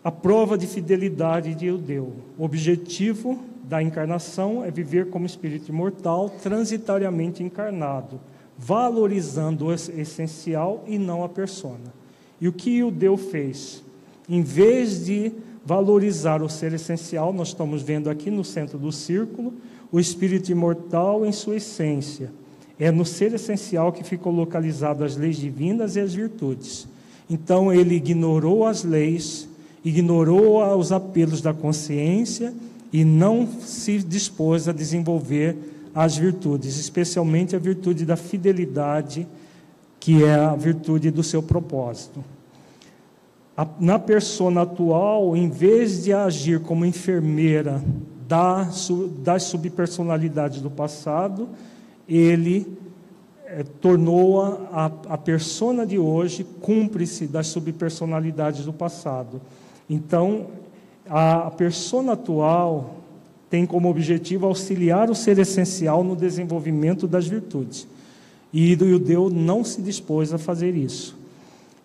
A 0.03 0.11
prova 0.11 0.57
de 0.57 0.67
fidelidade 0.67 1.55
de 1.55 1.67
Eudeu. 1.67 2.13
O 2.37 2.43
objetivo 2.43 3.39
da 3.63 3.81
encarnação 3.81 4.63
é 4.63 4.69
viver 4.69 5.09
como 5.09 5.25
espírito 5.25 5.69
imortal, 5.69 6.29
transitoriamente 6.29 7.41
encarnado, 7.41 8.19
valorizando 8.57 9.65
o 9.65 9.73
essencial 9.73 10.84
e 10.88 10.97
não 10.97 11.23
a 11.23 11.30
persona. 11.30 11.93
E 12.39 12.47
o 12.47 12.53
que 12.53 12.77
Eudeu 12.77 13.17
fez? 13.17 13.84
Em 14.27 14.41
vez 14.41 15.05
de 15.05 15.31
valorizar 15.65 16.41
o 16.41 16.49
ser 16.49 16.73
essencial, 16.73 17.34
nós 17.34 17.49
estamos 17.49 17.81
vendo 17.81 18.09
aqui 18.09 18.30
no 18.30 18.43
centro 18.43 18.77
do 18.77 18.91
círculo 18.91 19.53
o 19.91 19.99
espírito 19.99 20.51
imortal 20.51 21.25
em 21.25 21.31
sua 21.31 21.57
essência. 21.57 22.31
É 22.80 22.91
no 22.91 23.05
ser 23.05 23.34
essencial 23.34 23.91
que 23.91 24.03
ficou 24.03 24.34
localizado 24.34 25.03
as 25.03 25.15
leis 25.15 25.38
divinas 25.38 25.95
e 25.95 25.99
as 25.99 26.13
virtudes. 26.13 26.88
Então 27.30 27.71
ele 27.71 27.95
ignorou 27.95 28.65
as 28.65 28.84
leis, 28.84 29.47
ignorou 29.85 30.63
os 30.77 30.91
apelos 30.91 31.41
da 31.41 31.53
consciência 31.53 32.53
e 32.91 33.05
não 33.05 33.47
se 33.61 33.99
dispôs 33.99 34.67
a 34.67 34.71
desenvolver 34.71 35.55
as 35.93 36.17
virtudes, 36.17 36.77
especialmente 36.77 37.55
a 37.55 37.59
virtude 37.59 38.05
da 38.05 38.15
fidelidade, 38.15 39.27
que 39.99 40.23
é 40.23 40.33
a 40.33 40.55
virtude 40.55 41.11
do 41.11 41.23
seu 41.23 41.41
propósito. 41.41 42.23
Na 43.79 43.99
persona 43.99 44.63
atual, 44.63 45.37
em 45.37 45.49
vez 45.49 46.03
de 46.03 46.11
agir 46.11 46.59
como 46.59 46.85
enfermeira 46.85 47.83
das 48.27 49.43
subpersonalidades 49.43 50.59
do 50.59 50.71
passado, 50.71 51.47
ele 52.09 52.65
é, 53.45 53.63
tornou 53.79 54.41
a, 54.41 54.91
a 55.07 55.17
persona 55.17 55.85
de 55.85 55.99
hoje 55.99 56.43
cúmplice 56.43 57.27
das 57.27 57.47
subpersonalidades 57.47 58.65
do 58.65 58.73
passado. 58.73 59.39
Então, 59.87 60.47
a 61.07 61.51
persona 61.51 62.13
atual 62.13 63.02
tem 63.53 63.67
como 63.67 63.88
objetivo 63.88 64.47
auxiliar 64.47 65.11
o 65.11 65.13
ser 65.15 65.38
essencial 65.38 66.03
no 66.03 66.15
desenvolvimento 66.15 67.07
das 67.07 67.27
virtudes. 67.27 67.88
E 68.51 68.73
o 68.73 68.89
judeu 68.89 69.30
não 69.30 69.63
se 69.63 69.80
dispôs 69.80 70.34
a 70.34 70.39
fazer 70.39 70.75
isso. 70.75 71.15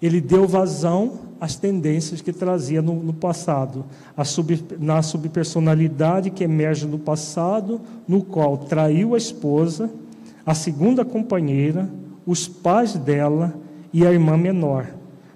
Ele 0.01 0.19
deu 0.19 0.49
vazão 0.49 1.19
às 1.39 1.57
tendências 1.57 2.23
que 2.23 2.33
trazia 2.33 2.81
no, 2.81 2.95
no 2.95 3.13
passado, 3.13 3.85
sub, 4.25 4.65
na 4.81 5.03
subpersonalidade 5.03 6.31
que 6.31 6.43
emerge 6.43 6.87
no 6.87 6.99
passado, 6.99 7.83
no 8.09 8.23
qual 8.23 8.57
traiu 8.57 9.15
a 9.15 9.19
esposa 9.19 9.91
a 10.47 10.55
segunda 10.55 11.05
companheira, 11.05 11.87
os 12.27 12.49
pais 12.49 12.95
dela 12.95 13.53
e 13.93 14.07
a 14.07 14.11
irmã 14.11 14.39
menor. 14.39 14.87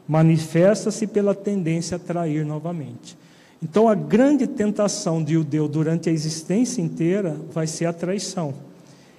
Manifesta-se 0.08 1.06
pela 1.06 1.34
tendência 1.34 1.98
a 1.98 2.00
trair 2.00 2.42
novamente. 2.46 3.20
Então, 3.62 3.88
a 3.88 3.94
grande 3.94 4.46
tentação 4.46 5.22
de 5.22 5.34
judeu 5.34 5.68
durante 5.68 6.08
a 6.10 6.12
existência 6.12 6.82
inteira 6.82 7.36
vai 7.52 7.66
ser 7.66 7.86
a 7.86 7.92
traição. 7.92 8.52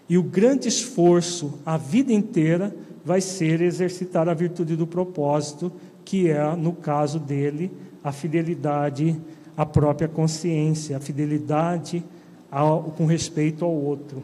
E 0.10 0.18
o 0.18 0.24
grande 0.24 0.68
esforço, 0.68 1.54
a 1.66 1.78
vida 1.78 2.12
inteira, 2.12 2.76
vai 3.06 3.22
ser 3.22 3.62
exercitar 3.62 4.28
a 4.28 4.34
virtude 4.34 4.76
do 4.76 4.86
propósito, 4.86 5.72
que 6.04 6.30
é, 6.30 6.56
no 6.58 6.74
caso 6.74 7.20
dele, 7.20 7.72
a 8.04 8.12
fidelidade 8.12 9.16
à 9.56 9.66
própria 9.66 10.10
consciência, 10.10 10.98
a 10.98 11.00
fidelidade 11.00 12.04
ao, 12.52 12.84
com 12.84 13.06
respeito 13.06 13.64
ao 13.64 13.72
outro. 13.72 14.22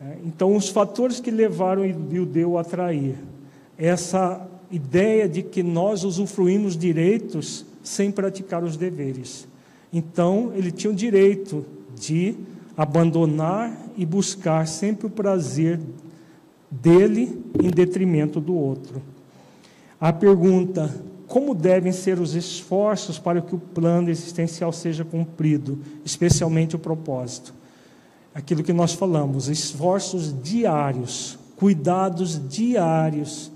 É, 0.00 0.16
então, 0.24 0.56
os 0.56 0.68
fatores 0.68 1.20
que 1.20 1.30
levaram 1.30 1.84
judeu 2.10 2.58
a 2.58 2.64
trair, 2.64 3.16
essa 3.76 4.48
ideia 4.68 5.28
de 5.28 5.44
que 5.44 5.62
nós 5.62 6.02
usufruímos 6.02 6.76
direitos 6.76 7.64
sem 7.82 8.10
praticar 8.10 8.62
os 8.62 8.76
deveres. 8.76 9.46
Então, 9.92 10.52
ele 10.54 10.70
tinha 10.70 10.92
o 10.92 10.96
direito 10.96 11.64
de 11.94 12.34
abandonar 12.76 13.76
e 13.96 14.04
buscar 14.04 14.66
sempre 14.66 15.06
o 15.06 15.10
prazer 15.10 15.80
dele 16.70 17.42
em 17.62 17.70
detrimento 17.70 18.40
do 18.40 18.54
outro. 18.54 19.02
A 20.00 20.12
pergunta: 20.12 20.94
como 21.26 21.54
devem 21.54 21.92
ser 21.92 22.20
os 22.20 22.34
esforços 22.34 23.18
para 23.18 23.40
que 23.40 23.54
o 23.54 23.58
plano 23.58 24.10
existencial 24.10 24.72
seja 24.72 25.04
cumprido, 25.04 25.78
especialmente 26.04 26.76
o 26.76 26.78
propósito? 26.78 27.54
aquilo 28.38 28.62
que 28.62 28.72
nós 28.72 28.92
falamos, 28.94 29.48
esforços 29.48 30.32
diários, 30.42 31.36
cuidados 31.56 32.40
diários, 32.48 33.50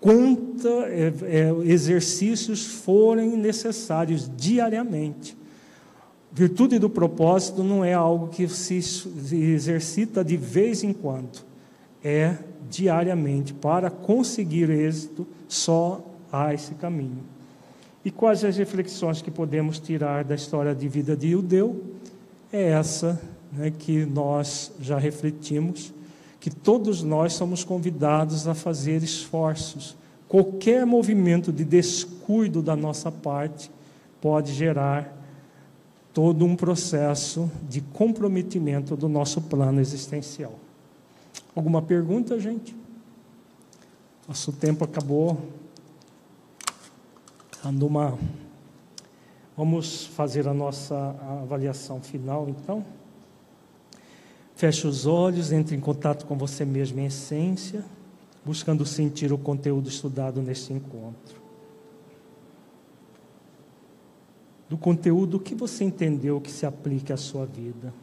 quantos 0.00 0.64
é, 0.64 1.12
é, 1.22 1.50
exercícios 1.64 2.64
forem 2.64 3.36
necessários 3.36 4.30
diariamente. 4.36 5.36
Virtude 6.30 6.78
do 6.78 6.90
propósito 6.90 7.64
não 7.64 7.84
é 7.84 7.94
algo 7.94 8.28
que 8.28 8.46
se 8.48 8.76
exercita 9.32 10.22
de 10.24 10.36
vez 10.36 10.84
em 10.84 10.92
quando, 10.92 11.44
é 12.04 12.36
diariamente. 12.70 13.54
Para 13.54 13.90
conseguir 13.90 14.70
êxito, 14.70 15.26
só 15.48 16.04
há 16.30 16.52
esse 16.52 16.74
caminho. 16.74 17.24
E 18.04 18.10
quais 18.10 18.44
as 18.44 18.56
reflexões 18.56 19.20
que 19.20 19.30
podemos 19.30 19.78
tirar 19.78 20.22
da 20.22 20.34
história 20.34 20.74
de 20.74 20.88
vida 20.88 21.16
de 21.16 21.30
Judeu? 21.30 21.82
É 22.52 22.70
essa 22.70 23.20
né, 23.52 23.72
que 23.76 24.06
nós 24.06 24.72
já 24.80 24.98
refletimos, 24.98 25.92
que 26.40 26.50
todos 26.50 27.02
nós 27.02 27.32
somos 27.32 27.64
convidados 27.64 28.46
a 28.46 28.54
fazer 28.54 29.02
esforços. 29.02 29.96
Qualquer 30.28 30.86
movimento 30.86 31.52
de 31.52 31.64
descuido 31.64 32.62
da 32.62 32.76
nossa 32.76 33.10
parte 33.10 33.70
pode 34.20 34.52
gerar 34.52 35.16
todo 36.12 36.44
um 36.44 36.54
processo 36.56 37.50
de 37.68 37.80
comprometimento 37.80 38.96
do 38.96 39.08
nosso 39.08 39.40
plano 39.40 39.80
existencial. 39.80 40.54
Alguma 41.54 41.82
pergunta, 41.82 42.38
gente? 42.38 42.76
Nosso 44.26 44.52
tempo 44.52 44.84
acabou. 44.84 45.38
Ando 47.64 47.86
uma. 47.86 48.18
Vamos 49.56 50.06
fazer 50.06 50.46
a 50.46 50.54
nossa 50.54 51.16
avaliação 51.42 52.00
final, 52.00 52.48
então. 52.48 52.84
Feche 54.58 54.88
os 54.88 55.06
olhos, 55.06 55.52
entre 55.52 55.76
em 55.76 55.80
contato 55.80 56.26
com 56.26 56.36
você 56.36 56.64
mesmo 56.64 56.98
em 56.98 57.04
essência, 57.04 57.84
buscando 58.44 58.84
sentir 58.84 59.32
o 59.32 59.38
conteúdo 59.38 59.88
estudado 59.88 60.42
neste 60.42 60.72
encontro. 60.72 61.40
Do 64.68 64.76
conteúdo 64.76 65.38
que 65.38 65.54
você 65.54 65.84
entendeu 65.84 66.40
que 66.40 66.50
se 66.50 66.66
aplique 66.66 67.12
à 67.12 67.16
sua 67.16 67.46
vida. 67.46 67.94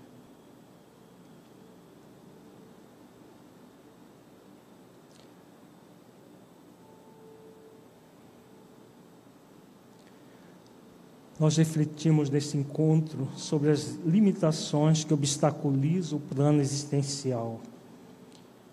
Nós 11.38 11.58
refletimos 11.58 12.30
nesse 12.30 12.58
encontro 12.58 13.28
sobre 13.36 13.70
as 13.70 13.96
limitações 14.06 15.04
que 15.04 15.14
obstaculizam 15.14 16.18
o 16.18 16.22
plano 16.22 16.62
existencial. 16.62 17.60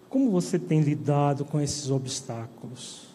Como 0.09 0.31
você 0.31 0.59
tem 0.59 0.81
lidado 0.81 1.45
com 1.45 1.61
esses 1.61 1.91
obstáculos? 1.91 3.09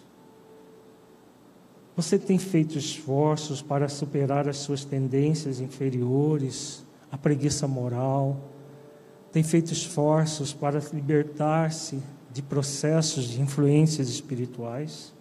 Você 1.95 2.19
tem 2.19 2.37
feito 2.37 2.77
esforços 2.77 3.61
para 3.61 3.87
superar 3.87 4.49
as 4.49 4.57
suas 4.57 4.83
tendências 4.83 5.61
inferiores, 5.61 6.83
a 7.09 7.17
preguiça 7.17 7.67
moral? 7.67 8.37
Tem 9.31 9.43
feito 9.43 9.71
esforços 9.71 10.53
para 10.53 10.81
libertar-se 10.91 11.99
de 12.33 12.41
processos 12.41 13.25
de 13.25 13.41
influências 13.41 14.09
espirituais? 14.09 15.13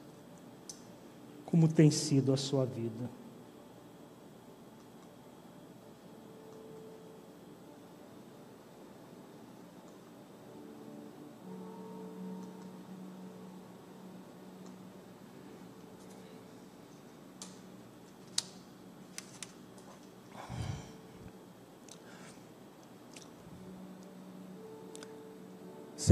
Como 1.44 1.69
tem 1.69 1.90
sido 1.90 2.32
a 2.32 2.36
sua 2.36 2.66
vida? 2.66 3.09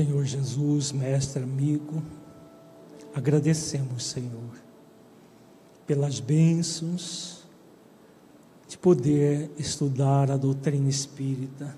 Senhor 0.04 0.22
Jesus, 0.26 0.92
mestre, 0.92 1.42
amigo, 1.42 2.02
agradecemos, 3.14 4.04
Senhor, 4.04 4.50
pelas 5.86 6.20
bênçãos 6.20 7.42
de 8.68 8.76
poder 8.76 9.50
estudar 9.56 10.30
a 10.30 10.36
doutrina 10.36 10.90
espírita, 10.90 11.74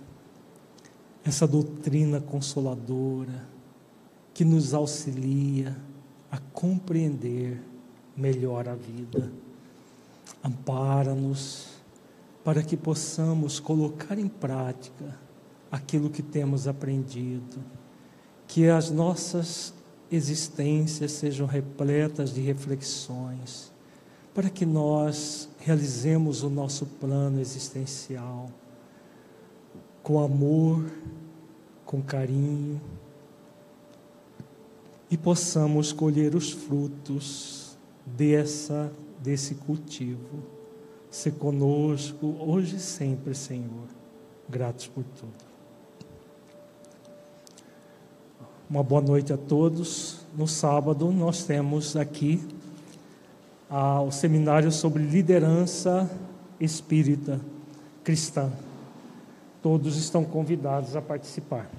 essa 1.24 1.46
doutrina 1.46 2.20
consoladora 2.20 3.46
que 4.34 4.44
nos 4.44 4.74
auxilia 4.74 5.76
a 6.28 6.38
compreender 6.52 7.62
melhor 8.16 8.68
a 8.68 8.74
vida. 8.74 9.30
Ampara-nos 10.42 11.68
para 12.42 12.60
que 12.64 12.76
possamos 12.76 13.60
colocar 13.60 14.18
em 14.18 14.26
prática 14.26 15.16
aquilo 15.70 16.10
que 16.10 16.22
temos 16.22 16.66
aprendido 16.66 17.85
que 18.46 18.68
as 18.68 18.90
nossas 18.90 19.74
existências 20.10 21.12
sejam 21.12 21.46
repletas 21.46 22.32
de 22.32 22.40
reflexões, 22.40 23.72
para 24.34 24.50
que 24.50 24.64
nós 24.66 25.48
realizemos 25.58 26.42
o 26.42 26.50
nosso 26.50 26.86
plano 26.86 27.40
existencial 27.40 28.50
com 30.02 30.20
amor, 30.20 30.84
com 31.84 32.00
carinho 32.00 32.80
e 35.10 35.16
possamos 35.16 35.92
colher 35.92 36.34
os 36.34 36.52
frutos 36.52 37.76
dessa 38.04 38.92
desse 39.20 39.56
cultivo. 39.56 40.44
Se 41.10 41.32
conosco 41.32 42.36
hoje 42.38 42.76
e 42.76 42.80
sempre, 42.80 43.34
Senhor. 43.34 43.88
Gratos 44.48 44.86
por 44.86 45.02
tudo. 45.02 45.55
Uma 48.68 48.82
boa 48.82 49.00
noite 49.00 49.32
a 49.32 49.36
todos. 49.36 50.18
No 50.36 50.48
sábado 50.48 51.12
nós 51.12 51.44
temos 51.44 51.94
aqui 51.94 52.42
ah, 53.70 54.00
o 54.00 54.10
seminário 54.10 54.72
sobre 54.72 55.04
liderança 55.04 56.10
espírita 56.58 57.40
cristã. 58.02 58.50
Todos 59.62 59.96
estão 59.96 60.24
convidados 60.24 60.96
a 60.96 61.00
participar. 61.00 61.70